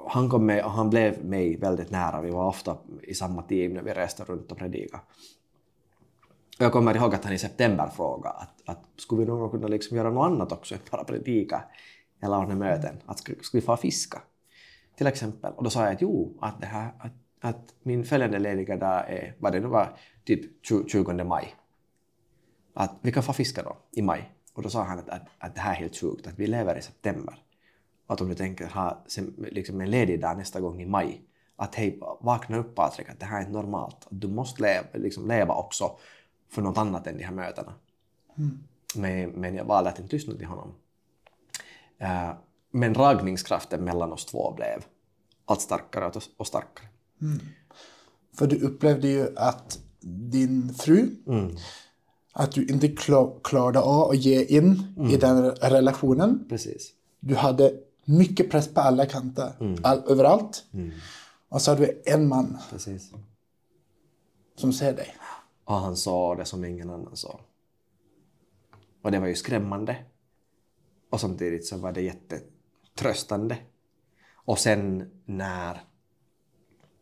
han 0.08 0.28
kom 0.28 0.46
med 0.46 0.64
och 0.64 0.70
han 0.70 0.90
blev 0.90 1.24
mig 1.24 1.56
väldigt 1.56 1.90
nära, 1.90 2.20
vi 2.20 2.30
var 2.30 2.48
ofta 2.48 2.76
i 3.02 3.14
samma 3.14 3.42
team 3.42 3.72
när 3.72 3.82
vi 3.82 3.92
reste 3.92 4.24
runt 4.24 4.52
och 4.52 4.58
predikade. 4.58 5.02
Jag 6.58 6.72
kommer 6.72 6.96
ihåg 6.96 7.14
att 7.14 7.24
han 7.24 7.32
i 7.32 7.38
september 7.38 7.88
frågade 7.88 8.34
att, 8.34 8.62
att 8.64 8.84
skulle 8.96 9.20
vi 9.20 9.26
någon 9.26 9.50
kunna 9.50 9.68
liksom 9.68 9.96
göra 9.96 10.10
något 10.10 10.26
annat 10.26 10.52
också 10.52 10.74
än 10.74 10.80
bara 10.90 11.04
predika 11.04 11.64
eller 12.20 12.38
ordna 12.38 12.54
möten, 12.54 12.96
att 13.06 13.18
skulle 13.18 13.38
vi 13.52 13.60
få 13.60 13.76
fiska 13.76 14.22
till 14.96 15.06
exempel. 15.06 15.52
Och 15.52 15.64
då 15.64 15.70
sa 15.70 15.84
jag 15.84 15.94
att 15.94 16.02
jo, 16.02 16.38
att, 16.40 16.60
det 16.60 16.66
här, 16.66 16.92
att, 16.98 17.12
att 17.40 17.74
min 17.82 18.04
följande 18.04 18.38
lediga 18.38 18.76
dag 18.76 19.04
är, 19.08 19.34
vad 19.38 19.52
det 19.52 19.60
nu 19.60 19.66
var, 19.66 19.98
typ 20.24 20.66
20 20.66 21.24
maj 21.24 21.54
att 22.78 22.94
vi 23.00 23.12
kan 23.12 23.22
få 23.22 23.32
fiska 23.32 23.62
då 23.62 23.76
i 23.92 24.02
maj. 24.02 24.32
Och 24.54 24.62
då 24.62 24.70
sa 24.70 24.82
han 24.82 24.98
att, 24.98 25.08
att, 25.08 25.22
att 25.38 25.54
det 25.54 25.60
här 25.60 25.72
är 25.72 25.76
helt 25.76 25.96
sjukt, 25.96 26.26
att 26.26 26.38
vi 26.38 26.46
lever 26.46 26.78
i 26.78 26.82
september. 26.82 27.42
Att 28.06 28.20
om 28.20 28.28
du 28.28 28.34
tänker 28.34 28.66
ha 28.66 29.04
liksom 29.36 29.80
en 29.80 29.90
ledig 29.90 30.20
dag 30.20 30.36
nästa 30.36 30.60
gång 30.60 30.82
i 30.82 30.86
maj, 30.86 31.22
att 31.56 31.74
hej, 31.74 32.00
vakna 32.20 32.56
upp 32.56 32.74
Patrik, 32.74 33.08
att 33.08 33.20
det 33.20 33.26
här 33.26 33.36
är 33.36 33.40
inte 33.40 33.52
normalt. 33.52 33.96
Att 33.96 34.20
du 34.20 34.28
måste 34.28 34.62
leva, 34.62 34.86
liksom 34.92 35.28
leva 35.28 35.54
också 35.54 35.98
för 36.48 36.62
något 36.62 36.78
annat 36.78 37.06
än 37.06 37.18
de 37.18 37.24
här 37.24 37.32
mötena. 37.32 37.74
Mm. 38.36 38.58
Men, 38.94 39.30
men 39.30 39.54
jag 39.54 39.64
valde 39.64 39.90
att 39.90 39.98
inte 39.98 40.16
lyssna 40.16 40.34
till 40.34 40.46
honom. 40.46 40.74
Uh, 42.02 42.32
men 42.70 42.92
dragningskraften 42.92 43.84
mellan 43.84 44.12
oss 44.12 44.26
två 44.26 44.52
blev 44.52 44.84
allt 45.44 45.60
starkare 45.60 46.12
och 46.36 46.46
starkare. 46.46 46.88
Mm. 47.22 47.40
För 48.32 48.46
du 48.46 48.60
upplevde 48.60 49.08
ju 49.08 49.36
att 49.36 49.78
din 50.00 50.74
fru 50.74 51.10
mm 51.26 51.56
att 52.38 52.52
du 52.52 52.66
inte 52.66 52.88
klarade 53.42 53.80
av 53.80 54.10
att 54.10 54.16
ge 54.16 54.44
in 54.44 54.94
mm. 54.96 55.10
i 55.10 55.16
den 55.16 55.50
relationen. 55.50 56.46
Precis. 56.48 56.92
Du 57.20 57.34
hade 57.34 57.74
mycket 58.04 58.50
press 58.50 58.74
på 58.74 58.80
alla 58.80 59.06
kanter, 59.06 59.52
mm. 59.60 59.78
all, 59.82 60.02
överallt. 60.08 60.64
Mm. 60.72 60.90
Och 61.48 61.62
så 61.62 61.70
hade 61.70 61.86
du 61.86 62.02
en 62.06 62.28
man 62.28 62.58
Precis. 62.70 63.12
som 64.56 64.72
ser 64.72 64.92
dig. 64.92 65.16
Och 65.64 65.74
han 65.74 65.96
sa 65.96 66.34
det 66.34 66.44
som 66.44 66.64
ingen 66.64 66.90
annan 66.90 67.16
sa. 67.16 67.40
Och 69.02 69.10
det 69.10 69.18
var 69.18 69.26
ju 69.26 69.34
skrämmande. 69.34 69.96
Och 71.10 71.20
samtidigt 71.20 71.66
så 71.66 71.76
var 71.76 71.92
det 71.92 72.02
jättetröstande. 72.02 73.58
Och 74.34 74.58
sen 74.58 75.10
när 75.24 75.82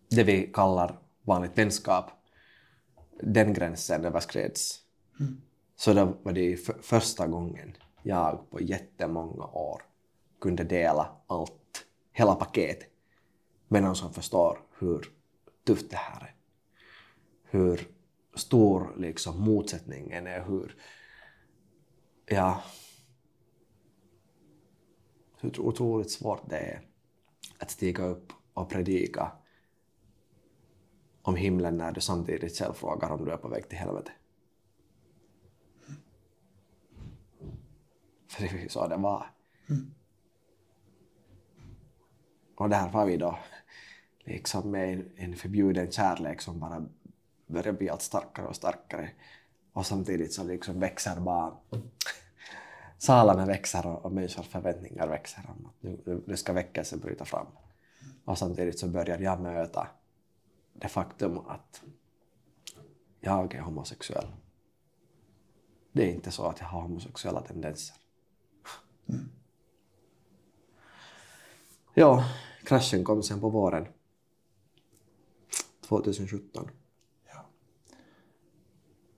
det 0.08 0.24
vi 0.24 0.50
kallar 0.52 0.98
vanligt 1.22 1.58
vänskap, 1.58 2.10
den 3.22 3.52
gränsen 3.54 4.04
överskreds 4.04 4.82
så 5.76 5.92
då 5.92 6.16
var 6.22 6.32
det 6.32 6.56
för, 6.56 6.82
första 6.82 7.26
gången 7.26 7.76
jag 8.02 8.50
på 8.50 8.60
jättemånga 8.60 9.44
år 9.44 9.82
kunde 10.40 10.64
dela 10.64 11.16
allt, 11.26 11.86
hela 12.12 12.34
paketet 12.34 12.88
med 13.68 13.82
någon 13.82 13.96
som 13.96 14.12
förstår 14.12 14.58
hur 14.78 15.12
tufft 15.64 15.90
det 15.90 15.96
här 15.96 16.22
är. 16.22 16.34
Hur 17.44 17.88
stor 18.34 18.94
liksom 18.98 19.40
motsättningen 19.40 20.26
är, 20.26 20.44
hur, 20.44 20.76
ja, 22.26 22.62
hur 25.40 25.60
otroligt 25.60 26.10
svårt 26.10 26.50
det 26.50 26.58
är 26.58 26.80
att 27.58 27.70
stiga 27.70 28.04
upp 28.04 28.32
och 28.54 28.70
predika 28.70 29.32
om 31.26 31.36
himlen 31.36 31.76
när 31.76 31.92
du 31.92 32.00
samtidigt 32.00 32.58
själv 32.58 32.72
frågar 32.72 33.10
om 33.10 33.24
du 33.24 33.32
är 33.32 33.36
på 33.36 33.48
väg 33.48 33.68
till 33.68 33.78
helvetet. 33.78 34.12
För 38.28 38.42
det 38.42 38.64
är 38.64 38.68
så 38.68 38.88
det 38.88 38.96
var. 38.96 39.26
Mm. 39.68 39.94
Och 42.56 42.68
där 42.68 42.88
var 42.88 43.06
vi 43.06 43.16
då 43.16 43.38
liksom 44.24 44.70
med 44.70 45.10
en 45.16 45.36
förbjuden 45.36 45.90
kärlek 45.90 46.40
som 46.40 46.60
bara 46.60 46.86
börjar 47.46 47.72
bli 47.72 47.88
allt 47.88 48.02
starkare 48.02 48.46
och 48.46 48.56
starkare. 48.56 49.10
Och 49.72 49.86
samtidigt 49.86 50.32
så 50.32 50.44
liksom 50.44 50.80
växer 50.80 51.20
bara 51.20 51.56
salarna 52.98 53.46
växer 53.46 53.86
och, 53.86 54.04
och 54.04 54.12
människors 54.12 54.48
förväntningar 54.48 55.08
växer 55.08 55.50
om 55.58 55.66
att 55.66 55.82
nu, 55.82 56.22
nu 56.26 56.36
ska 56.36 56.52
väckelsen 56.52 57.00
bryta 57.00 57.24
fram. 57.24 57.46
Och 58.24 58.38
samtidigt 58.38 58.78
så 58.78 58.88
började 58.88 59.24
jag 59.24 59.40
möta 59.40 59.88
det 60.78 60.88
faktum 60.88 61.38
att 61.38 61.82
jag 63.20 63.54
är 63.54 63.60
homosexuell. 63.60 64.26
Det 65.92 66.10
är 66.10 66.14
inte 66.14 66.30
så 66.30 66.46
att 66.46 66.60
jag 66.60 66.66
har 66.66 66.82
homosexuella 66.82 67.42
tendenser. 67.42 67.96
Mm. 69.08 69.28
Ja, 71.94 72.24
kraschen 72.64 73.04
kom 73.04 73.22
sen 73.22 73.40
på 73.40 73.48
våren 73.48 73.86
2017. 75.88 76.70
Ja. 77.26 77.46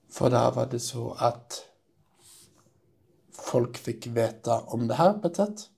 För 0.08 0.30
där 0.30 0.52
var 0.52 0.66
det 0.66 0.80
så 0.80 1.10
att 1.10 1.64
folk 3.32 3.76
fick 3.76 4.06
veta 4.06 4.60
om 4.60 4.88
det 4.88 4.94
här 4.94 5.34
sätt? 5.34 5.70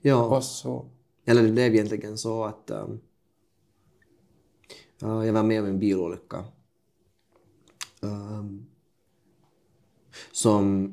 Ja. 0.00 0.36
Och 0.36 0.44
så... 0.44 0.90
Eller 1.24 1.42
det 1.42 1.52
blev 1.52 1.74
egentligen 1.74 2.18
så 2.18 2.44
att 2.44 2.70
um, 2.70 3.00
jag 5.00 5.32
var 5.32 5.42
med 5.42 5.60
om 5.60 5.66
en 5.66 5.78
bilolycka 5.78 6.44
um, 8.00 8.66
som 10.32 10.92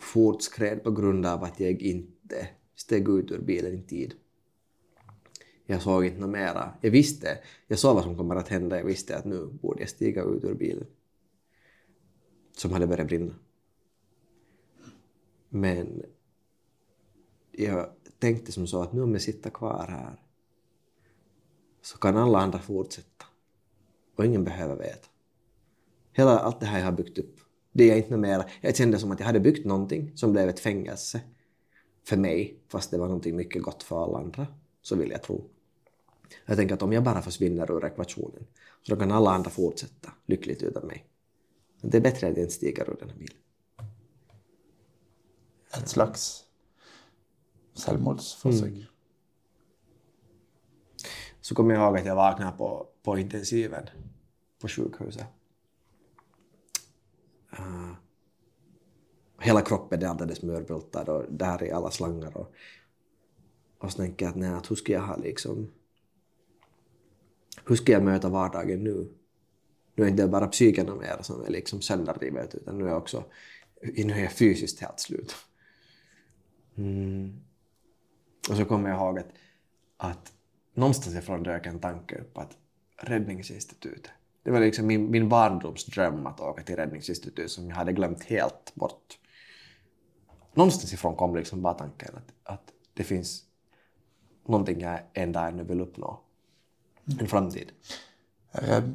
fortskred 0.00 0.82
på 0.82 0.90
grund 0.90 1.26
av 1.26 1.44
att 1.44 1.60
jag 1.60 1.82
inte 1.82 2.48
steg 2.74 3.08
ut 3.08 3.30
ur 3.30 3.40
bilen 3.40 3.74
i 3.74 3.82
tid. 3.82 4.14
Jag 5.66 5.82
såg 5.82 6.04
inte 6.04 6.20
något 6.20 6.30
mera. 6.30 6.74
Jag 6.80 6.90
visste, 6.90 7.38
jag 7.66 7.78
såg 7.78 7.94
vad 7.94 8.04
som 8.04 8.16
kommer 8.16 8.36
att 8.36 8.48
hända, 8.48 8.76
jag 8.76 8.84
visste 8.84 9.16
att 9.16 9.24
nu 9.24 9.46
borde 9.46 9.80
jag 9.80 9.88
stiga 9.88 10.22
ut 10.22 10.44
ur 10.44 10.54
bilen. 10.54 10.86
Som 12.56 12.72
hade 12.72 12.86
börjat 12.86 13.06
brinna. 13.06 13.34
Men 15.48 16.02
jag 17.52 17.90
tänkte 18.18 18.52
som 18.52 18.66
så 18.66 18.82
att 18.82 18.92
nu 18.92 19.02
om 19.02 19.12
jag 19.12 19.22
sitter 19.22 19.50
kvar 19.50 19.86
här 19.88 20.27
så 21.88 21.98
kan 21.98 22.16
alla 22.16 22.38
andra 22.38 22.58
fortsätta. 22.58 23.24
Och 24.16 24.24
ingen 24.24 24.44
behöver 24.44 24.76
veta. 24.76 25.08
Hela 26.12 26.38
allt 26.38 26.60
det 26.60 26.66
här 26.66 26.78
jag 26.78 26.84
har 26.84 26.92
byggt 26.92 27.18
upp, 27.18 27.40
det 27.72 27.90
är 27.90 27.96
inte 27.96 28.16
mera. 28.16 28.44
Jag 28.60 28.76
kände 28.76 28.98
som 28.98 29.10
att 29.10 29.20
jag 29.20 29.26
hade 29.26 29.40
byggt 29.40 29.66
någonting 29.66 30.12
som 30.16 30.32
blev 30.32 30.48
ett 30.48 30.60
fängelse 30.60 31.20
för 32.04 32.16
mig, 32.16 32.60
fast 32.68 32.90
det 32.90 32.98
var 32.98 33.06
någonting 33.06 33.36
mycket 33.36 33.62
gott 33.62 33.82
för 33.82 34.04
alla 34.04 34.18
andra, 34.18 34.46
så 34.82 34.96
vill 34.96 35.10
jag 35.10 35.22
tro. 35.22 35.50
Jag 36.46 36.56
tänker 36.56 36.74
att 36.74 36.82
om 36.82 36.92
jag 36.92 37.02
bara 37.02 37.22
försvinner 37.22 37.70
ur 37.70 37.84
ekvationen, 37.84 38.46
så 38.82 38.96
kan 38.96 39.12
alla 39.12 39.30
andra 39.30 39.50
fortsätta 39.50 40.12
lyckligt 40.26 40.62
utan 40.62 40.86
mig. 40.86 41.06
Det 41.80 41.96
är 41.96 42.02
bättre 42.02 42.26
att 42.26 42.36
jag 42.36 42.44
inte 42.44 42.54
stiger 42.54 42.90
ur 42.90 42.96
den 43.00 43.08
här 43.10 43.16
bilen. 43.16 43.36
Ett 45.76 45.88
slags 45.88 46.44
självmordsförsök. 47.74 48.68
Mm. 48.68 48.97
Så 51.48 51.54
kommer 51.54 51.74
jag 51.74 51.82
ihåg 51.82 51.98
att 51.98 52.06
jag 52.06 52.16
vaknade 52.16 52.56
på, 52.58 52.86
på 53.02 53.18
intensiven 53.18 53.88
på 54.60 54.68
sjukhuset. 54.68 55.26
Uh, 57.58 57.92
hela 59.40 59.60
kroppen 59.60 60.02
är 60.02 60.06
alldeles 60.06 60.42
mörbultad 60.42 61.08
och 61.08 61.24
där 61.28 61.62
är 61.62 61.74
alla 61.74 61.90
slangar. 61.90 62.36
Och, 62.36 62.52
och 63.78 63.92
så 63.92 63.96
tänker 63.96 64.26
jag 64.26 64.30
att, 64.30 64.36
nej, 64.36 64.50
att 64.50 64.70
hur 64.70 64.76
ska 64.76 64.92
jag 64.92 65.00
ha 65.00 65.16
liksom... 65.16 65.72
Hur 67.66 67.76
ska 67.76 67.92
jag 67.92 68.04
möta 68.04 68.28
vardagen 68.28 68.84
nu? 68.84 69.08
Nu 69.94 70.04
är 70.04 70.06
det 70.06 70.10
inte 70.10 70.28
bara 70.28 70.46
psyken 70.46 70.98
mer 70.98 71.18
som 71.22 71.44
är 71.44 71.50
liksom 71.50 71.80
sönderrivet 71.80 72.54
utan 72.54 72.78
nu 72.78 72.84
är 72.84 72.88
jag 72.88 72.98
också 72.98 73.24
nu 73.82 74.12
är 74.12 74.22
jag 74.22 74.32
fysiskt 74.32 74.80
helt 74.80 75.00
slut. 75.00 75.34
Mm. 76.76 77.40
Och 78.50 78.56
så 78.56 78.64
kommer 78.64 78.88
jag 78.88 78.98
ihåg 78.98 79.18
att, 79.18 79.28
att 79.96 80.32
någonstans 80.78 81.16
ifrån 81.16 81.42
dök 81.42 81.66
en 81.66 81.78
tanke 81.78 82.18
upp 82.18 82.38
att 82.38 82.56
Räddningsinstitutet, 82.96 84.10
det 84.42 84.50
var 84.50 84.60
liksom 84.60 84.86
min, 84.86 85.10
min 85.10 85.28
barndomsdröm 85.28 86.26
att 86.26 86.40
åka 86.40 86.62
till 86.62 86.76
Räddningsinstitutet 86.76 87.50
som 87.50 87.68
jag 87.68 87.76
hade 87.76 87.92
glömt 87.92 88.24
helt 88.24 88.74
bort. 88.74 89.18
Någonstans 90.54 90.92
ifrån 90.92 91.16
kom 91.16 91.36
liksom 91.36 91.62
bara 91.62 91.74
tanken 91.74 92.14
att, 92.16 92.52
att 92.52 92.72
det 92.94 93.04
finns 93.04 93.44
någonting 94.48 94.80
jag 94.80 95.00
en 95.12 95.32
dag 95.32 95.48
ännu 95.48 95.64
vill 95.64 95.80
uppnå. 95.80 96.20
En 97.20 97.28
framtid. 97.28 97.72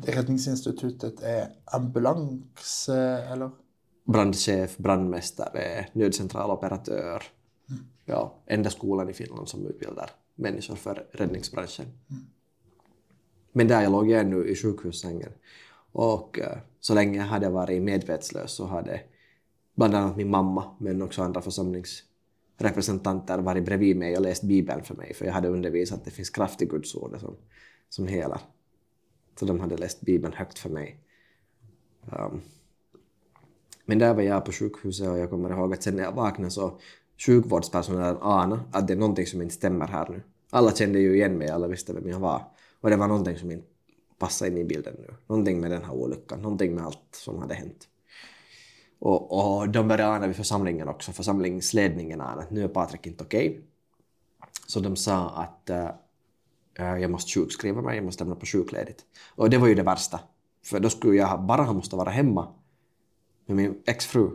Räddningsinstitutet 0.05 1.21
är 1.21 1.47
ambulans 1.65 2.89
eller? 2.89 3.51
Brandchef, 4.03 4.77
brandmästare, 4.77 5.87
nödcentraloperatör. 5.93 7.23
Mm. 7.69 7.85
Ja, 8.05 8.35
enda 8.45 8.69
skolan 8.69 9.09
i 9.09 9.13
Finland 9.13 9.49
som 9.49 9.67
utbildar 9.67 10.09
människor 10.35 10.75
för 10.75 11.07
räddningsbranschen. 11.11 11.85
Mm. 11.85 12.23
Men 13.51 13.67
där 13.67 13.81
jag 13.81 13.91
låg 13.91 14.09
jag 14.09 14.21
ännu 14.21 14.47
i 14.47 14.55
sjukhussängen. 14.55 15.31
Och 15.91 16.39
eh, 16.39 16.57
så 16.79 16.93
länge 16.93 17.17
jag 17.17 17.25
hade 17.25 17.49
varit 17.49 17.81
medvetslös 17.81 18.51
så 18.51 18.65
hade 18.65 19.01
bland 19.75 19.95
annat 19.95 20.17
min 20.17 20.29
mamma, 20.29 20.75
men 20.79 21.01
också 21.01 21.21
andra 21.21 21.41
församlingsrepresentanter 21.41 23.37
varit 23.37 23.65
bredvid 23.65 23.97
mig 23.97 24.15
och 24.15 24.21
läst 24.21 24.43
Bibeln 24.43 24.83
för 24.83 24.95
mig, 24.95 25.13
för 25.13 25.25
jag 25.25 25.33
hade 25.33 25.47
undervisat 25.47 25.99
att 25.99 26.05
det 26.05 26.11
finns 26.11 26.29
kraft 26.29 26.61
i 26.61 26.65
Guds 26.65 26.95
ord 26.95 27.19
som, 27.19 27.35
som 27.89 28.07
helar. 28.07 28.41
Så 29.39 29.45
de 29.45 29.59
hade 29.59 29.77
läst 29.77 30.01
Bibeln 30.01 30.33
högt 30.33 30.59
för 30.59 30.69
mig. 30.69 30.99
Um, 32.11 32.41
men 33.85 33.99
där 33.99 34.13
var 34.13 34.21
jag 34.21 34.45
på 34.45 34.51
sjukhuset 34.51 35.07
och 35.07 35.17
jag 35.17 35.29
kommer 35.29 35.49
ihåg 35.49 35.73
att 35.73 35.83
sen 35.83 35.95
när 35.95 36.03
jag 36.03 36.11
vaknade 36.11 36.51
så 36.51 36.79
sjukvårdspersonalen 37.25 38.17
ana 38.21 38.63
att 38.71 38.87
det 38.87 38.93
är 38.93 38.97
någonting 38.97 39.25
som 39.25 39.41
inte 39.41 39.53
stämmer 39.55 39.87
här 39.87 40.09
nu. 40.09 40.23
Alla 40.49 40.71
kände 40.71 40.99
ju 40.99 41.15
igen 41.15 41.37
mig, 41.37 41.49
alla 41.49 41.67
visste 41.67 41.93
vem 41.93 42.09
jag 42.09 42.19
var. 42.19 42.41
Och 42.81 42.89
det 42.89 42.95
var 42.95 43.07
någonting 43.07 43.37
som 43.37 43.51
inte 43.51 43.67
passade 44.17 44.51
in 44.51 44.57
i 44.57 44.63
bilden 44.63 44.95
nu. 44.99 45.15
Någonting 45.27 45.59
med 45.59 45.71
den 45.71 45.83
här 45.83 45.93
olyckan, 45.93 46.41
någonting 46.41 46.75
med 46.75 46.85
allt 46.85 47.07
som 47.11 47.39
hade 47.39 47.53
hänt. 47.53 47.87
Och, 48.99 49.31
och 49.31 49.69
de 49.69 49.87
började 49.87 50.15
ana 50.15 50.27
vid 50.27 50.35
församlingen 50.35 50.87
också, 50.87 51.11
församlingsledningen 51.11 52.21
ana 52.21 52.41
att 52.41 52.51
nu 52.51 52.63
är 52.63 52.67
Patrik 52.67 53.07
inte 53.07 53.23
okej. 53.23 53.49
Okay. 53.49 53.61
Så 54.67 54.79
de 54.79 54.95
sa 54.95 55.29
att 55.29 55.69
äh, 55.69 55.89
jag 56.75 57.11
måste 57.11 57.31
sjukskriva 57.31 57.81
mig, 57.81 57.95
jag 57.95 58.05
måste 58.05 58.23
lämna 58.23 58.35
på 58.35 58.45
sjukledigt. 58.45 59.05
Och 59.35 59.49
det 59.49 59.57
var 59.57 59.67
ju 59.67 59.75
det 59.75 59.83
värsta. 59.83 60.19
För 60.65 60.79
då 60.79 60.89
skulle 60.89 61.15
jag 61.15 61.43
bara 61.43 61.63
ha 61.63 61.73
måste 61.73 61.95
vara 61.95 62.09
hemma 62.09 62.53
med 63.45 63.55
min 63.55 63.83
exfru 63.85 64.29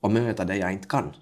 och 0.00 0.12
möta 0.12 0.44
det 0.44 0.56
jag 0.56 0.72
inte 0.72 0.88
kan. 0.88 1.12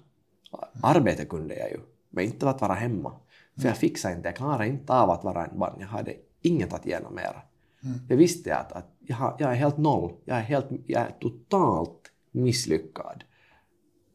Arbete 0.81 1.25
kunde 1.25 1.55
jag 1.55 1.71
ju, 1.71 1.79
men 2.09 2.25
inte 2.25 2.49
att 2.49 2.61
vara 2.61 2.73
hemma. 2.73 3.13
För 3.61 3.67
jag 3.67 3.77
fixade 3.77 4.15
inte, 4.15 4.27
jag 4.27 4.35
klarade 4.35 4.67
inte 4.67 4.93
av 4.93 5.09
att 5.09 5.23
vara 5.23 5.45
en 5.45 5.59
barn. 5.59 5.77
Jag 5.79 5.87
hade 5.87 6.15
inget 6.41 6.73
att 6.73 6.85
ge 6.85 6.99
mera. 7.11 7.41
Mm. 7.83 7.99
Jag 8.09 8.17
visste 8.17 8.55
att, 8.55 8.71
att 8.71 8.95
jag, 8.99 9.15
har, 9.15 9.35
jag 9.39 9.51
är 9.51 9.55
helt 9.55 9.77
noll. 9.77 10.13
Jag 10.25 10.37
är, 10.37 10.41
helt, 10.41 10.67
jag 10.87 11.01
är 11.01 11.15
totalt 11.19 12.11
misslyckad 12.31 13.23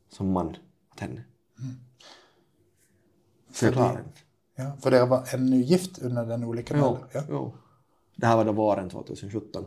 som 0.08 0.32
man 0.32 0.56
åt 0.92 1.00
henne. 1.00 1.24
Mm. 1.58 1.74
För, 3.50 3.70
det, 3.70 4.04
ja, 4.56 4.76
för 4.82 4.90
det 4.90 5.06
var 5.06 5.34
ännu 5.34 5.56
gift 5.56 5.98
under 5.98 6.26
den 6.26 6.44
olyckan? 6.44 6.78
Jo, 6.80 6.98
ja. 7.12 7.22
jo. 7.28 7.54
Det 8.16 8.26
här 8.26 8.36
var 8.36 8.44
då 8.44 8.52
våren 8.52 8.90
2017. 8.90 9.64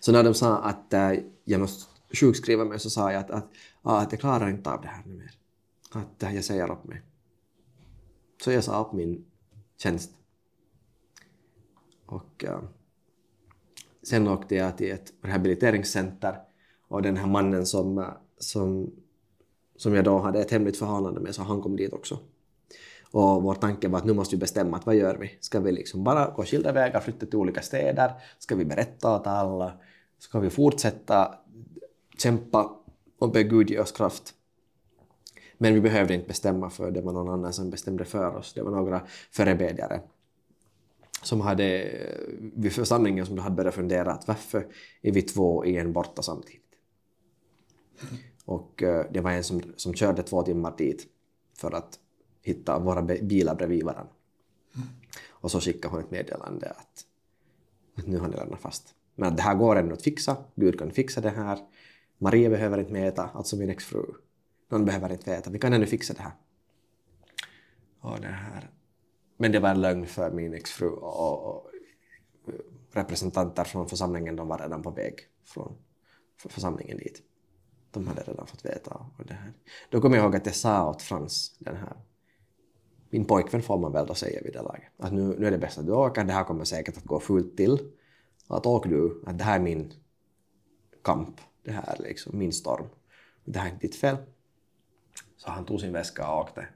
Så 0.00 0.12
när 0.12 0.24
de 0.24 0.34
sa 0.34 0.58
att 0.58 0.92
äh, 0.92 1.12
jag 1.44 1.60
måste 1.60 1.90
sjukskriva 2.12 2.64
mig 2.64 2.78
så 2.78 2.90
sa 2.90 3.12
jag 3.12 3.20
att, 3.20 3.30
att, 3.30 3.48
att 3.82 4.12
jag 4.12 4.20
klarar 4.20 4.48
inte 4.48 4.70
av 4.70 4.82
det 4.82 4.88
här 4.88 5.02
nu 5.06 5.14
mer. 5.14 5.30
Att 5.96 6.34
jag 6.34 6.44
säger 6.44 6.70
upp 6.70 6.84
mig. 6.84 7.02
Så 8.44 8.52
jag 8.52 8.64
sa 8.64 8.84
upp 8.84 8.92
min 8.92 9.24
tjänst. 9.76 10.10
Och 12.06 12.44
äh, 12.44 12.60
sen 14.02 14.28
åkte 14.28 14.54
jag 14.54 14.78
till 14.78 14.92
ett 14.92 15.12
rehabiliteringscenter 15.22 16.38
och 16.88 17.02
den 17.02 17.16
här 17.16 17.26
mannen 17.26 17.66
som, 17.66 17.98
eh, 17.98 18.04
som, 18.38 18.90
som 19.76 19.94
jag 19.94 20.04
då 20.04 20.18
hade 20.18 20.40
ett 20.40 20.50
hemligt 20.50 20.76
förhållande 20.76 21.20
med, 21.20 21.34
så 21.34 21.42
han 21.42 21.62
kom 21.62 21.76
dit 21.76 21.92
också. 21.92 22.18
Och 23.10 23.42
vår 23.42 23.54
tanke 23.54 23.88
var 23.88 23.98
att 23.98 24.04
nu 24.04 24.12
måste 24.12 24.36
vi 24.36 24.40
bestämma 24.40 24.76
att 24.76 24.86
vad 24.86 24.94
gör 24.94 25.16
vi? 25.16 25.38
Ska 25.40 25.60
vi 25.60 25.72
liksom 25.72 26.04
bara 26.04 26.30
gå 26.30 26.44
skilda 26.44 26.72
vägar, 26.72 27.00
flytta 27.00 27.26
till 27.26 27.38
olika 27.38 27.62
städer? 27.62 28.12
Ska 28.38 28.56
vi 28.56 28.64
berätta 28.64 29.16
åt 29.16 29.26
alla? 29.26 29.72
Ska 30.18 30.40
vi 30.40 30.50
fortsätta 30.50 31.34
kämpa 32.18 32.76
och 33.18 33.32
be 33.32 33.42
Gud 33.42 33.70
ge 33.70 33.78
oss 33.78 33.92
kraft? 33.92 34.35
Men 35.58 35.74
vi 35.74 35.80
behövde 35.80 36.14
inte 36.14 36.28
bestämma 36.28 36.70
för 36.70 36.90
det 36.90 37.00
var 37.00 37.12
någon 37.12 37.28
annan 37.28 37.52
som 37.52 37.70
bestämde 37.70 38.04
för 38.04 38.36
oss. 38.36 38.52
Det 38.54 38.62
var 38.62 38.70
några 38.70 39.02
förebedjare 39.30 40.00
som 41.22 41.40
hade 41.40 41.90
vid 42.38 42.72
församlingen 42.72 43.26
som 43.26 43.38
hade 43.38 43.56
börjat 43.56 43.74
fundera 43.74 44.12
att 44.12 44.28
varför 44.28 44.66
är 45.02 45.12
vi 45.12 45.22
två 45.22 45.64
i 45.64 45.76
en 45.76 45.92
borta 45.92 46.22
samtidigt? 46.22 46.62
Och 48.44 48.82
eh, 48.82 49.06
det 49.12 49.20
var 49.20 49.30
en 49.30 49.44
som, 49.44 49.62
som 49.76 49.94
körde 49.94 50.22
två 50.22 50.42
timmar 50.42 50.74
dit 50.78 51.06
för 51.54 51.72
att 51.74 51.98
hitta 52.42 52.78
våra 52.78 53.02
bilar 53.02 53.54
bredvid 53.54 53.84
varandra. 53.84 54.12
Och 55.28 55.50
så 55.50 55.60
skickade 55.60 55.94
hon 55.94 56.04
ett 56.04 56.10
meddelande 56.10 56.70
att, 56.70 57.04
att 57.96 58.06
nu 58.06 58.18
har 58.18 58.28
ni 58.28 58.36
lämnat 58.36 58.60
fast. 58.60 58.94
Men 59.14 59.28
att 59.28 59.36
det 59.36 59.42
här 59.42 59.54
går 59.54 59.76
ändå 59.76 59.94
att 59.94 60.02
fixa, 60.02 60.36
Gud 60.54 60.78
kan 60.78 60.90
fixa 60.90 61.20
det 61.20 61.30
här. 61.30 61.58
Maria 62.18 62.50
behöver 62.50 62.78
inte 62.78 62.92
mäta, 62.92 63.30
alltså 63.34 63.56
min 63.56 63.70
exfru. 63.70 64.04
Någon 64.68 64.84
behöver 64.84 65.12
inte 65.12 65.30
veta, 65.30 65.50
vi 65.50 65.58
kan 65.58 65.72
ännu 65.72 65.86
fixa 65.86 66.14
det 66.14 66.22
här. 66.22 66.32
Och 68.00 68.20
det 68.20 68.26
här 68.26 68.70
men 69.36 69.52
det 69.52 69.60
var 69.60 69.70
en 69.70 69.80
lögn 69.80 70.06
för 70.06 70.30
min 70.30 70.54
exfru 70.54 70.88
och, 70.88 71.46
och 71.46 71.70
representanter 72.92 73.64
från 73.64 73.88
församlingen 73.88 74.36
de 74.36 74.48
var 74.48 74.58
redan 74.58 74.82
på 74.82 74.90
väg 74.90 75.14
från 75.44 75.76
församlingen 76.48 76.98
dit. 76.98 77.22
De 77.90 78.06
hade 78.06 78.22
redan 78.22 78.46
fått 78.46 78.64
veta. 78.64 79.06
Och 79.18 79.26
det 79.26 79.34
här. 79.34 79.52
Då 79.90 80.00
kommer 80.00 80.16
jag 80.16 80.24
ihåg 80.24 80.36
att 80.36 80.46
jag 80.46 80.54
sa 80.54 80.90
åt 80.90 81.02
Frans, 81.02 81.56
den 81.58 81.76
här 81.76 81.96
min 83.10 83.24
pojkvän 83.24 83.62
får 83.62 83.78
man 83.78 83.92
väl 83.92 84.06
då 84.06 84.14
säga 84.14 84.40
vid 84.42 84.52
det 84.52 84.62
laget, 84.62 84.92
att 84.98 85.12
nu, 85.12 85.36
nu 85.38 85.46
är 85.46 85.50
det 85.50 85.58
bäst 85.58 85.78
att 85.78 85.86
du 85.86 85.92
åker, 85.92 86.24
det 86.24 86.32
här 86.32 86.44
kommer 86.44 86.64
säkert 86.64 86.96
att 86.96 87.04
gå 87.04 87.20
fullt 87.20 87.56
till. 87.56 87.92
Att 88.46 88.66
åk 88.66 88.88
du, 88.88 89.22
att 89.26 89.38
det 89.38 89.44
här 89.44 89.58
är 89.58 89.62
min 89.62 89.92
kamp, 91.02 91.40
det 91.62 91.70
här 91.70 91.94
är 91.94 92.02
liksom 92.02 92.38
min 92.38 92.52
storm. 92.52 92.86
Det 93.44 93.58
här 93.58 93.68
är 93.68 93.72
inte 93.72 93.86
ditt 93.86 93.96
fel. 93.96 94.16
Så 95.36 95.50
han 95.50 95.64
tog 95.64 95.80
sin 95.80 95.92
väska 95.92 96.32
och 96.32 96.40
åkte. 96.40 96.68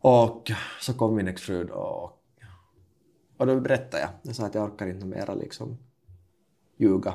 Och 0.00 0.50
så 0.80 0.94
kom 0.94 1.16
min 1.16 1.28
exfru 1.28 1.70
och, 1.70 2.22
och 3.36 3.46
då 3.46 3.60
berättade 3.60 4.02
jag. 4.02 4.10
Jag 4.22 4.36
sa 4.36 4.46
att 4.46 4.54
jag 4.54 4.64
orkar 4.64 4.86
inte 4.86 5.06
mera 5.06 5.34
liksom 5.34 5.78
ljuga. 6.76 7.14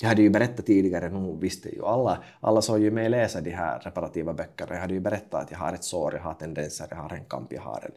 Jag 0.00 0.08
hade 0.08 0.22
ju 0.22 0.30
berättat 0.30 0.66
tidigare, 0.66 1.08
nu 1.08 1.36
visste 1.40 1.74
ju 1.74 1.84
alla, 1.84 2.22
alla 2.40 2.62
såg 2.62 2.80
ju 2.80 2.90
mig 2.90 3.08
läsa 3.08 3.40
de 3.40 3.50
här 3.50 3.80
reparativa 3.80 4.32
böckerna. 4.32 4.74
Jag 4.74 4.80
hade 4.80 4.94
ju 4.94 5.00
berättat 5.00 5.44
att 5.44 5.50
jag 5.50 5.58
har 5.58 5.72
ett 5.72 5.84
sår, 5.84 6.14
jag 6.14 6.22
har 6.22 6.34
tendenser, 6.34 6.86
jag 6.90 6.96
har 6.96 7.12
en 7.12 7.24
kamp, 7.24 7.52
jag 7.52 7.62
har 7.62 7.84
en... 7.84 7.92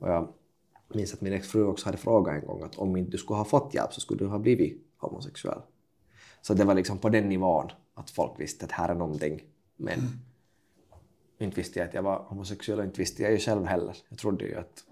Och 0.00 0.08
jag 0.08 0.28
minns 0.94 1.14
att 1.14 1.20
min 1.20 1.32
exfru 1.32 1.64
också 1.64 1.86
hade 1.86 1.98
frågat 1.98 2.34
en 2.34 2.46
gång 2.46 2.62
att 2.62 2.78
om 2.78 2.96
inte 2.96 3.10
du 3.10 3.18
skulle 3.18 3.36
ha 3.36 3.44
fått 3.44 3.74
hjälp 3.74 3.92
så 3.92 4.00
skulle 4.00 4.18
du 4.18 4.26
ha 4.26 4.38
blivit 4.38 4.86
homosexuell. 4.98 5.60
Så 6.42 6.54
det 6.54 6.64
var 6.64 6.74
liksom 6.74 6.98
på 6.98 7.08
den 7.08 7.28
nivån 7.28 7.70
att 7.94 8.10
folk 8.10 8.40
visste 8.40 8.64
att 8.64 8.72
här 8.72 8.88
är 8.88 8.94
någonting. 8.94 9.40
Men 9.76 9.98
mm 9.98 10.12
inte 11.38 11.56
visste 11.56 11.78
jag 11.78 11.88
att 11.88 11.94
jag 11.94 12.02
var 12.02 12.18
homosexuell 12.28 12.78
och 12.78 12.84
inte 12.84 13.00
visste 13.00 13.22
jag 13.22 13.32
ju 13.32 13.38
själv 13.38 13.64
heller. 13.64 13.96
Jag 14.08 14.18
trodde 14.18 14.44
ju 14.44 14.54
att 14.54 14.84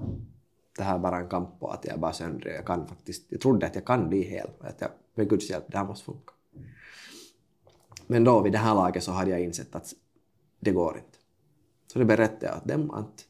det 0.76 0.82
här 0.82 0.94
är 0.94 0.98
bara 0.98 1.16
en 1.18 1.28
kamp 1.28 1.50
och 1.58 1.74
att 1.74 1.84
jag 1.84 1.94
är 1.94 1.98
bara 1.98 2.12
söndrig. 2.12 2.54
Jag 2.54 2.66
kan 2.66 2.86
faktiskt, 2.86 3.24
jag 3.28 3.40
trodde 3.40 3.66
att 3.66 3.74
jag 3.74 3.84
kan 3.84 4.08
bli 4.08 4.22
hel. 4.22 4.50
och 4.58 4.66
Att 4.66 4.80
jag, 4.80 4.90
med 5.14 5.28
Guds 5.28 5.50
hjälp, 5.50 5.64
det 5.68 5.78
här 5.78 5.84
måste 5.84 6.04
funka. 6.04 6.32
Men 8.06 8.24
då 8.24 8.42
vid 8.42 8.52
det 8.52 8.58
här 8.58 8.74
laget 8.74 9.02
så 9.02 9.12
hade 9.12 9.30
jag 9.30 9.40
insett 9.40 9.74
att 9.74 9.92
det 10.60 10.70
går 10.70 10.96
inte. 10.96 11.18
Så 11.92 11.98
det 11.98 12.04
berättade 12.04 12.46
jag 12.46 12.56
åt 12.56 12.68
dem 12.68 12.90
att 12.90 13.24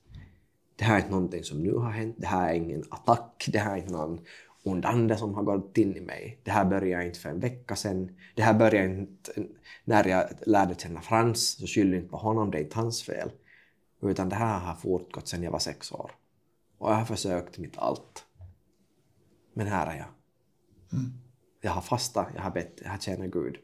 det 0.76 0.84
här 0.84 0.94
är 0.94 0.98
inte 0.98 1.10
någonting 1.10 1.44
som 1.44 1.62
nu 1.62 1.74
har 1.74 1.90
hänt, 1.90 2.16
det 2.18 2.26
här 2.26 2.50
är 2.50 2.54
ingen 2.54 2.84
attack, 2.90 3.48
det 3.52 3.58
här 3.58 3.72
är 3.72 3.76
inte 3.76 3.92
någon 3.92 4.20
ond 4.64 4.84
ande 4.84 5.16
som 5.16 5.34
har 5.34 5.42
gått 5.42 5.78
in 5.78 5.96
i 5.96 6.00
mig. 6.00 6.40
Det 6.42 6.50
här 6.50 6.64
började 6.64 7.06
inte 7.06 7.18
för 7.18 7.28
en 7.28 7.40
vecka 7.40 7.76
sedan. 7.76 8.16
Det 8.34 8.42
här 8.42 8.54
började 8.54 8.86
inte 8.86 9.46
när 9.84 10.08
jag 10.08 10.28
lärde 10.46 10.74
känna 10.74 11.00
Frans, 11.00 11.56
så 11.56 11.66
skyll 11.66 11.94
inte 11.94 12.08
på 12.08 12.16
honom, 12.16 12.50
det 12.50 12.58
är 12.58 12.62
inte 12.62 12.76
hans 12.76 13.02
fel. 13.02 13.30
Utan 14.02 14.28
det 14.28 14.36
här 14.36 14.58
har 14.58 14.74
fortgått 14.74 15.28
sedan 15.28 15.42
jag 15.42 15.50
var 15.50 15.58
sex 15.58 15.92
år. 15.92 16.10
Och 16.78 16.90
jag 16.90 16.94
har 16.94 17.04
försökt 17.04 17.58
mitt 17.58 17.78
allt. 17.78 18.24
Men 19.52 19.66
här 19.66 19.86
är 19.86 19.96
jag. 19.96 20.08
Mm. 20.92 21.12
Jag 21.60 21.70
har 21.70 21.80
fastat, 21.80 22.28
jag 22.34 22.42
har 22.42 22.50
bett, 22.50 22.80
jag 22.82 22.90
har 22.90 22.98
tjänat 22.98 23.30
Gud. 23.30 23.58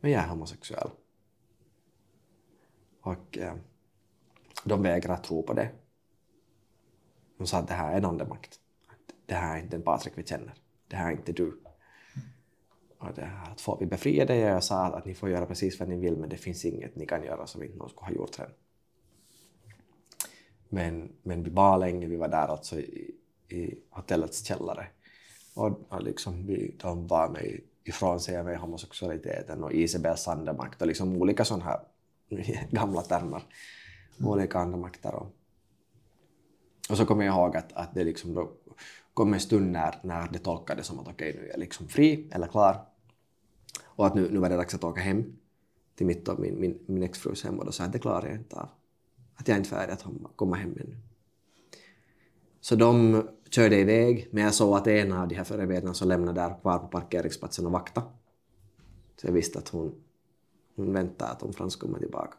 Men 0.00 0.10
jag 0.10 0.22
är 0.22 0.28
homosexuell. 0.28 0.90
Och 3.00 3.38
eh, 3.38 3.54
de 4.64 4.82
vägrar 4.82 5.16
tro 5.16 5.42
på 5.42 5.52
det. 5.52 5.70
De 7.38 7.46
sa 7.46 7.58
att 7.58 7.68
det 7.68 7.74
här 7.74 7.92
är 7.92 7.96
en 7.96 8.04
andemakt. 8.04 8.60
Det 9.28 9.34
här 9.34 9.56
är 9.56 9.62
inte 9.62 9.76
den 9.76 9.82
Patrik 9.82 10.12
vi 10.16 10.24
känner. 10.24 10.54
Det 10.88 10.96
här 10.96 11.06
är 11.06 11.12
inte 11.12 11.32
du. 11.32 11.60
Och 12.98 13.14
det 13.14 13.22
här, 13.22 13.52
att 13.52 13.80
vi 13.80 13.86
befriade 13.86 14.36
er 14.36 14.48
Jag 14.48 14.64
sa 14.64 14.86
att 14.86 15.04
ni 15.04 15.14
får 15.14 15.30
göra 15.30 15.46
precis 15.46 15.80
vad 15.80 15.88
ni 15.88 15.96
vill 15.96 16.16
men 16.16 16.28
det 16.28 16.36
finns 16.36 16.64
inget 16.64 16.96
ni 16.96 17.06
kan 17.06 17.24
göra 17.24 17.46
som 17.46 17.62
inte 17.62 17.76
någon 17.76 17.88
skulle 17.88 18.06
ha 18.06 18.14
gjort 18.14 18.34
sen. 18.34 18.50
Men, 20.68 21.12
men 21.22 21.42
vi 21.42 21.50
var 21.50 21.78
länge, 21.78 22.06
vi 22.06 22.16
var 22.16 22.28
där 22.28 22.48
alltså 22.48 22.80
i, 22.80 23.14
i 23.48 23.74
hotellets 23.90 24.44
källare. 24.44 24.86
Och, 25.54 25.80
och 25.88 26.02
liksom 26.02 26.46
vi, 26.46 26.74
de 26.78 27.06
var 27.06 27.28
med 27.28 27.60
ifrån 27.84 28.20
sig 28.20 28.42
med 28.44 28.58
homosexualiteten 28.58 29.64
och 29.64 29.72
Isabels 29.72 30.28
andemakt 30.28 30.80
och 30.82 30.88
liksom 30.88 31.16
olika 31.16 31.44
sådana 31.44 31.64
här 31.64 31.80
gamla 32.70 33.02
termer, 33.02 33.42
mm. 34.18 34.30
olika 34.30 34.58
andemakter. 34.58 35.14
Och, 35.14 35.26
och 36.90 36.96
så 36.96 37.06
kommer 37.06 37.24
jag 37.24 37.34
ihåg 37.34 37.56
att, 37.56 37.72
att 37.72 37.94
det 37.94 38.04
liksom 38.04 38.34
då 38.34 38.52
kom 39.18 39.34
en 39.34 39.40
stund 39.40 39.72
när, 39.72 39.94
när 40.02 40.28
det 40.32 40.38
tolkades 40.38 40.86
som 40.86 40.98
att 40.98 41.08
okej, 41.08 41.30
okay, 41.30 41.40
nu 41.40 41.46
är 41.46 41.50
jag 41.50 41.60
liksom 41.60 41.88
fri 41.88 42.28
eller 42.32 42.46
klar 42.46 42.84
och 43.84 44.06
att 44.06 44.14
nu, 44.14 44.28
nu 44.30 44.38
var 44.38 44.48
det 44.48 44.56
dags 44.56 44.74
att 44.74 44.84
åka 44.84 45.00
hem 45.00 45.36
till 45.94 46.06
mitt 46.06 46.28
och 46.28 46.38
min, 46.40 46.60
min, 46.60 46.78
min 46.86 47.02
exfrus 47.02 47.44
hem 47.44 47.58
och 47.58 47.64
då 47.64 47.72
sa 47.72 47.82
jag 47.82 47.86
att 47.88 47.92
det 47.92 47.98
klarar 47.98 48.26
jag 48.26 48.36
inte 48.36 48.56
av. 48.56 48.68
Att 49.34 49.48
jag 49.48 49.54
är 49.54 49.58
inte 49.58 49.70
färdig 49.70 49.92
att 49.92 50.04
komma 50.36 50.56
hem 50.56 50.70
ännu. 50.70 50.96
Så 52.60 52.76
de 52.76 53.22
körde 53.50 53.76
iväg, 53.76 54.28
men 54.30 54.44
jag 54.44 54.54
såg 54.54 54.76
att 54.76 54.86
en 54.86 55.12
av 55.12 55.28
de 55.28 55.34
här 55.34 55.44
förebilderna 55.44 55.94
som 55.94 56.08
lämnade 56.08 56.40
där 56.40 56.60
kvar 56.60 56.78
på 56.78 56.86
parkeringsplatsen 56.86 57.66
och 57.66 57.72
vakta. 57.72 58.02
Så 59.16 59.26
jag 59.26 59.32
visste 59.32 59.58
att 59.58 59.68
hon, 59.68 59.94
hon 60.76 60.92
väntade 60.92 61.30
att 61.30 61.42
om 61.42 61.52
Frans 61.52 61.76
kommer 61.76 61.98
tillbaka. 61.98 62.36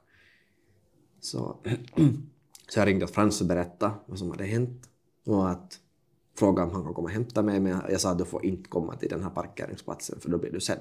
Så, 1.20 1.58
så 2.70 2.80
jag 2.80 2.88
ringde 2.88 3.08
Frans 3.08 3.42
och 3.42 3.48
berättade 3.48 3.94
vad 4.06 4.20
som 4.20 4.32
hade 4.32 4.46
hänt 4.46 4.90
och 5.26 5.50
att 5.50 5.80
fråga 6.40 6.64
om 6.64 6.72
han 6.72 6.84
kan 6.84 6.94
komma 6.94 7.06
och 7.06 7.14
hämta 7.14 7.42
mig, 7.42 7.60
men 7.60 7.82
jag 7.90 8.02
sa 8.02 8.12
att 8.12 8.18
du 8.18 8.26
får 8.26 8.46
inte 8.46 8.70
komma 8.70 8.96
till 8.96 9.10
den 9.10 9.24
här 9.24 9.30
parkeringsplatsen 9.30 10.20
för 10.20 10.30
då 10.30 10.38
blir 10.38 10.52
du 10.52 10.60
sedd. 10.60 10.80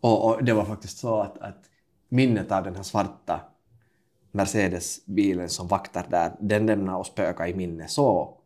Och, 0.00 0.24
och 0.24 0.44
det 0.44 0.52
var 0.52 0.64
faktiskt 0.64 0.98
så 0.98 1.20
att, 1.20 1.38
att 1.38 1.64
minnet 2.08 2.52
av 2.52 2.64
den 2.64 2.76
här 2.76 2.82
svarta 2.82 3.40
Mercedes-bilen 4.32 5.48
som 5.48 5.68
vaktar 5.68 6.06
där, 6.10 6.36
den 6.40 6.66
lämnar 6.66 6.98
oss 6.98 7.06
spöka 7.06 7.48
i 7.48 7.54
minne 7.54 7.88
så 7.88 8.38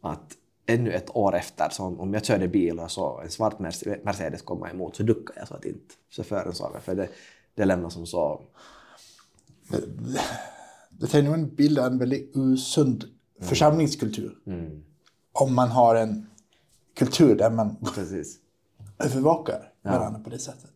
att 0.00 0.36
ännu 0.66 0.92
ett 0.92 1.16
år 1.16 1.34
efter, 1.36 1.68
så 1.68 1.84
om 1.84 2.14
jag 2.14 2.24
körde 2.24 2.48
bil 2.48 2.80
och 2.80 2.90
så 2.90 3.20
en 3.20 3.30
svart 3.30 3.58
Mercedes 4.04 4.42
komma 4.42 4.70
emot 4.70 4.96
så 4.96 5.02
duckade 5.02 5.40
jag 5.40 5.48
så 5.48 5.54
att 5.54 5.64
inte 5.64 5.94
chauffören 6.10 6.54
såg 6.54 6.72
mig, 6.72 6.80
för 6.80 6.94
det, 6.94 7.08
det 7.54 7.64
lämnar 7.64 7.88
som 7.88 8.06
så... 8.06 8.42
Det 10.90 11.14
är 11.14 11.22
nog 11.22 11.34
en 11.34 11.54
bild 11.54 11.78
av 11.78 11.86
en 11.86 11.98
väldigt 11.98 12.36
osund 12.36 13.04
mm. 13.04 13.48
församlingskultur. 13.48 14.38
Mm. 14.46 14.82
Om 15.32 15.54
man 15.54 15.68
har 15.68 15.94
en 15.94 16.26
kultur 16.94 17.36
där 17.36 17.50
man 17.50 17.76
Precis. 17.94 18.38
övervakar 18.98 19.72
varandra 19.82 20.18
ja. 20.18 20.24
på 20.24 20.30
det 20.30 20.38
sättet. 20.38 20.70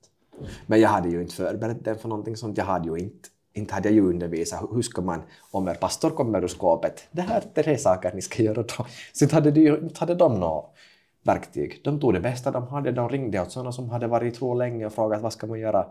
Men 0.67 0.81
jag 0.81 0.89
hade 0.89 1.09
ju 1.09 1.23
inte 1.23 1.35
förberett 1.35 1.85
den 1.85 1.99
för 1.99 2.09
någonting 2.09 2.37
sånt. 2.37 2.59
Jag 2.59 2.65
hade 2.65 2.89
ju 2.89 2.97
inte 2.99 3.29
inte 3.57 3.75
hade 3.75 3.89
jag 3.89 3.95
ju 3.95 4.09
undervisat 4.09 4.63
hur 4.73 4.83
ska 4.83 5.03
man, 5.03 5.23
om 5.51 5.69
er 5.69 5.75
pastor 5.75 6.11
kommer 6.11 6.45
ur 6.45 6.49
skåpet, 6.49 7.09
det 7.11 7.23
här 7.23 7.41
är 7.55 7.63
tre 7.63 7.79
saker 7.79 8.13
ni 8.15 8.23
ska 8.23 8.43
göra 8.43 8.63
då. 8.63 8.87
Så 9.13 9.25
inte 9.25 9.35
hade, 9.35 9.51
de, 9.51 9.69
inte 9.69 10.01
hade 10.01 10.15
de 10.15 10.41
något 10.41 10.75
verktyg. 11.23 11.81
De 11.85 12.01
tog 12.01 12.15
det 12.15 12.21
bästa 12.21 12.51
de 12.51 12.69
hade, 12.69 12.93
de 12.93 13.09
ringde 13.09 13.41
åt 13.41 13.53
sådana 13.53 13.73
som 13.73 13.91
hade 13.91 14.07
varit 14.07 14.35
i 14.35 14.37
tro 14.37 14.55
länge 14.55 14.87
och 14.87 14.93
frågat 14.93 15.23
vad 15.23 15.33
ska 15.33 15.47
man 15.47 15.61
göra. 15.61 15.87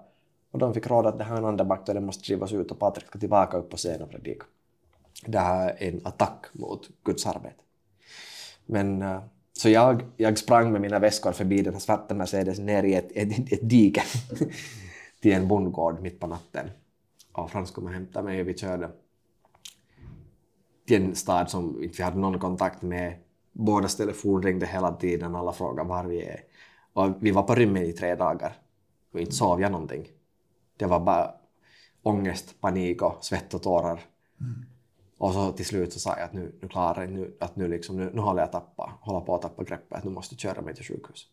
Och 0.52 0.60
de 0.60 0.74
fick 0.74 0.88
råd 0.88 1.06
att 1.06 1.18
det 1.18 1.24
här 1.24 1.34
är 1.34 1.38
en 1.38 1.46
andemakt 1.46 1.90
och 1.90 1.96
den 1.96 2.06
måste 2.06 2.24
drivas 2.24 2.54
ut 2.54 2.72
och 2.72 2.80
Patrik 2.80 3.08
ska 3.08 3.20
tillbaka 3.20 3.58
upp 3.58 3.70
på 3.70 3.78
scen 3.78 4.02
och 4.02 4.10
predika. 4.10 4.46
Det 5.26 5.40
här 5.40 5.76
är 5.78 5.90
en 5.90 6.02
attack 6.04 6.46
mot 6.54 6.90
Guds 7.04 7.26
arbete. 7.28 7.65
Men 8.66 9.02
uh, 9.02 9.20
så 9.54 9.70
jag, 9.70 10.04
jag 10.18 10.38
sprang 10.38 10.72
med 10.72 10.82
mina 10.82 11.00
väskor 11.00 11.32
förbi 11.32 11.62
den 11.62 11.74
här 11.74 11.80
svarta 11.80 12.16
Mercedes 12.16 12.60
ner 12.60 12.84
i 12.84 12.94
ett, 12.94 13.12
ett, 13.12 13.54
ett 13.54 13.70
dike 13.70 14.04
till 15.22 15.34
en 15.34 15.48
bondgård 15.48 16.02
mitt 16.02 16.20
på 16.20 16.28
natten 16.28 16.70
och 17.38 17.52
Frans 17.52 17.72
kom 17.72 17.86
och 17.86 17.92
hämtade 17.92 18.26
mig 18.26 18.42
och 18.42 18.48
vi 18.48 18.58
körde 18.58 18.90
till 20.88 21.04
en 21.04 21.16
stad 21.16 21.50
som 21.50 21.84
inte 21.84 21.98
vi 21.98 22.04
hade 22.04 22.18
någon 22.18 22.40
kontakt 22.40 22.82
med. 22.82 23.20
Bådas 23.52 23.96
telefon 23.96 24.44
ringde 24.44 24.66
hela 24.66 24.92
tiden, 24.92 25.36
alla 25.36 25.54
frågade 25.54 25.90
var 25.90 26.04
vi 26.04 26.24
är. 26.24 26.40
Och 26.94 27.16
vi 27.20 27.32
var 27.32 27.44
på 27.44 27.56
rymmen 27.56 27.84
i 27.84 27.94
tre 27.94 28.16
dagar 28.16 28.58
och 29.14 29.20
inte 29.20 29.32
sov 29.32 29.62
jag 29.62 29.72
någonting. 29.72 30.08
Det 30.78 30.86
var 30.86 31.00
bara 31.00 31.32
ångest, 32.04 32.62
panik 32.62 33.02
och 33.02 33.26
svett 33.26 33.54
och 33.54 33.64
tårar. 33.64 34.00
Mm. 34.42 34.66
Och 35.18 35.34
så 35.34 35.52
till 35.52 35.66
slut 35.66 35.94
så 35.94 36.00
sa 36.00 36.18
jag 36.18 36.26
att 36.26 36.34
nu, 36.34 36.56
nu 36.62 36.68
klarar 36.68 37.02
jag 37.02 37.12
nu, 37.12 37.38
att 37.40 37.56
nu, 37.56 37.68
liksom, 37.68 37.98
nu, 37.98 38.12
nu 38.14 38.22
håller 38.22 38.42
jag 38.42 38.52
tappa, 38.52 38.94
håller 39.02 39.26
på 39.26 39.36
att 39.36 39.42
tappa 39.42 39.64
greppet, 39.64 39.98
att 39.98 40.04
nu 40.04 40.12
måste 40.12 40.36
jag 40.36 40.40
köra 40.40 40.62
mig 40.62 40.76
till 40.76 40.86
sjukhus. 40.86 41.28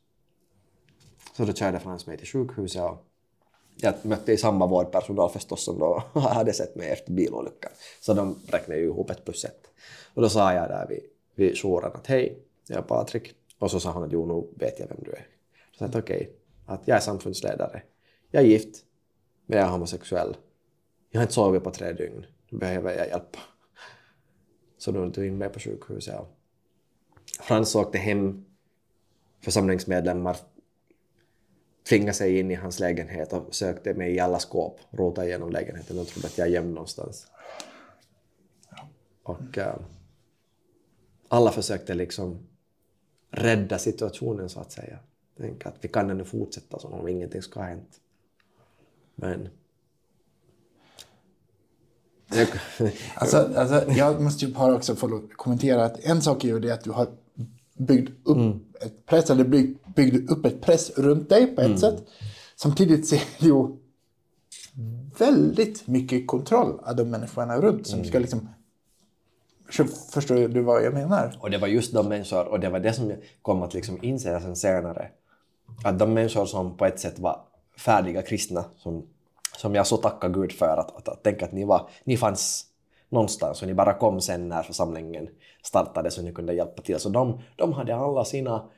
Så 1.37 1.45
då 1.45 1.53
körde 1.53 1.81
Frans 1.81 2.07
mig 2.07 2.19
till 2.19 2.27
sjukhuset 2.27 2.83
och 2.83 3.07
jag 3.77 3.95
mötte 4.03 4.33
i 4.33 4.37
samma 4.37 4.67
vårdpersonal 4.67 5.31
förstås 5.31 5.65
som 5.65 5.79
då 5.79 6.03
hade 6.21 6.53
sett 6.53 6.77
mig 6.77 6.91
efter 6.91 7.13
bilolyckan. 7.13 7.73
Så 8.01 8.15
de 8.15 8.39
räknade 8.49 8.81
ju 8.81 8.87
ihop 8.87 9.11
ett 9.11 9.25
plus 9.25 9.45
ett. 9.45 9.71
Och 10.15 10.23
då 10.23 10.29
sa 10.29 10.55
jag 10.55 10.69
där 10.69 10.87
vid, 10.89 11.01
vid 11.35 11.57
jouren 11.57 11.93
att 11.95 12.07
hej, 12.07 12.43
jag 12.69 12.79
är 12.79 12.83
Patrik. 12.83 13.35
Och 13.59 13.71
så 13.71 13.81
sa 13.81 13.93
hon 13.93 14.03
att 14.03 14.13
jo, 14.13 14.27
nu 14.27 14.65
vet 14.65 14.79
jag 14.79 14.89
vem 14.89 14.99
du 15.01 15.11
är. 15.11 15.27
Så 15.79 15.85
jag 15.85 15.93
sa 15.93 15.99
okej, 15.99 16.17
okay, 16.17 16.35
att 16.67 16.89
jag 16.89 16.97
är 16.97 17.01
samfundsledare. 17.01 17.83
Jag 18.31 18.43
är 18.43 18.47
gift, 18.47 18.85
men 19.47 19.59
jag 19.59 19.67
är 19.67 19.73
homosexuell. 19.73 20.37
Jag 21.11 21.21
har 21.21 21.23
inte 21.23 21.35
sovit 21.35 21.65
på 21.65 21.71
tre 21.71 21.93
dygn. 21.93 22.27
Nu 22.51 22.59
behöver 22.59 22.97
jag 22.97 23.09
hjälp. 23.09 23.37
Så 24.83 24.93
då 24.93 25.11
tog 25.11 25.27
in 25.27 25.39
mig 25.39 25.49
på 25.49 25.61
sjukhuset. 25.61 26.21
Frans 27.41 27.75
åkte 27.75 27.99
hem 27.99 28.45
församlingsmedlemmar 29.41 30.37
tvingade 31.89 32.13
sig 32.13 32.39
in 32.39 32.51
i 32.51 32.55
hans 32.55 32.81
lägenhet 32.81 33.33
och 33.33 33.55
sökte 33.55 33.95
mig 33.95 34.15
i 34.15 34.21
alla 34.21 34.39
skåp, 34.39 34.81
rotade 34.91 35.27
igenom 35.27 35.51
lägenheten 35.51 35.99
och 35.99 36.07
trodde 36.07 36.29
att 36.29 36.39
jag 36.39 36.49
är 36.49 36.53
gömd 36.53 36.75
någonstans. 36.75 37.27
Och 39.23 39.59
äh, 39.59 39.77
alla 41.29 41.53
försökte 41.53 41.95
liksom 41.95 42.47
rädda 43.31 43.79
situationen 43.79 44.49
så 44.49 44.61
att 44.61 44.73
säga. 44.73 44.99
Tänk 45.37 45.67
att 45.67 45.77
vi 45.81 45.89
kan 45.89 46.11
ändå 46.11 46.25
fortsätta 46.25 46.79
som 46.79 46.93
om 46.93 47.09
ingenting 47.09 47.43
ska 47.43 47.61
ha 47.61 47.67
hänt. 47.67 48.01
Men... 49.15 49.49
Alltså, 53.15 53.51
alltså, 53.57 53.91
jag 53.93 54.21
måste 54.21 54.45
ju 54.45 54.53
bara 54.53 54.75
också 54.75 54.97
få 54.97 55.23
kommentera 55.37 55.85
att 55.85 56.01
en 56.01 56.23
sak 56.23 56.45
är 56.45 56.49
ju 56.49 56.61
det 56.61 56.71
att 56.71 56.85
du 56.85 56.91
har 56.91 57.07
byggt 57.77 58.13
upp 58.27 58.39
ett 58.83 59.07
press, 59.07 59.31
eller 59.31 59.45
bygg, 59.45 59.79
byggt 59.97 60.31
upp 60.31 60.47
ett 60.47 60.61
press 60.61 60.91
runt 60.99 61.29
dig 61.29 61.47
på 61.47 61.61
ett 61.61 61.81
sätt. 61.81 62.05
Samtidigt 62.57 63.09
ser 63.09 63.23
du 63.39 63.47
ju 63.47 63.67
väldigt 65.19 65.87
mycket 65.87 66.27
kontroll 66.27 66.81
av 66.83 66.97
de 66.97 67.05
människorna 67.05 67.61
runt 67.61 67.87
som 67.87 68.05
ska 68.05 68.19
liksom... 68.19 68.49
Förstår 70.13 70.49
du 70.49 70.61
vad 70.61 70.85
jag 70.85 70.95
menar? 70.95 71.37
Och 71.41 71.51
det 71.51 71.59
var 71.59 71.69
just 71.69 71.93
de 71.93 72.09
människor, 72.09 72.49
och 72.49 72.61
det 72.61 72.69
var 72.69 72.81
det 72.81 72.93
som 72.93 73.11
jag 73.11 73.19
kom 73.43 73.63
att 73.63 73.75
liksom 73.75 73.99
inse 74.03 74.41
sen 74.41 74.57
senare, 74.57 75.09
att 75.85 75.99
de 75.99 76.15
människor 76.15 76.47
som 76.47 76.77
på 76.77 76.87
ett 76.87 77.01
sätt 77.01 77.19
var 77.19 77.41
färdiga 77.79 78.23
kristna, 78.23 78.65
som, 78.79 79.07
som 79.57 79.75
jag 79.75 79.87
så 79.87 79.97
tackar 79.97 80.29
Gud 80.29 80.53
för, 80.53 80.77
att, 80.77 80.97
att, 80.97 81.09
att 81.09 81.23
tänka 81.23 81.45
att 81.45 81.53
ni, 81.53 81.65
var, 81.65 81.89
ni 82.05 82.17
fanns 82.17 82.67
någonstans 83.09 83.63
och 83.63 83.69
ni 83.69 83.75
bara 83.75 83.95
kom 83.95 84.21
sen 84.21 84.49
när 84.49 84.63
församlingen 84.63 85.29
startade 85.63 86.11
så 86.11 86.23
ni 86.23 86.33
kunde 86.33 86.55
hjälpa 86.55 86.83
till. 86.83 86.99
Så 86.99 87.09
de, 87.09 87.41
de 87.57 87.73
hade 87.73 87.97
alla 87.97 88.25
sina 88.25 88.69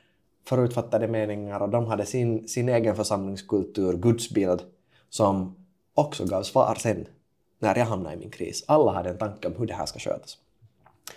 förutfattade 0.47 1.07
meningar 1.07 1.59
och 1.59 1.69
de 1.69 1.85
hade 1.85 2.05
sin, 2.05 2.47
sin 2.47 2.69
egen 2.69 2.95
församlingskultur, 2.95 3.97
gudsbild, 3.97 4.61
som 5.09 5.55
också 5.93 6.25
gav 6.25 6.43
svar 6.43 6.75
sen 6.79 7.07
när 7.59 7.77
jag 7.77 7.85
hamnade 7.85 8.15
i 8.15 8.19
min 8.19 8.31
kris. 8.31 8.63
Alla 8.67 8.91
hade 8.91 9.09
en 9.09 9.17
tanke 9.17 9.47
om 9.47 9.53
hur 9.57 9.65
det 9.65 9.73
här 9.73 9.85
ska 9.85 9.99
skötas. 9.99 10.37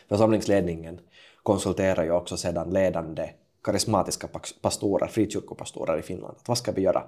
Församlingsledningen 0.09 1.01
konsulterar 1.43 2.05
ju 2.05 2.11
också 2.11 2.37
sedan 2.37 2.71
ledande 2.71 3.31
karismatiska 3.63 4.29
pastorer, 4.63 5.07
frikyrkopastorer 5.07 5.99
i 5.99 6.03
Finland. 6.03 6.37
Att 6.41 6.49
vad 6.49 6.59
ska 6.59 6.73
vi 6.73 6.83
göra? 6.83 7.05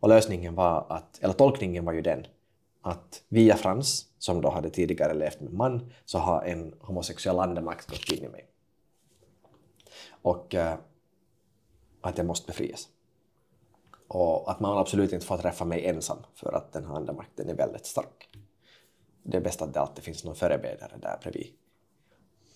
Och 0.00 0.08
lösningen 0.08 0.54
var 0.54 0.86
att, 0.88 1.18
eller 1.22 1.34
tolkningen 1.34 1.84
var 1.84 1.92
ju 1.92 2.02
den 2.02 2.26
att 2.82 3.22
via 3.28 3.56
Frans, 3.56 4.06
som 4.18 4.40
då 4.40 4.50
hade 4.50 4.70
tidigare 4.70 5.14
levt 5.14 5.40
med 5.40 5.52
man, 5.52 5.92
så 6.04 6.18
har 6.18 6.42
en 6.42 6.74
homosexuell 6.80 7.38
andemakt 7.38 7.90
gått 7.90 8.18
in 8.18 8.24
i 8.24 8.28
mig. 8.28 8.46
Och 10.22 10.54
äh, 10.54 10.74
att 12.00 12.18
jag 12.18 12.26
måste 12.26 12.46
befrias. 12.46 12.88
Och 14.08 14.50
att 14.50 14.60
man 14.60 14.78
absolut 14.78 15.12
inte 15.12 15.26
får 15.26 15.38
träffa 15.38 15.64
mig 15.64 15.86
ensam 15.86 16.18
för 16.34 16.52
att 16.52 16.72
den 16.72 16.86
här 16.86 16.94
andemakten 16.94 17.48
är 17.48 17.54
väldigt 17.54 17.86
stark. 17.86 18.28
Det 19.22 19.36
är 19.36 19.40
bäst 19.40 19.62
att 19.62 19.74
det 19.74 19.80
alltid 19.80 20.04
finns 20.04 20.24
någon 20.24 20.34
förebedjare 20.34 20.96
där 21.00 21.18
bredvid. 21.22 21.52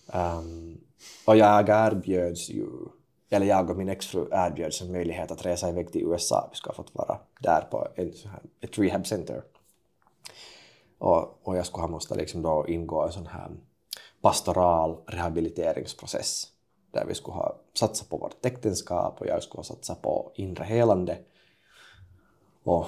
Um, 0.06 0.80
och 1.26 1.36
jag 1.36 1.68
erbjöds 1.68 2.48
ju, 2.48 2.68
eller 3.34 3.46
jag 3.46 3.70
och 3.70 3.76
min 3.76 3.88
exfru 3.88 4.28
erbjöds 4.32 4.82
en 4.82 4.92
möjlighet 4.92 5.30
att 5.30 5.46
resa 5.46 5.68
iväg 5.68 5.92
till 5.92 6.02
USA. 6.02 6.48
Vi 6.50 6.56
ska 6.56 6.70
ha 6.70 6.74
fått 6.74 6.94
vara 6.94 7.18
där 7.40 7.60
på 7.70 7.88
en, 7.94 8.12
ett 8.60 8.78
rehabcenter. 8.78 9.42
Och, 10.98 11.38
och 11.42 11.56
jag 11.56 11.66
skulle 11.66 11.82
ha 11.82 11.88
måste 11.88 12.14
liksom 12.14 12.42
då 12.42 12.64
ingå 12.68 13.02
en 13.02 13.12
sån 13.12 13.26
här 13.26 13.50
pastoral 14.20 14.96
rehabiliteringsprocess 15.06 16.46
där 16.92 17.04
vi 17.04 17.14
skulle 17.14 17.34
ha 17.34 17.56
satsat 17.74 18.08
på 18.08 18.16
vårt 18.16 18.46
äktenskap 18.46 19.20
och 19.20 19.26
jag 19.26 19.42
skulle 19.42 19.58
ha 19.58 19.64
satsat 19.64 20.02
på 20.02 20.32
inre 20.34 20.64
helande. 20.64 21.18
Och 22.64 22.86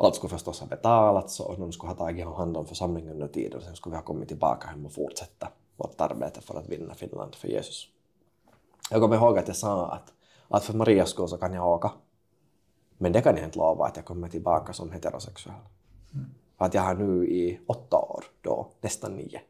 allt 0.00 0.14
skulle 0.14 0.30
förstås 0.30 0.60
ha 0.60 0.66
betalats 0.66 1.40
och 1.40 1.58
någon 1.58 1.72
skulle 1.72 1.90
ha 1.90 1.96
tagit 1.96 2.26
hand 2.26 2.56
om 2.56 2.66
församlingen 2.66 3.12
under 3.12 3.28
tiden 3.28 3.58
och 3.58 3.64
sen 3.64 3.76
skulle 3.76 3.92
vi 3.92 3.96
ha 3.96 4.04
kommit 4.04 4.28
tillbaka 4.28 4.68
hem 4.68 4.86
och 4.86 4.92
fortsätta 4.92 5.48
vårt 5.76 6.00
arbete 6.00 6.40
för 6.40 6.58
att 6.58 6.68
vinna 6.68 6.94
Finland 6.94 7.34
för 7.34 7.48
Jesus. 7.48 7.88
Jag 8.90 9.00
kommer 9.00 9.16
ihåg 9.16 9.38
att 9.38 9.48
jag 9.48 9.56
sa 9.56 9.92
att, 9.92 10.12
att 10.48 10.64
för 10.64 10.74
Marias 10.74 11.10
skull 11.10 11.28
så 11.28 11.36
kan 11.36 11.52
jag 11.52 11.68
åka. 11.68 11.92
Men 12.98 13.12
det 13.12 13.22
kan 13.22 13.36
jag 13.36 13.44
inte 13.44 13.58
lova 13.58 13.86
att 13.86 13.96
jag 13.96 14.04
kommer 14.04 14.28
tillbaka 14.28 14.72
som 14.72 14.92
heterosexuell. 14.92 15.54
Mm. 16.14 16.26
Att 16.56 16.74
jag 16.74 16.82
har 16.82 16.94
nu 16.94 17.28
i 17.28 17.60
åtta 17.66 17.96
år, 17.96 18.24
då 18.40 18.70
nästan 18.80 19.16
nio, 19.16 19.40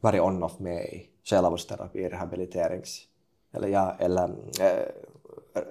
varit 0.00 0.20
on-off 0.20 0.58
med 0.58 0.84
i 0.84 1.10
själavårdsterapi, 1.24 2.08
rehabiliterings 2.08 3.08
eller, 3.52 3.68
ja, 3.68 3.96
eller 3.98 4.28
äh, 4.60 4.88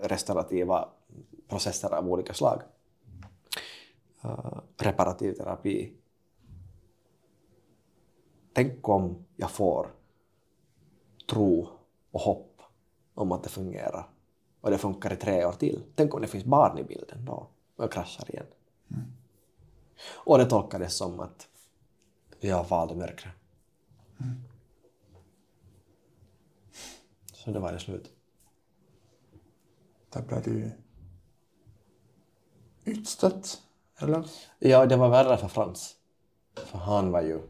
restaurativa 0.01 0.89
processer 1.47 1.93
av 1.93 2.09
olika 2.09 2.33
slag. 2.33 2.61
Uh, 4.25 4.59
reparativ 4.77 5.33
terapi. 5.33 5.93
Tänk 8.53 8.89
om 8.89 9.25
jag 9.35 9.51
får 9.51 9.87
tro 11.29 11.67
och 12.13 12.21
hopp 12.21 12.61
om 13.13 13.31
att 13.31 13.43
det 13.43 13.49
fungerar 13.49 14.09
och 14.61 14.71
det 14.71 14.77
funkar 14.77 15.13
i 15.13 15.15
tre 15.15 15.45
år 15.45 15.51
till. 15.51 15.83
Tänk 15.95 16.13
om 16.13 16.21
det 16.21 16.27
finns 16.27 16.45
barn 16.45 16.77
i 16.77 16.83
bilden 16.83 17.25
då 17.25 17.47
och 17.75 17.83
jag 17.83 17.91
kraschar 17.91 18.31
igen. 18.31 18.45
Mm. 18.91 19.03
Och 20.13 20.37
det 20.37 20.45
tolkades 20.45 20.95
som 20.95 21.19
att 21.19 21.47
jag 22.39 22.63
valde 22.63 22.95
mörkret. 22.95 23.33
Mm. 24.19 24.43
Så 27.33 27.51
det 27.51 27.59
var 27.59 27.71
det 27.71 27.79
slut. 27.79 28.11
Där 30.09 30.21
blev 30.21 30.43
du 30.43 30.71
utstött, 32.83 33.61
eller? 33.97 34.25
Ja, 34.59 34.85
det 34.85 34.95
var 34.95 35.09
värre 35.09 35.37
för 35.37 35.47
Frans. 35.47 35.95
För 36.55 36.77
han 36.77 37.11
var 37.11 37.21
ju 37.21 37.41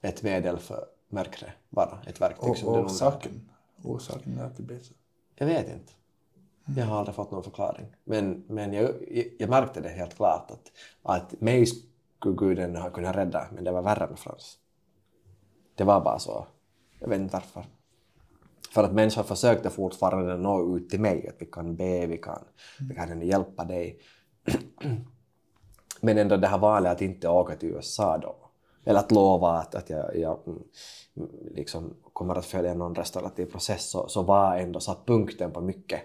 ett 0.00 0.22
medel 0.22 0.58
för 0.58 0.86
mörkret, 1.12 1.52
bara 1.68 1.98
ett 2.06 2.20
verktyg. 2.20 2.50
Och, 2.50 2.58
som 2.58 2.68
och 2.68 2.84
orsaken? 2.84 3.50
Orsaken 3.82 4.38
är 4.38 4.44
att 4.44 4.56
det 4.56 4.62
blev 4.62 4.82
så? 4.82 4.94
Jag 5.34 5.46
vet 5.46 5.68
inte. 5.68 5.92
Jag 6.76 6.86
har 6.86 6.98
aldrig 6.98 7.14
fått 7.14 7.30
någon 7.30 7.42
förklaring. 7.42 7.86
Men, 8.04 8.44
men 8.48 8.72
jag, 8.72 8.90
jag 9.38 9.50
märkte 9.50 9.80
det 9.80 9.88
helt 9.88 10.16
klart 10.16 10.50
att, 10.50 10.72
att 11.02 11.40
mig 11.40 11.66
skulle 11.66 12.36
Gud 12.36 12.58
ändå 12.58 12.80
ha 12.80 12.90
kunnat 12.90 13.16
rädda, 13.16 13.46
men 13.52 13.64
det 13.64 13.70
var 13.70 13.82
värre 13.82 14.06
med 14.08 14.18
Frans. 14.18 14.58
Det 15.74 15.84
var 15.84 16.00
bara 16.00 16.18
så. 16.18 16.46
Jag 16.98 17.08
vet 17.08 17.20
inte 17.20 17.32
varför. 17.32 17.64
För 18.70 18.84
att 18.84 18.92
människor 18.92 19.22
försökte 19.22 19.70
fortfarande 19.70 20.36
nå 20.36 20.76
ut 20.76 20.90
till 20.90 21.00
mig, 21.00 21.28
att 21.28 21.34
vi 21.38 21.46
kan 21.46 21.76
be, 21.76 22.06
vi 22.06 22.18
kan, 22.18 22.44
vi 22.88 22.94
kan 22.94 23.22
hjälpa 23.22 23.64
dig. 23.64 24.00
Men 26.00 26.18
ändå 26.18 26.36
det 26.36 26.46
här 26.46 26.58
valet 26.58 26.92
att 26.92 27.02
inte 27.02 27.28
åka 27.28 27.56
till 27.56 27.68
USA 27.68 28.18
då, 28.18 28.49
eller 28.84 29.00
att 29.00 29.12
lova 29.12 29.50
att, 29.50 29.74
att 29.74 29.90
jag, 29.90 30.16
jag 30.16 30.38
mm, 30.46 30.62
liksom 31.54 31.94
kommer 32.12 32.34
att 32.34 32.46
följa 32.46 32.74
någon 32.74 32.94
restaurativ 32.94 33.46
process, 33.46 33.90
så, 33.90 34.08
så 34.08 34.22
var 34.22 34.56
ändå 34.56 34.80
satt 34.80 35.06
punkten 35.06 35.52
på 35.52 35.60
mycket. 35.60 36.00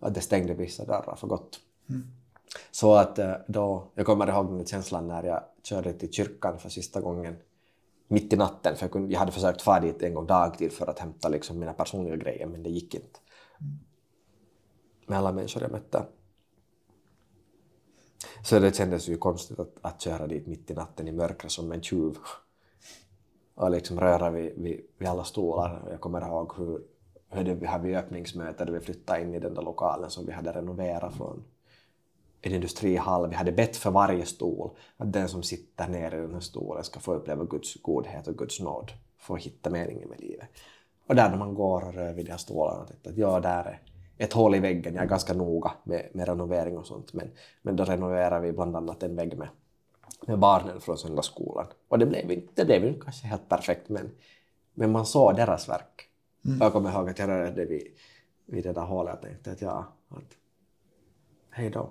Att 0.00 0.14
det 0.14 0.20
stängde 0.20 0.54
vissa 0.54 0.84
dörrar 0.84 1.16
för 1.16 1.26
gott. 1.26 1.60
Mm. 1.88 2.06
Så 2.70 2.94
att 2.94 3.18
eh, 3.18 3.34
då, 3.48 3.92
jag 3.94 4.06
kommer 4.06 4.28
ihåg 4.28 4.46
den 4.46 4.66
känslan 4.66 5.08
när 5.08 5.22
jag 5.22 5.42
körde 5.62 5.92
till 5.92 6.12
kyrkan 6.12 6.58
för 6.58 6.68
sista 6.68 7.00
gången 7.00 7.36
mitt 8.08 8.32
i 8.32 8.36
natten, 8.36 8.76
för 8.76 8.84
jag, 8.84 8.92
kunde, 8.92 9.12
jag 9.12 9.18
hade 9.18 9.32
försökt 9.32 9.62
fara 9.62 9.80
dit 9.80 10.02
en 10.02 10.14
gång 10.14 10.26
dagtid 10.26 10.72
för 10.72 10.86
att 10.86 10.98
hämta 10.98 11.28
liksom 11.28 11.58
mina 11.58 11.72
personliga 11.72 12.16
grejer, 12.16 12.46
men 12.46 12.62
det 12.62 12.70
gick 12.70 12.94
inte. 12.94 13.20
Med 15.06 15.18
alla 15.18 15.32
människor 15.32 15.62
jag 15.62 15.72
mötte. 15.72 16.06
Så 18.42 18.58
det 18.58 18.76
kändes 18.76 19.08
ju 19.08 19.16
konstigt 19.16 19.58
att, 19.58 19.74
att 19.80 20.00
köra 20.00 20.26
dit 20.26 20.46
mitt 20.46 20.70
i 20.70 20.74
natten 20.74 21.08
i 21.08 21.12
mörkret 21.12 21.52
som 21.52 21.72
en 21.72 21.82
tjuv 21.82 22.16
och 23.54 23.70
liksom 23.70 24.00
röra 24.00 24.30
vid, 24.30 24.52
vid, 24.56 24.80
vid 24.98 25.08
alla 25.08 25.24
stolar. 25.24 25.88
Jag 25.90 26.00
kommer 26.00 26.20
ihåg 26.20 26.52
hur, 26.56 26.82
hur 27.30 27.44
det, 27.44 27.54
vi 27.54 27.66
hade 27.66 27.98
öppningsmöte 27.98 28.64
då 28.64 28.72
vi 28.72 28.80
flyttade 28.80 29.22
in 29.22 29.34
i 29.34 29.38
den 29.38 29.54
där 29.54 29.62
lokalen 29.62 30.10
som 30.10 30.26
vi 30.26 30.32
hade 30.32 30.52
renoverat 30.52 31.14
från 31.14 31.44
en 32.42 32.52
industrihall. 32.52 33.28
Vi 33.28 33.34
hade 33.34 33.52
bett 33.52 33.76
för 33.76 33.90
varje 33.90 34.26
stol 34.26 34.70
att 34.96 35.12
den 35.12 35.28
som 35.28 35.42
sitter 35.42 35.88
nere 35.88 36.18
i 36.18 36.20
den 36.20 36.34
här 36.34 36.40
stolen 36.40 36.84
ska 36.84 37.00
få 37.00 37.14
uppleva 37.14 37.44
Guds 37.44 37.82
godhet 37.82 38.28
och 38.28 38.38
Guds 38.38 38.60
nåd, 38.60 38.92
få 39.18 39.36
hitta 39.36 39.70
meningen 39.70 40.08
med 40.08 40.20
livet. 40.20 40.48
Och 41.06 41.14
där 41.14 41.30
när 41.30 41.36
man 41.36 41.54
går 41.54 41.84
och 41.84 41.94
rör 41.94 42.12
vid 42.12 42.26
de 42.26 42.30
här 42.30 42.38
stolarna, 42.38 42.82
att 42.82 43.16
ja, 43.16 43.40
där 43.40 43.64
är 43.64 43.82
ett 44.18 44.32
hål 44.32 44.54
i 44.54 44.58
väggen. 44.58 44.94
Jag 44.94 45.04
är 45.04 45.08
ganska 45.08 45.34
noga 45.34 45.72
med, 45.84 46.08
med 46.12 46.28
renovering 46.28 46.78
och 46.78 46.86
sånt, 46.86 47.12
men, 47.12 47.30
men 47.62 47.76
då 47.76 47.84
renoverar 47.84 48.40
vi 48.40 48.52
bland 48.52 48.76
annat 48.76 49.02
en 49.02 49.16
vägg 49.16 49.38
med, 49.38 49.48
med 50.26 50.38
barnen 50.38 50.80
från 50.80 50.98
söndagsskolan. 50.98 51.66
Och 51.88 51.98
det 51.98 52.06
blev 52.06 52.32
inte, 52.32 52.64
det 52.64 52.64
blev 52.64 52.84
inte 52.84 53.00
kanske 53.00 53.26
helt 53.26 53.48
perfekt, 53.48 53.88
men, 53.88 54.10
men 54.74 54.92
man 54.92 55.06
såg 55.06 55.36
deras 55.36 55.68
verk. 55.68 56.08
Mm. 56.44 56.58
Jag 56.60 56.72
kommer 56.72 56.92
ihåg 56.92 57.10
att 57.10 57.18
jag 57.18 57.28
rörde 57.28 57.64
vid, 57.64 57.86
vid 58.46 58.64
det 58.64 58.72
där 58.72 58.84
hålet 58.84 59.14
och 59.14 59.22
tänkte 59.22 59.50
att 59.50 59.62
ja, 59.62 59.86
att 60.08 60.36
hej 61.50 61.70
då. 61.70 61.90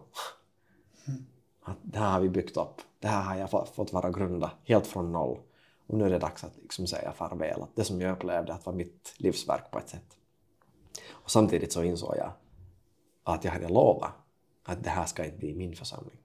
Att 1.64 1.78
det 1.82 2.00
här 2.00 2.12
har 2.12 2.20
vi 2.20 2.30
byggt 2.30 2.58
upp. 2.58 2.82
Det 3.00 3.08
här 3.08 3.24
har 3.24 3.36
jag 3.36 3.50
fått 3.76 3.94
vara 3.94 4.12
grunda 4.12 4.52
helt 4.64 4.88
från 4.88 5.12
noll. 5.12 5.38
Och 5.88 5.98
nu 5.98 6.06
är 6.06 6.10
det 6.10 6.20
dags 6.20 6.44
att 6.44 6.58
liksom 6.62 6.88
säga 6.88 7.12
farväl. 7.12 7.62
Att 7.62 7.76
det 7.76 7.84
som 7.84 8.02
jag 8.02 8.12
upplevde 8.12 8.54
att 8.54 8.66
var 8.66 8.74
mitt 8.74 9.14
livsverk 9.18 9.72
på 9.72 9.80
ett 9.80 9.90
sätt. 9.90 10.18
Och 11.10 11.32
samtidigt 11.32 11.74
så 11.74 11.84
insåg 11.84 12.16
jag 12.18 12.32
att 13.24 13.44
jag 13.44 13.52
hade 13.52 13.68
lovat 13.68 14.12
att 14.64 14.84
det 14.84 14.90
här 14.90 15.06
ska 15.06 15.26
inte 15.26 15.38
bli 15.38 15.56
min 15.56 15.76
församling. 15.76 16.18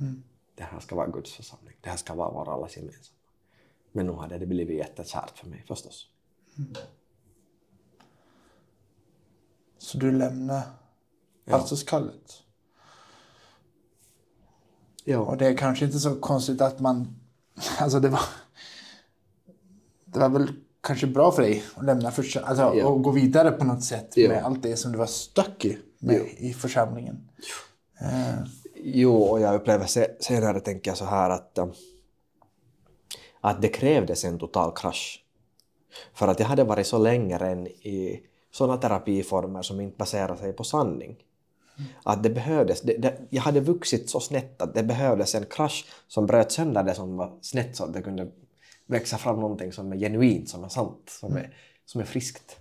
Mm. 0.00 0.22
Det 0.54 0.62
här 0.62 0.80
ska 0.80 0.96
vara 0.96 1.06
Guds 1.06 1.32
församling. 1.32 1.76
Det 1.80 1.90
här 1.90 1.96
ska 1.96 2.14
vara 2.14 2.30
vår 2.30 2.54
allas 2.54 2.76
gemensamma. 2.76 3.18
Men 3.92 4.06
nu 4.06 4.12
hade 4.12 4.38
det 4.38 4.46
blivit 4.46 4.78
jättekärt 4.78 5.38
för 5.38 5.48
mig 5.48 5.64
förstås. 5.68 6.08
Så 9.78 9.98
du 9.98 10.12
lämnar 10.12 10.62
pastorskallet? 11.44 12.42
Ja. 15.04 15.18
Och 15.18 15.36
det 15.36 15.46
är 15.46 15.56
kanske 15.56 15.84
inte 15.84 15.98
så 15.98 16.20
konstigt 16.20 16.60
att 16.60 16.80
man... 16.80 17.16
Alltså 17.78 18.00
det 18.00 18.08
var... 18.08 18.20
Det 20.04 20.18
var 20.18 20.28
väl 20.28 20.63
kanske 20.84 21.06
bra 21.06 21.32
för 21.32 21.42
dig 21.42 21.62
att 21.74 21.84
lämna 21.84 22.10
för, 22.10 22.22
alltså, 22.44 22.72
Ja. 22.74 22.86
och 22.86 23.02
gå 23.02 23.10
vidare 23.10 23.50
på 23.50 23.64
något 23.64 23.84
sätt 23.84 24.12
Ja. 24.16 24.28
med 24.28 24.44
allt 24.44 24.62
det 24.62 24.76
som 24.76 24.92
du 24.92 24.98
var 24.98 25.06
stuck 25.06 25.64
i 25.64 25.78
med, 25.98 26.16
Ja. 26.16 26.22
i 26.48 26.52
församlingen. 26.52 27.28
Eh, 28.00 28.34
Jo, 28.86 29.16
och 29.16 29.40
jag 29.40 29.54
upplever 29.54 29.86
se- 29.86 30.10
senare, 30.20 30.60
tänker 30.60 30.90
jag 30.90 30.98
så 30.98 31.04
här 31.04 31.30
att, 31.30 31.58
ähm, 31.58 31.72
att 33.40 33.62
det 33.62 33.68
krävdes 33.68 34.24
en 34.24 34.38
total 34.38 34.72
krasch. 34.76 35.24
För 36.14 36.28
att 36.28 36.40
jag 36.40 36.46
hade 36.46 36.64
varit 36.64 36.86
så 36.86 36.98
länge 36.98 37.38
redan 37.38 37.66
i 37.66 38.20
sådana 38.52 38.76
terapiformer 38.76 39.62
som 39.62 39.80
inte 39.80 39.96
baserar 39.96 40.36
sig 40.36 40.52
på 40.52 40.64
sanning. 40.64 41.16
Att 42.02 42.22
det 42.22 42.30
behövdes, 42.30 42.80
det, 42.80 42.96
det, 42.96 43.18
jag 43.30 43.42
hade 43.42 43.60
vuxit 43.60 44.10
så 44.10 44.20
snett 44.20 44.62
att 44.62 44.74
det 44.74 44.82
behövdes 44.82 45.34
en 45.34 45.44
krasch 45.50 45.86
som 46.08 46.26
bröt 46.26 46.52
sönder 46.52 46.82
det 46.82 46.94
som 46.94 47.16
var 47.16 47.38
snett 47.40 47.76
så 47.76 47.84
att 47.84 47.92
det 47.92 48.02
kunde 48.02 48.30
växa 48.86 49.18
fram 49.18 49.40
någonting 49.40 49.72
som 49.72 49.92
är 49.92 49.96
genuint, 49.96 50.48
som 50.48 50.64
är 50.64 50.68
sant, 50.68 51.02
som 51.20 51.36
är, 51.36 51.56
som 51.84 52.00
är 52.00 52.04
friskt. 52.04 52.58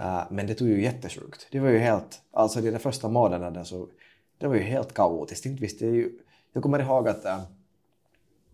Uh, 0.00 0.24
men 0.30 0.46
det 0.46 0.54
tog 0.54 0.68
ju 0.68 0.82
jättesjukt. 0.82 1.46
Det 1.50 1.60
var 1.60 1.68
ju 1.68 1.78
helt, 1.78 2.20
alltså 2.30 2.60
de 2.60 2.70
där 2.70 2.78
första 2.78 3.08
månaderna 3.08 3.64
så, 3.64 3.88
det 4.38 4.46
var 4.46 4.54
ju 4.54 4.62
helt 4.62 4.94
kaotiskt. 4.94 5.46
Inte 5.46 5.62
visste 5.62 5.86
jag 5.86 5.94
ju, 5.94 6.18
jag 6.52 6.62
kommer 6.62 6.78
ihåg 6.78 7.08
att 7.08 7.24
äh, 7.24 7.40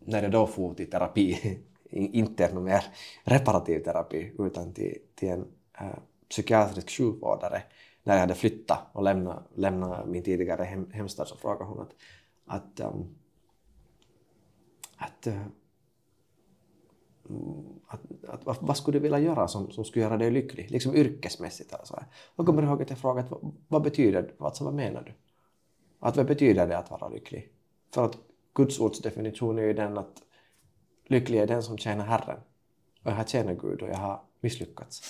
när 0.05 0.23
jag 0.23 0.33
då 0.33 0.47
for 0.47 0.75
till 0.75 0.91
terapi, 0.91 1.59
inte 1.91 2.55
någon 2.55 2.65
mer 2.65 2.85
reparativ 3.25 3.79
terapi 3.79 4.33
utan 4.39 4.73
till, 4.73 4.99
till 5.15 5.29
en 5.29 5.47
äh, 5.81 5.87
psykiatrisk 6.29 6.91
sjukvårdare, 6.91 7.63
när 8.03 8.15
jag 8.15 8.21
hade 8.21 8.35
flyttat 8.35 8.79
och 8.93 9.03
lämnat, 9.03 9.49
lämnat 9.55 10.09
min 10.09 10.23
tidigare 10.23 10.65
hem, 10.65 10.91
hemstad 10.93 11.29
så 11.29 11.37
frågade 11.37 11.65
hon 11.65 11.81
att, 11.81 11.95
att, 12.47 12.81
ähm, 12.81 13.15
att 14.97 15.27
att, 17.89 18.01
att, 18.28 18.49
att, 18.49 18.62
vad, 18.62 18.76
skulle 18.76 18.99
du 18.99 19.03
vilja 19.03 19.18
göra 19.18 19.49
som, 19.49 19.70
som 19.70 19.85
skulle 19.85 20.05
göra 20.05 20.16
dig 20.16 20.30
lycklig, 20.30 20.70
liksom 20.70 20.95
yrkesmässigt 20.97 21.72
eller 21.72 21.85
så 21.85 21.97
här. 21.97 22.07
Jag 22.37 22.47
kommer 22.47 22.62
ihåg 22.62 22.83
att 22.83 22.91
jag 22.91 22.99
frågade 22.99 23.28
vad, 23.30 23.53
vad 23.68 23.83
betyder 23.83 24.22
det, 24.22 24.45
alltså 24.45 24.64
vad 24.64 24.74
menar 24.74 25.03
du? 25.03 25.12
Att 26.01 26.16
vad 26.16 26.26
betyder 26.26 26.66
det 26.66 26.78
att 26.78 26.91
vara 26.91 27.09
lycklig? 27.09 27.49
För 27.95 28.05
att 28.05 28.18
Guds 28.55 28.80
ords 28.80 29.01
definition 29.01 29.59
är 29.59 29.62
ju 29.62 29.72
den 29.72 29.99
att 29.99 30.22
lycklig 31.07 31.39
är 31.39 31.47
den 31.47 31.62
som 31.62 31.78
tjänar 31.78 32.05
Herren. 32.05 32.39
Och 33.03 33.11
jag 33.11 33.16
har 33.16 33.24
tjänat 33.24 33.59
Gud 33.59 33.83
och 33.83 33.89
jag 33.89 33.97
har 33.97 34.20
misslyckats. 34.41 35.03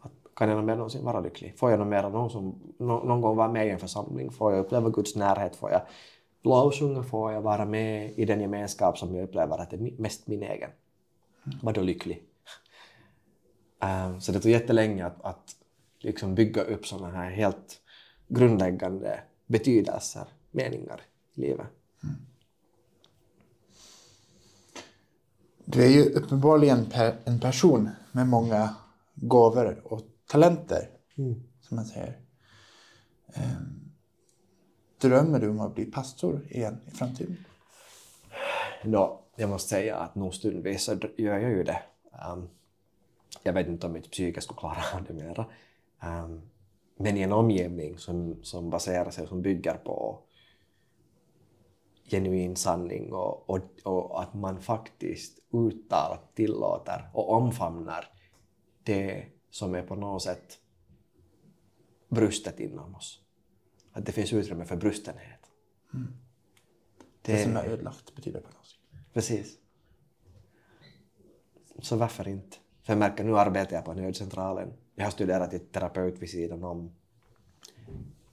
Att, 0.00 0.12
kan 0.34 0.48
jag 0.48 0.56
någon 0.56 0.66
mer 0.66 0.76
någonsin 0.76 1.04
vara 1.04 1.20
lycklig? 1.20 1.58
Får 1.58 1.70
jag 1.70 1.78
någon 1.78 1.88
mer 1.88 2.10
någon, 2.10 2.30
som, 2.30 2.74
någon, 2.78 3.08
någon 3.08 3.20
gång 3.20 3.36
vara 3.36 3.52
med 3.52 3.66
i 3.66 3.70
en 3.70 3.78
församling? 3.78 4.30
Får 4.30 4.52
jag 4.52 4.64
uppleva 4.64 4.90
Guds 4.90 5.16
närhet? 5.16 5.56
Får 5.56 5.70
jag 5.70 5.80
lovsjunga? 6.42 7.02
Får 7.02 7.32
jag 7.32 7.40
vara 7.40 7.64
med 7.64 8.12
i 8.18 8.24
den 8.24 8.40
gemenskap 8.40 8.98
som 8.98 9.14
jag 9.14 9.24
upplever 9.24 9.58
att 9.58 9.72
är 9.72 9.92
mest 9.98 10.26
min 10.26 10.42
egen? 10.42 10.70
Var 11.62 11.72
då 11.72 11.80
lycklig? 11.80 12.22
Ehm, 13.80 14.20
så 14.20 14.32
det 14.32 14.40
tog 14.40 14.52
jättelänge 14.52 15.06
att, 15.06 15.24
att 15.24 15.56
liksom 16.00 16.34
bygga 16.34 16.62
upp 16.62 16.86
sådana 16.86 17.16
här 17.16 17.30
helt 17.30 17.80
grundläggande 18.28 19.20
betydelser, 19.46 20.28
meningar 20.50 21.00
i 21.34 21.40
livet. 21.40 21.66
Du 25.64 25.84
är 25.84 25.88
ju 25.88 26.10
uppenbarligen 26.10 26.86
per, 26.86 27.16
en 27.24 27.40
person 27.40 27.90
med 28.12 28.26
många 28.26 28.74
gåvor 29.14 29.80
och 29.84 30.00
talenter, 30.26 30.90
som 31.60 31.76
man 31.76 31.84
säger. 31.84 32.18
Eh, 33.34 33.42
drömmer 35.00 35.40
du 35.40 35.48
om 35.48 35.60
att 35.60 35.74
bli 35.74 35.84
pastor 35.84 36.46
igen 36.50 36.80
i 36.86 36.90
framtiden? 36.90 37.36
Nå, 38.84 39.20
jag 39.38 39.50
måste 39.50 39.68
säga 39.68 39.96
att 39.96 40.14
nog 40.14 40.34
stundvis 40.34 40.82
så 40.82 40.98
gör 41.16 41.38
jag 41.38 41.50
ju 41.50 41.64
det. 41.64 41.82
Ehm, 42.12 42.48
jag 43.42 43.52
vet 43.52 43.66
inte 43.66 43.86
om 43.86 43.92
mitt 43.92 44.10
psyke 44.10 44.40
skulle 44.40 44.58
klara 44.58 44.82
av 44.94 45.04
det 45.04 45.14
mera. 45.14 45.46
Ehm, 46.00 46.40
men 46.96 47.16
i 47.16 47.20
en 47.20 47.32
omgivning 47.32 47.98
som, 47.98 48.42
som 48.42 48.70
baserar 48.70 49.10
sig, 49.10 49.26
som 49.26 49.42
bygger 49.42 49.74
på 49.74 50.18
genuin 52.04 52.56
sanning 52.56 53.12
och, 53.12 53.50
och, 53.50 53.60
och 53.82 54.22
att 54.22 54.34
man 54.34 54.60
faktiskt 54.60 55.38
uttalat 55.52 56.34
tillåter 56.34 57.10
och 57.12 57.32
omfamnar 57.32 58.04
det 58.82 59.26
som 59.50 59.74
är 59.74 59.82
på 59.82 59.94
något 59.94 60.22
sätt 60.22 60.58
brustet 62.08 62.60
inom 62.60 62.94
oss. 62.94 63.20
Att 63.92 64.06
det 64.06 64.12
finns 64.12 64.32
utrymme 64.32 64.64
för 64.64 64.76
brustenhet. 64.76 65.50
Det 67.22 67.42
som 67.42 67.56
är 67.56 67.64
ödelagt 67.64 68.14
betyder 68.14 68.40
på 68.40 68.48
något 68.48 68.66
sätt. 68.66 68.77
Precis. 69.12 69.58
Så 71.78 71.96
varför 71.96 72.28
inte? 72.28 72.56
För 72.82 72.92
jag 72.92 72.98
märker 72.98 73.24
nu 73.24 73.38
arbetar 73.38 73.76
jag 73.76 73.84
på 73.84 73.94
nödcentralen. 73.94 74.72
Jag 74.94 75.04
har 75.04 75.10
studerat 75.10 75.50
till 75.50 75.60
terapeut 75.60 76.22
vid 76.22 76.30
sidan 76.30 76.64
om. 76.64 76.94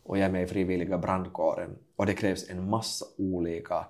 Och 0.04 0.18
jag 0.18 0.26
är 0.26 0.32
med 0.32 0.44
i 0.44 0.48
frivilliga 0.48 0.98
brandkåren. 0.98 1.78
Och 1.96 2.06
det 2.06 2.14
krävs 2.14 2.50
en 2.50 2.70
massa 2.70 3.06
olika 3.18 3.86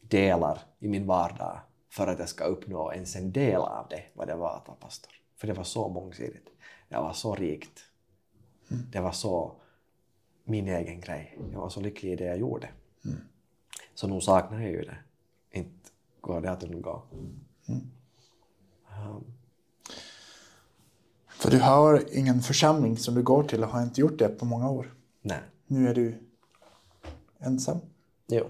delar 0.00 0.58
i 0.78 0.88
min 0.88 1.06
vardag 1.06 1.60
för 1.90 2.06
att 2.06 2.18
jag 2.18 2.28
ska 2.28 2.44
uppnå 2.44 2.92
ens 2.92 3.16
en 3.16 3.32
del 3.32 3.60
av 3.60 3.86
det, 3.90 4.04
vad 4.14 4.26
det 4.26 4.36
var 4.36 4.56
att 4.56 4.68
vara 4.68 4.76
pastor. 4.76 5.12
För 5.36 5.46
det 5.46 5.52
var 5.52 5.64
så 5.64 5.88
mångsidigt. 5.88 6.48
Det 6.88 6.96
var 6.96 7.12
så 7.12 7.34
rikt. 7.34 7.80
Det 8.68 9.00
var 9.00 9.12
så 9.12 9.52
min 10.44 10.68
egen 10.68 11.00
grej. 11.00 11.38
Jag 11.52 11.60
var 11.60 11.68
så 11.68 11.80
lycklig 11.80 12.12
i 12.12 12.16
det 12.16 12.24
jag 12.24 12.38
gjorde. 12.38 12.68
Så 13.94 14.08
nog 14.08 14.22
saknar 14.22 14.60
jag 14.60 14.70
ju 14.70 14.82
det. 14.82 14.96
Det 16.26 16.50
att 16.50 16.62
undgå. 16.62 17.02
För 21.28 21.50
du 21.50 21.58
har 21.58 22.04
ingen 22.12 22.40
församling 22.40 22.96
som 22.96 23.14
du 23.14 23.22
går 23.22 23.42
till 23.42 23.64
och 23.64 23.68
har 23.68 23.82
inte 23.82 24.00
gjort 24.00 24.18
det 24.18 24.28
på 24.28 24.44
många 24.44 24.70
år. 24.70 24.94
Nej. 25.22 25.40
Nu 25.66 25.88
är 25.88 25.94
du 25.94 26.18
ensam. 27.38 27.78
Jo. 28.26 28.46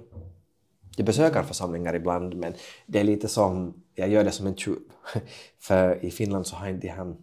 Jag 0.97 1.07
besöker 1.07 1.43
församlingar 1.43 1.95
ibland 1.95 2.37
men 2.37 2.55
det 2.87 3.01
är 3.01 3.05
lite 3.05 3.29
som, 3.29 3.83
jag 3.95 4.09
gör 4.09 4.25
det 4.25 4.31
som 4.31 4.47
en 4.47 4.57
tjuv. 4.57 4.79
För 5.59 6.05
i 6.05 6.11
Finland 6.11 6.47
så 6.47 6.57
har 6.57 6.69
inte 6.69 6.89
här 6.89 7.17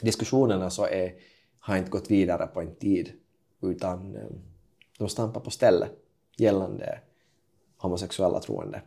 diskussionerna 0.00 0.70
så 0.70 0.86
är, 0.86 1.14
har 1.58 1.76
inte 1.76 1.90
gått 1.90 2.10
vidare 2.10 2.46
på 2.46 2.60
en 2.60 2.74
tid 2.74 3.12
utan 3.62 4.16
eh, 4.16 4.22
de 4.98 5.08
stampar 5.08 5.40
på 5.40 5.50
stället 5.50 5.90
gällande 6.36 7.00
homosexuella 7.76 8.40
troende 8.40 8.82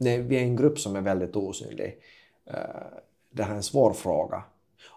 nej, 0.00 0.22
vi 0.22 0.36
är 0.36 0.42
en 0.42 0.56
grupp 0.56 0.78
som 0.78 0.96
är 0.96 1.00
väldigt 1.00 1.36
osynlig. 1.36 1.98
Eh, 2.46 2.54
det 3.30 3.42
här 3.42 3.52
är 3.52 3.56
en 3.56 3.62
svår 3.62 3.92
fråga. 3.92 4.42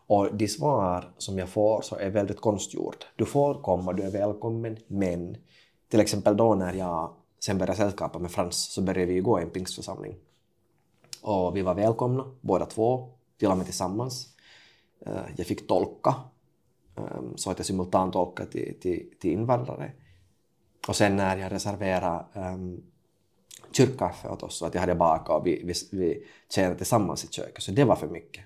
Och 0.07 0.35
de 0.35 0.47
svar 0.47 1.13
som 1.17 1.37
jag 1.37 1.49
får 1.49 1.81
så 1.81 1.95
är 1.95 2.09
väldigt 2.09 2.41
konstgjort. 2.41 3.07
Du 3.15 3.25
får 3.25 3.61
komma, 3.61 3.93
du 3.93 4.03
är 4.03 4.11
välkommen, 4.11 4.77
men 4.87 5.37
till 5.89 5.99
exempel 5.99 6.37
då 6.37 6.55
när 6.55 6.73
jag 6.73 7.13
sen 7.39 7.57
började 7.57 7.77
sällskapa 7.77 8.19
med 8.19 8.31
Frans 8.31 8.73
så 8.73 8.81
började 8.81 9.05
vi 9.05 9.13
ju 9.13 9.21
gå 9.21 9.39
i 9.39 9.43
en 9.43 9.49
pingstförsamling. 9.49 10.15
Och 11.21 11.57
vi 11.57 11.61
var 11.61 11.73
välkomna, 11.73 12.25
båda 12.41 12.65
två, 12.65 13.09
till 13.37 13.47
och 13.47 13.57
med 13.57 13.65
tillsammans. 13.65 14.27
Eh, 15.05 15.21
jag 15.35 15.47
fick 15.47 15.67
tolka, 15.67 16.15
ehm, 16.95 17.37
så 17.37 17.51
att 17.51 17.59
jag 17.59 17.65
simultantolkade 17.65 18.51
till, 18.51 18.79
till, 18.79 19.09
till 19.19 19.31
invandrare. 19.31 19.91
Och 20.87 20.95
sen 20.95 21.15
när 21.15 21.37
jag 21.37 21.51
reserverade 21.51 22.25
um, 22.33 22.83
kyrkkaffe 23.73 24.29
åt 24.29 24.43
oss, 24.43 24.61
och 24.61 24.67
att 24.67 24.73
jag 24.73 24.81
hade 24.81 24.95
bakat 24.95 25.39
och 25.39 25.47
vi, 25.47 25.61
vi, 25.63 25.73
vi 25.91 26.23
tjänade 26.49 26.75
tillsammans 26.75 27.23
i 27.23 27.27
köket, 27.27 27.63
så 27.63 27.71
det 27.71 27.83
var 27.83 27.95
för 27.95 28.07
mycket. 28.07 28.43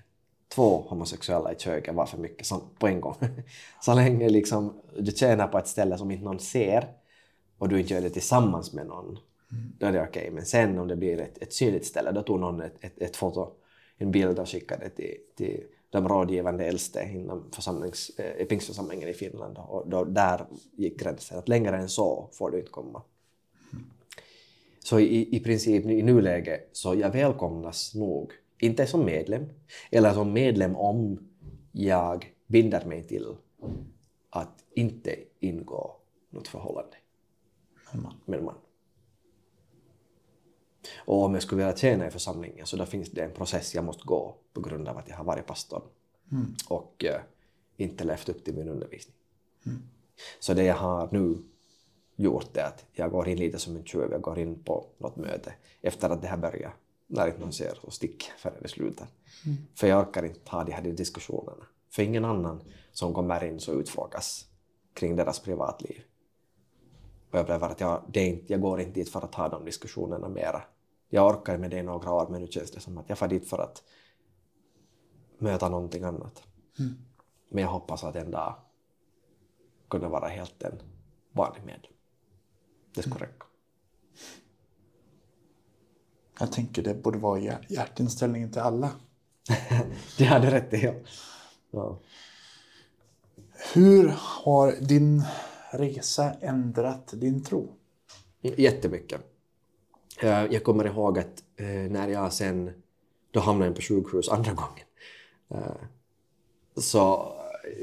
Två 0.48 0.86
homosexuella 0.88 1.52
i 1.52 1.56
köket 1.58 1.94
var 1.94 2.06
för 2.06 2.18
mycket 2.18 2.46
som, 2.46 2.60
på 2.78 2.86
en 2.88 3.00
gång. 3.00 3.14
så 3.80 3.94
länge 3.94 4.28
liksom, 4.28 4.80
du 4.98 5.12
tjänar 5.12 5.48
på 5.48 5.58
ett 5.58 5.68
ställe 5.68 5.98
som 5.98 6.10
inte 6.10 6.24
någon 6.24 6.38
ser 6.38 6.88
och 7.58 7.68
du 7.68 7.80
inte 7.80 7.94
gör 7.94 8.00
det 8.00 8.10
tillsammans 8.10 8.72
med 8.72 8.86
någon, 8.86 9.18
då 9.78 9.86
är 9.86 9.92
det 9.92 10.02
okej. 10.02 10.30
Men 10.30 10.46
sen 10.46 10.78
om 10.78 10.88
det 10.88 10.96
blir 10.96 11.20
ett, 11.20 11.38
ett 11.42 11.52
synligt 11.52 11.86
ställe, 11.86 12.12
då 12.12 12.22
tog 12.22 12.40
någon 12.40 12.60
ett, 12.60 12.74
ett, 12.80 12.98
ett 12.98 13.16
foto, 13.16 13.52
en 13.98 14.10
bild 14.10 14.38
och 14.38 14.48
skickade 14.48 14.88
till, 14.88 15.16
till 15.36 15.64
de 15.90 16.08
rådgivande 16.08 16.66
äldste 16.66 17.10
inom 17.14 17.50
församlings, 17.52 18.10
eh, 18.18 18.46
pingstförsamlingen 18.46 19.08
i 19.08 19.12
Finland. 19.12 19.58
Och 19.58 19.88
då, 19.88 20.04
där 20.04 20.46
gick 20.76 21.00
gränsen 21.00 21.38
att 21.38 21.48
längre 21.48 21.76
än 21.76 21.88
så 21.88 22.28
får 22.32 22.50
du 22.50 22.58
inte 22.58 22.70
komma. 22.70 23.02
Så 24.88 25.00
i, 25.00 25.36
i 25.36 25.40
princip 25.40 25.86
i 25.86 26.02
nuläget 26.02 26.68
så 26.72 26.94
jag 26.94 27.10
välkomnas 27.10 27.94
nog, 27.94 28.32
inte 28.58 28.86
som 28.86 29.04
medlem, 29.04 29.48
eller 29.90 30.14
som 30.14 30.32
medlem 30.32 30.76
om 30.76 31.28
jag 31.72 32.32
binder 32.46 32.84
mig 32.84 33.02
till 33.02 33.36
att 34.30 34.64
inte 34.74 35.16
ingå 35.40 35.96
något 36.30 36.48
förhållande 36.48 36.96
med 38.24 38.38
en 38.38 38.44
man. 38.44 38.54
Och 40.96 41.24
om 41.24 41.34
jag 41.34 41.42
skulle 41.42 41.64
vilja 41.64 41.76
tjäna 41.76 42.06
i 42.06 42.10
församlingen 42.10 42.66
så 42.66 42.76
då 42.76 42.86
finns 42.86 43.10
det 43.10 43.24
en 43.24 43.32
process 43.32 43.74
jag 43.74 43.84
måste 43.84 44.04
gå 44.04 44.36
på 44.52 44.60
grund 44.60 44.88
av 44.88 44.98
att 44.98 45.08
jag 45.08 45.16
har 45.16 45.24
varit 45.24 45.46
pastor 45.46 45.82
och 46.68 47.04
eh, 47.04 47.20
inte 47.76 48.04
levt 48.04 48.28
upp 48.28 48.44
till 48.44 48.54
min 48.54 48.68
undervisning. 48.68 49.16
Så 50.40 50.54
det 50.54 50.64
jag 50.64 50.76
har 50.76 51.08
nu 51.12 51.42
gjort 52.18 52.56
är 52.56 52.64
att 52.64 52.84
jag 52.92 53.10
går 53.10 53.28
in 53.28 53.38
lite 53.38 53.58
som 53.58 53.76
en 53.76 53.84
tjuv, 53.84 54.12
jag 54.12 54.20
går 54.20 54.38
in 54.38 54.62
på 54.64 54.86
något 54.98 55.16
möte 55.16 55.54
efter 55.80 56.10
att 56.10 56.22
det 56.22 56.28
här 56.28 56.36
börjar. 56.36 56.74
När 57.06 57.26
inte 57.26 57.40
någon 57.40 57.52
ser 57.52 57.74
så 57.74 57.90
stick 57.90 58.30
förrän 58.38 58.62
det 58.62 58.68
slutar. 58.68 59.06
För 59.74 59.86
jag 59.86 60.08
orkar 60.08 60.22
inte 60.22 60.50
ha 60.50 60.64
de 60.64 60.72
här 60.72 60.82
diskussionerna. 60.82 61.66
För 61.90 62.02
ingen 62.02 62.24
annan 62.24 62.62
som 62.92 63.14
kommer 63.14 63.44
in 63.44 63.60
så 63.60 63.72
utfrågas 63.72 64.46
kring 64.94 65.16
deras 65.16 65.40
privatliv. 65.40 66.02
Och 67.30 67.38
jag 67.38 67.42
upplever 67.42 67.68
att 67.68 67.80
jag, 67.80 68.02
det 68.08 68.26
inte, 68.26 68.52
jag 68.52 68.60
går 68.60 68.80
inte 68.80 68.92
dit 68.92 69.08
för 69.08 69.24
att 69.24 69.34
ha 69.34 69.48
de 69.48 69.64
diskussionerna 69.64 70.28
mera. 70.28 70.62
Jag 71.08 71.26
orkar 71.26 71.58
med 71.58 71.70
det 71.70 71.78
i 71.78 71.82
några 71.82 72.12
år 72.12 72.28
men 72.30 72.40
nu 72.40 72.46
känns 72.46 72.70
det 72.70 72.80
som 72.80 72.98
att 72.98 73.08
jag 73.08 73.18
får 73.18 73.28
dit 73.28 73.48
för 73.48 73.58
att 73.58 73.82
möta 75.38 75.68
någonting 75.68 76.04
annat. 76.04 76.42
Men 77.48 77.62
jag 77.62 77.70
hoppas 77.70 78.04
att 78.04 78.16
en 78.16 78.30
dag 78.30 78.54
kunna 79.88 80.08
vara 80.08 80.28
helt 80.28 80.62
en 80.62 80.82
vanlig 81.32 81.60
medlem. 81.64 81.92
Det 82.94 83.02
skulle 83.02 83.24
räcka. 83.24 83.44
Jag 86.40 86.52
tänker 86.52 86.82
det 86.82 86.94
borde 86.94 87.18
vara 87.18 87.38
hjär- 87.40 87.66
hjärtinställningen 87.68 88.52
till 88.52 88.60
alla. 88.60 88.90
Det 90.18 90.24
hade 90.24 90.50
rätt 90.50 90.74
i. 90.74 90.84
Ja. 90.84 90.94
Ja. 91.70 91.98
Hur 93.74 94.14
har 94.18 94.72
din 94.80 95.22
resa 95.70 96.32
ändrat 96.40 97.10
din 97.12 97.44
tro? 97.44 97.74
Jättemycket. 98.40 99.20
Eh, 100.20 100.44
Jag 100.44 100.64
kommer 100.64 100.84
ihåg 100.86 101.18
att 101.18 101.42
eh, 101.56 101.66
när 101.66 102.08
jag 102.08 102.32
sen 102.32 102.82
då 103.30 103.40
hamnade 103.40 103.66
jag 103.66 103.76
på 103.76 103.82
sjukhus 103.82 104.28
andra 104.28 104.52
gången 104.52 104.86
eh, 105.50 105.76
så, 106.76 107.32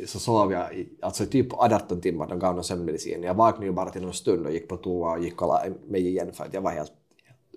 så 0.05 0.19
sov 0.19 0.51
jag 0.51 0.77
i, 0.77 0.89
alltså 1.01 1.25
typ 1.25 1.53
18 1.53 2.01
timmar, 2.01 2.27
de 2.27 2.39
gav 2.39 2.55
någon 2.55 2.63
sömnmedicin. 2.63 3.23
Jag 3.23 3.33
vaknade 3.33 3.65
ju 3.65 3.71
bara 3.71 3.89
till 3.89 4.01
någon 4.01 4.13
stund 4.13 4.45
och 4.45 4.51
gick 4.51 4.67
på 4.67 4.77
toa 4.77 5.11
och 5.11 5.23
gick 5.23 5.41
och 5.41 5.47
la 5.47 5.63
mig 5.87 6.07
igen 6.07 6.33
för 6.33 6.45
att 6.45 6.53
jag 6.53 6.61
var 6.61 6.71
helt, 6.71 6.93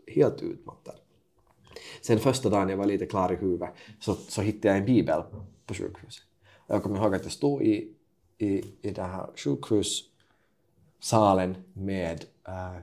helt 0.06 0.42
utmattad. 0.42 0.94
Sen 2.02 2.18
första 2.18 2.48
dagen 2.48 2.68
jag 2.68 2.76
var 2.76 2.86
lite 2.86 3.06
klar 3.06 3.32
i 3.32 3.36
huvudet 3.36 3.70
så, 4.00 4.14
så 4.14 4.42
hittade 4.42 4.68
jag 4.68 4.78
en 4.78 4.84
bibel 4.84 5.22
på 5.66 5.74
sjukhuset. 5.74 6.24
Jag 6.66 6.82
kommer 6.82 6.98
ihåg 6.98 7.14
att 7.14 7.22
jag 7.22 7.32
stod 7.32 7.62
i, 7.62 7.92
i, 8.38 8.64
i 8.82 8.90
den 8.90 9.10
här 9.10 9.26
sjukhussalen 9.36 11.56
med 11.72 12.24
äh, 12.48 12.76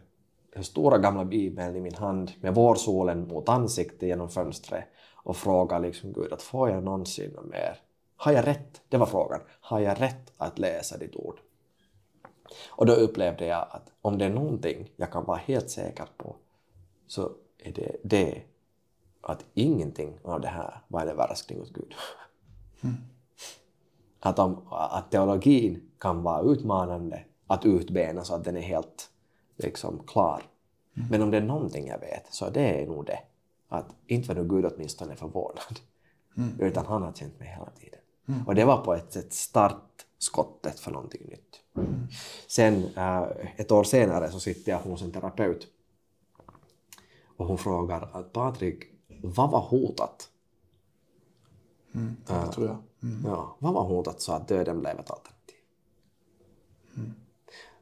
den 0.53 0.63
stora 0.63 0.97
gamla 0.97 1.25
bibeln 1.25 1.75
i 1.75 1.81
min 1.81 1.95
hand 1.95 2.31
med 2.41 2.55
vårsolen 2.55 3.27
mot 3.27 3.49
ansiktet 3.49 4.01
genom 4.01 4.29
fönstret 4.29 4.83
och 5.15 5.37
frågade 5.37 5.87
liksom 5.87 6.13
Gud 6.13 6.33
att 6.33 6.41
får 6.41 6.69
jag 6.69 6.83
någonsin 6.83 7.37
mer? 7.51 7.84
Har 8.15 8.31
jag 8.31 8.47
rätt? 8.47 8.81
Det 8.89 8.97
var 8.97 9.05
frågan. 9.05 9.41
Har 9.61 9.79
jag 9.79 10.01
rätt 10.01 10.33
att 10.37 10.59
läsa 10.59 10.97
ditt 10.97 11.15
ord? 11.15 11.39
Och 12.69 12.85
då 12.85 12.93
upplevde 12.93 13.45
jag 13.45 13.67
att 13.71 13.91
om 14.01 14.17
det 14.17 14.25
är 14.25 14.29
någonting 14.29 14.91
jag 14.95 15.11
kan 15.11 15.25
vara 15.25 15.37
helt 15.37 15.69
säker 15.69 16.07
på 16.17 16.35
så 17.07 17.31
är 17.57 17.71
det 17.71 17.95
det 18.03 18.41
att 19.21 19.45
ingenting 19.53 20.19
av 20.23 20.41
det 20.41 20.47
här 20.47 20.81
var 20.87 21.01
en 21.01 21.09
överraskning 21.09 21.59
hos 21.59 21.69
Gud. 21.69 21.93
Att, 24.19 24.39
om, 24.39 24.67
att 24.69 25.11
teologin 25.11 25.91
kan 25.99 26.23
vara 26.23 26.51
utmanande 26.51 27.23
att 27.47 27.65
utbena 27.65 28.23
så 28.23 28.35
att 28.35 28.43
den 28.43 28.57
är 28.57 28.61
helt 28.61 29.09
liksom 29.57 30.03
klar. 30.07 30.43
Men 31.09 31.21
om 31.21 31.31
det 31.31 31.37
är 31.37 31.41
någonting 31.41 31.87
jag 31.87 31.99
vet 31.99 32.33
så 32.33 32.49
det 32.49 32.81
är 32.81 32.87
nog 32.87 33.05
det. 33.05 33.19
Att 33.69 33.85
inte 34.07 34.27
var 34.27 34.35
nu 34.43 34.49
Gud 34.49 34.65
åtminstone 34.65 35.15
förvånad. 35.15 35.79
Utan 36.59 36.85
han 36.85 37.03
har 37.03 37.13
känt 37.13 37.39
mig 37.39 37.47
hela 37.47 37.69
tiden. 37.69 37.99
Och 38.45 38.55
det 38.55 38.65
var 38.65 38.85
på 38.85 38.93
ett 38.93 39.13
sätt 39.13 39.33
startskottet 39.33 40.79
för 40.79 40.91
någonting 40.91 41.21
nytt. 41.29 41.61
Sen 42.47 42.83
äh, 42.95 43.23
ett 43.55 43.71
år 43.71 43.83
senare 43.83 44.31
så 44.31 44.39
sitter 44.39 44.71
jag 44.71 44.79
hos 44.79 45.01
en 45.01 45.11
terapeut 45.11 45.67
och 47.37 47.47
hon 47.47 47.57
frågar 47.57 48.09
att 48.13 48.33
Patrik, 48.33 48.83
vad 49.23 49.51
var 49.51 49.59
hotat? 49.59 50.29
Det 52.27 52.51
tror 52.51 52.67
jag. 52.67 52.77
Ja, 53.25 53.55
vad 53.59 53.73
var 53.73 53.83
hotat 53.83 54.21
så 54.21 54.31
att 54.31 54.47
döden 54.47 54.79
blev 54.79 54.99
ett 54.99 55.11
alternativ? 55.11 55.55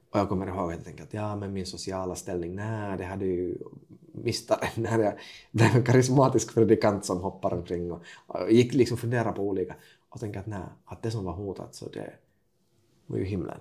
Och 0.10 0.20
jag 0.20 0.30
kommer 0.30 0.48
ihåg 0.48 0.72
att 0.72 0.78
jag 0.78 0.86
tänkte 0.86 1.04
att 1.04 1.14
ja, 1.14 1.36
men 1.36 1.54
min 1.54 1.66
sociala 1.66 2.16
ställning, 2.16 2.56
nej, 2.56 2.98
det 2.98 3.04
hade 3.04 3.26
ju 3.26 3.58
mistat 4.12 4.62
när 4.76 5.00
jag 5.00 5.14
blev 5.52 5.76
en 5.76 5.84
karismatisk 5.84 6.54
predikant 6.54 7.06
som 7.06 7.22
hoppar 7.22 7.54
omkring 7.54 7.92
och, 7.92 8.02
och 8.28 8.52
gick 8.52 8.74
liksom 8.74 8.98
fundera 8.98 9.32
på 9.32 9.42
olika 9.42 9.76
och 10.14 10.20
tänkte 10.20 10.40
att 10.40 10.48
nej, 10.48 10.68
att 10.86 11.02
det 11.02 11.12
som 11.12 11.26
var 11.26 11.34
hotat 11.34 11.76
så 11.76 11.90
det 11.90 12.14
var 13.06 13.18
ju 13.18 13.24
himlen. 13.24 13.60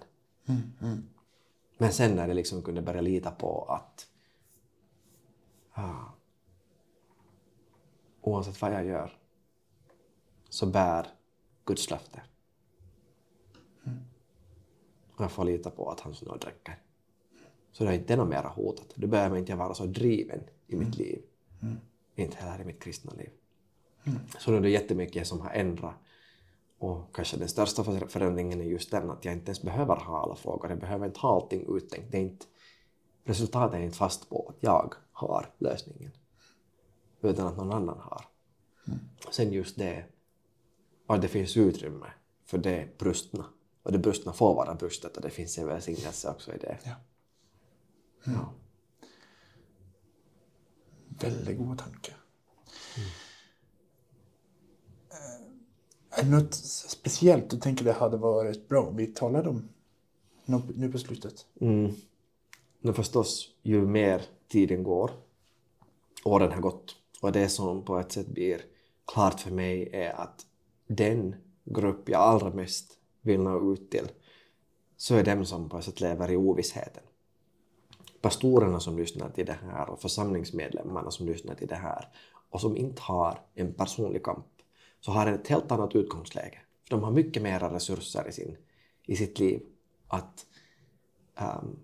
Men 1.78 1.92
sen 1.92 2.16
när 2.16 2.28
det 2.28 2.34
liksom 2.34 2.62
kunde 2.62 2.82
börja 2.82 3.00
lita 3.00 3.30
på 3.30 3.64
att 3.64 4.08
ah, 5.72 6.04
oavsett 8.20 8.62
vad 8.62 8.72
jag 8.72 8.84
gör 8.84 9.18
så 10.48 10.66
bär 10.66 11.06
Guds 11.64 11.90
löfte. 11.90 12.22
Och 15.14 15.24
jag 15.24 15.32
får 15.32 15.44
lita 15.44 15.70
på 15.70 15.90
att 15.90 16.00
hans 16.00 16.22
nåd 16.22 16.44
räcker. 16.44 16.78
Så 17.72 17.84
det 17.84 17.90
är 17.90 17.94
inte 17.94 18.16
något 18.16 18.28
mera 18.28 18.48
hotat. 18.48 18.92
Då 18.94 19.06
behöver 19.06 19.36
inte 19.36 19.52
jag 19.52 19.56
vara 19.56 19.74
så 19.74 19.86
driven 19.86 20.40
i 20.66 20.76
mitt 20.76 20.96
liv. 20.96 21.22
Inte 22.14 22.36
heller 22.36 22.62
i 22.62 22.66
mitt 22.66 22.82
kristna 22.82 23.12
liv. 23.12 23.30
Så 24.38 24.50
nu 24.50 24.56
är 24.56 24.60
det 24.60 24.70
jättemycket 24.70 25.26
som 25.26 25.40
har 25.40 25.50
ändrat. 25.50 25.94
Och 26.82 27.14
kanske 27.16 27.36
den 27.36 27.48
största 27.48 27.84
för- 27.84 28.06
förändringen 28.06 28.60
är 28.60 28.64
just 28.64 28.90
den 28.90 29.10
att 29.10 29.24
jag 29.24 29.34
inte 29.34 29.46
ens 29.46 29.62
behöver 29.62 29.96
ha 29.96 30.22
alla 30.22 30.36
frågor. 30.36 30.70
Jag 30.70 30.78
behöver 30.78 31.06
inte 31.06 31.20
ha 31.20 31.34
allting 31.34 31.76
uttänkt. 31.76 32.12
Det 32.12 32.18
är 32.18 32.22
inte, 32.22 32.46
resultatet 33.24 33.74
är 33.74 33.82
inte 33.82 33.96
fast 33.96 34.28
på 34.28 34.48
att 34.48 34.56
jag 34.60 34.94
har 35.12 35.50
lösningen. 35.58 36.10
Utan 37.20 37.46
att 37.46 37.56
någon 37.56 37.72
annan 37.72 37.98
har. 37.98 38.24
Sen 39.30 39.52
just 39.52 39.76
det 39.78 40.04
att 41.06 41.22
det 41.22 41.28
finns 41.28 41.56
utrymme 41.56 42.06
för 42.44 42.58
det 42.58 42.98
brustna. 42.98 43.44
Och 43.82 43.92
det 43.92 43.98
brustna 43.98 44.32
får 44.32 44.54
vara 44.54 44.74
brustet 44.74 45.16
och 45.16 45.22
det 45.22 45.30
finns 45.30 45.58
en 45.58 45.66
välsignelse 45.66 46.30
också 46.30 46.54
i 46.54 46.58
det. 46.58 46.78
Ja. 46.84 46.94
Ja. 48.24 48.52
Väldigt 51.20 51.58
god 51.58 51.78
tanke. 51.78 52.12
Eh, 55.10 55.16
Är 55.16 55.38
det 55.38 56.01
något 56.24 56.54
speciellt 56.54 57.50
du 57.50 57.56
tänker 57.56 57.84
det 57.84 57.92
hade 57.92 58.16
varit 58.16 58.68
bra 58.68 58.82
om 58.82 58.96
vi 58.96 59.06
talade 59.06 59.48
om 59.48 59.68
nu 60.74 60.92
på 60.92 60.98
slutet? 60.98 61.46
Mm. 61.60 61.92
Men 62.80 62.94
förstås, 62.94 63.48
ju 63.62 63.86
mer 63.86 64.22
tiden 64.48 64.82
går, 64.82 65.10
åren 66.24 66.52
har 66.52 66.60
gått, 66.60 66.96
och 67.20 67.32
det 67.32 67.48
som 67.48 67.84
på 67.84 67.98
ett 67.98 68.12
sätt 68.12 68.26
blir 68.26 68.60
klart 69.12 69.40
för 69.40 69.50
mig 69.50 69.88
är 69.92 70.12
att 70.12 70.46
den 70.86 71.36
grupp 71.64 72.08
jag 72.08 72.20
allra 72.20 72.50
mest 72.50 72.92
vill 73.20 73.40
nå 73.40 73.72
ut 73.72 73.90
till, 73.90 74.08
så 74.96 75.14
är 75.14 75.24
dem 75.24 75.44
som 75.44 75.68
på 75.68 75.78
ett 75.78 75.84
sätt 75.84 76.00
lever 76.00 76.30
i 76.30 76.36
ovissheten. 76.36 77.02
Pastorerna 78.20 78.80
som 78.80 78.98
lyssnar 78.98 79.30
till 79.30 79.46
det 79.46 79.58
här 79.62 79.90
och 79.90 80.00
församlingsmedlemmarna 80.00 81.10
som 81.10 81.26
lyssnar 81.26 81.54
till 81.54 81.68
det 81.68 81.74
här 81.74 82.08
och 82.50 82.60
som 82.60 82.76
inte 82.76 83.02
har 83.02 83.40
en 83.54 83.74
personlig 83.74 84.24
kamp, 84.24 84.46
så 85.04 85.12
har 85.12 85.26
ett 85.26 85.48
helt 85.48 85.72
annat 85.72 85.94
utgångsläge. 85.94 86.58
För 86.84 86.90
de 86.96 87.02
har 87.02 87.10
mycket 87.10 87.42
mera 87.42 87.74
resurser 87.74 88.28
i, 88.28 88.32
sin, 88.32 88.56
i 89.06 89.16
sitt 89.16 89.38
liv 89.38 89.66
att 90.08 90.46
ehm, 91.34 91.58
um, 91.58 91.78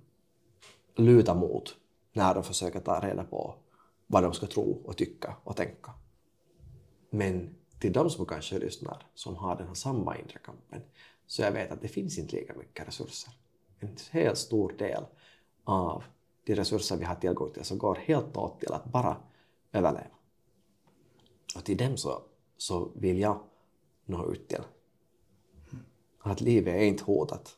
luta 0.95 1.35
mot 1.35 1.77
när 2.13 2.35
de 2.35 2.45
försöker 2.45 2.81
ta 2.81 3.01
reda 3.01 3.25
på 3.25 3.55
vad 4.07 4.23
de 4.23 4.33
ska 4.33 4.47
tro 4.47 4.83
och 4.85 4.97
tycka 4.97 5.37
och 5.45 5.57
tänka. 5.57 5.93
Men 7.11 7.55
till 7.79 7.93
de 7.93 8.11
som 8.11 8.27
kanske 8.27 8.59
lyssnar, 8.59 9.03
som 9.15 9.37
har 9.37 9.57
den 9.57 9.67
här 9.67 9.75
samma 9.75 10.19
inre 10.19 10.39
kampen, 10.45 10.83
så 11.27 11.43
jag 11.43 11.53
vet 11.53 11.71
att 11.71 11.83
det 11.83 11.89
finns 11.89 12.19
inte 12.19 12.37
lika 12.37 12.55
mycket 12.55 12.89
resurser. 12.89 13.33
En 13.81 13.97
helt 14.11 14.39
stor 14.39 14.73
del 14.79 15.05
av 15.65 16.05
de 16.45 16.55
resurser 16.55 16.97
vi 16.97 17.05
har 17.05 17.15
tillgång 17.15 17.53
till 17.53 17.65
så 17.65 17.77
går 17.77 17.95
helt 17.95 18.37
åt 18.37 18.61
till 18.61 18.73
att 18.73 18.85
bara 18.85 19.17
överleva. 19.73 20.17
Och 21.57 21.65
till 21.65 21.77
dem 21.77 21.97
så, 21.97 22.23
så 22.59 22.91
vill 22.95 23.19
jag 23.19 23.41
nå 24.07 24.33
ut 24.33 24.49
till 24.49 24.63
att 26.21 26.41
livet 26.41 26.75
är 26.75 26.85
inte 26.85 27.05
hotat. 27.05 27.57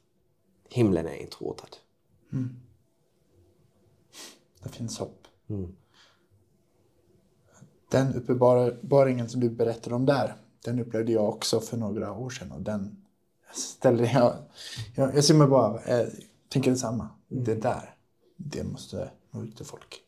Himlen 0.68 1.06
är 1.06 1.14
inte 1.14 1.36
hotad. 1.36 1.77
Det 4.62 4.68
finns 4.68 4.98
hopp. 4.98 5.27
Mm. 5.48 5.77
Den 7.90 8.14
uppenbaringen 8.14 9.28
som 9.28 9.40
du 9.40 9.51
berättade 9.51 9.97
om 9.97 10.06
där, 10.06 10.36
den 10.64 10.81
upplevde 10.81 11.12
jag 11.12 11.28
också 11.28 11.60
för 11.60 11.77
några 11.77 12.12
år 12.12 12.31
sedan. 12.31 12.52
Och 12.52 12.62
den 12.62 13.06
ställde 13.52 14.05
jag... 14.05 14.36
Jag, 14.94 15.16
jag 15.16 15.24
ser 15.24 15.35
mig 15.35 15.47
bara, 15.47 15.81
jag 15.89 16.10
tänker 16.48 16.70
detsamma. 16.70 17.09
Det 17.28 17.55
där, 17.55 17.94
det 18.36 18.64
måste 18.64 19.10
nå 19.31 19.43
ut 19.43 19.56
till 19.56 19.66
folk. 19.66 20.02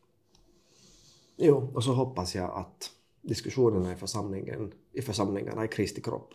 Jo, 1.35 1.71
och 1.75 1.83
så 1.83 1.93
hoppas 1.93 2.35
jag 2.35 2.51
att 2.51 2.91
diskussionerna 3.23 3.93
i, 3.93 3.95
församlingen, 3.95 4.73
i 4.91 5.01
församlingarna 5.01 5.65
i 5.65 5.67
Kristi 5.67 6.01
kropp 6.01 6.33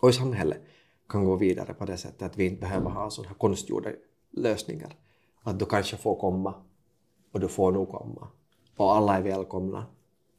och 0.00 0.10
i 0.10 0.12
samhället 0.12 0.60
kan 1.08 1.24
gå 1.24 1.36
vidare 1.36 1.74
på 1.74 1.84
det 1.84 1.96
sättet 1.96 2.22
att 2.22 2.36
vi 2.36 2.44
inte 2.44 2.60
behöver 2.60 2.90
ha 2.90 3.10
sådana 3.10 3.28
här 3.28 3.36
konstgjorda 3.36 3.90
lösningar. 4.30 4.96
Att 5.42 5.58
du 5.58 5.66
kanske 5.66 5.96
får 5.96 6.16
komma 6.16 6.54
och 7.32 7.40
du 7.40 7.48
får 7.48 7.72
nog 7.72 7.88
komma. 7.88 8.28
Och 8.76 8.94
alla 8.94 9.16
är 9.16 9.22
välkomna. 9.22 9.86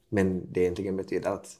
Men 0.09 0.53
det 0.53 0.61
egentligen 0.61 0.97
betyder 0.97 1.31
att 1.31 1.57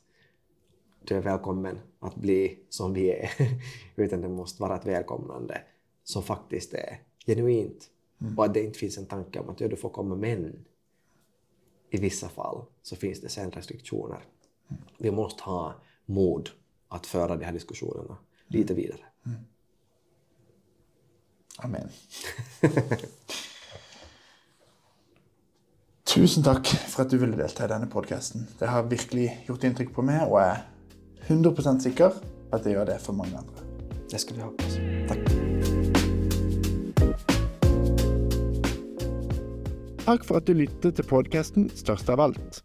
du 1.03 1.15
är 1.15 1.21
välkommen 1.21 1.79
att 1.99 2.15
bli 2.15 2.59
som 2.69 2.93
vi 2.93 3.11
är. 3.11 3.31
Utan 3.95 4.21
det 4.21 4.29
måste 4.29 4.61
vara 4.61 4.75
ett 4.75 4.85
välkomnande 4.85 5.61
som 6.03 6.23
faktiskt 6.23 6.73
är 6.73 7.01
genuint. 7.25 7.89
Mm. 8.21 8.37
Och 8.37 8.45
att 8.45 8.53
det 8.53 8.63
inte 8.63 8.79
finns 8.79 8.97
en 8.97 9.05
tanke 9.05 9.39
om 9.39 9.49
att 9.49 9.59
ja, 9.61 9.67
du 9.67 9.75
får 9.75 9.89
komma 9.89 10.15
men 10.15 10.65
i 11.89 11.97
vissa 11.97 12.29
fall 12.29 12.65
så 12.83 12.95
finns 12.95 13.21
det 13.21 13.29
sen 13.29 13.51
restriktioner. 13.51 14.19
Mm. 14.69 14.81
Vi 14.97 15.11
måste 15.11 15.43
ha 15.43 15.75
mod 16.05 16.49
att 16.87 17.05
föra 17.05 17.35
de 17.37 17.45
här 17.45 17.53
diskussionerna 17.53 18.17
lite 18.47 18.73
vidare. 18.73 19.01
Mm. 19.25 19.39
Amen. 21.57 21.89
Tusen 26.15 26.43
tack 26.43 26.67
för 26.67 27.01
att 27.03 27.09
du 27.09 27.17
ville 27.17 27.35
delta 27.35 27.65
i 27.65 27.67
denne 27.67 27.87
podcasten. 27.87 28.47
Det 28.59 28.65
har 28.65 28.83
virkelig 28.83 29.45
gjort 29.47 29.63
inntrykk 29.63 29.91
på 29.93 30.01
meg, 30.01 30.23
og 30.31 30.39
jeg 30.39 30.55
er 30.55 30.63
100 31.27 31.79
sikker 31.83 32.09
på 32.15 32.55
at 32.55 32.63
det 32.63 32.71
gjør 32.77 32.85
det 32.93 33.01
for 33.03 33.13
mange 33.13 33.37
andre. 33.37 33.67
Det 34.07 34.19
skal 34.23 34.35
vi 34.35 34.41
hoppas. 34.41 34.79
Tack. 35.09 35.26
Takk 40.07 40.23
for 40.23 40.39
at 40.39 40.47
du 40.47 40.53
lyttet 40.55 40.95
til 40.95 41.03
podkasten 41.03 41.65
Størst 41.75 42.07
av 42.07 42.21
alt. 42.23 42.61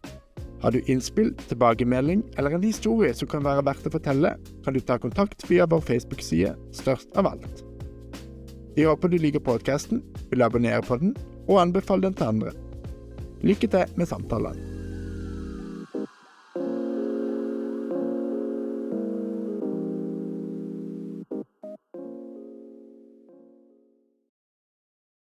Har 0.63 0.71
du 0.71 0.79
innspill, 0.87 1.33
tilbakemelding 1.49 2.21
eller 2.39 2.55
en 2.55 2.63
historie 2.63 3.11
som 3.11 3.27
kan 3.27 3.43
være 3.43 3.65
verdt 3.67 3.89
å 3.89 3.91
fortelle, 3.91 4.31
kan 4.63 4.77
du 4.77 4.79
ta 4.79 4.95
kontakt 4.95 5.43
via 5.49 5.67
vår 5.67 5.83
Facebook-side 5.83 6.53
Størst 6.71 7.11
av 7.19 7.33
alt. 7.33 7.65
Vi 8.77 8.87
håper 8.87 9.11
du 9.11 9.19
liker 9.19 9.43
podkasten, 9.43 9.99
vil 10.31 10.47
abonnere 10.47 10.85
på 10.87 11.01
den 11.03 11.17
og 11.49 11.59
anbefale 11.65 12.07
den 12.07 12.15
til 12.15 12.31
andre. 12.31 12.55
Lykke 13.43 13.67
til 13.75 13.99
med 13.99 14.07
samtalen. 14.07 14.72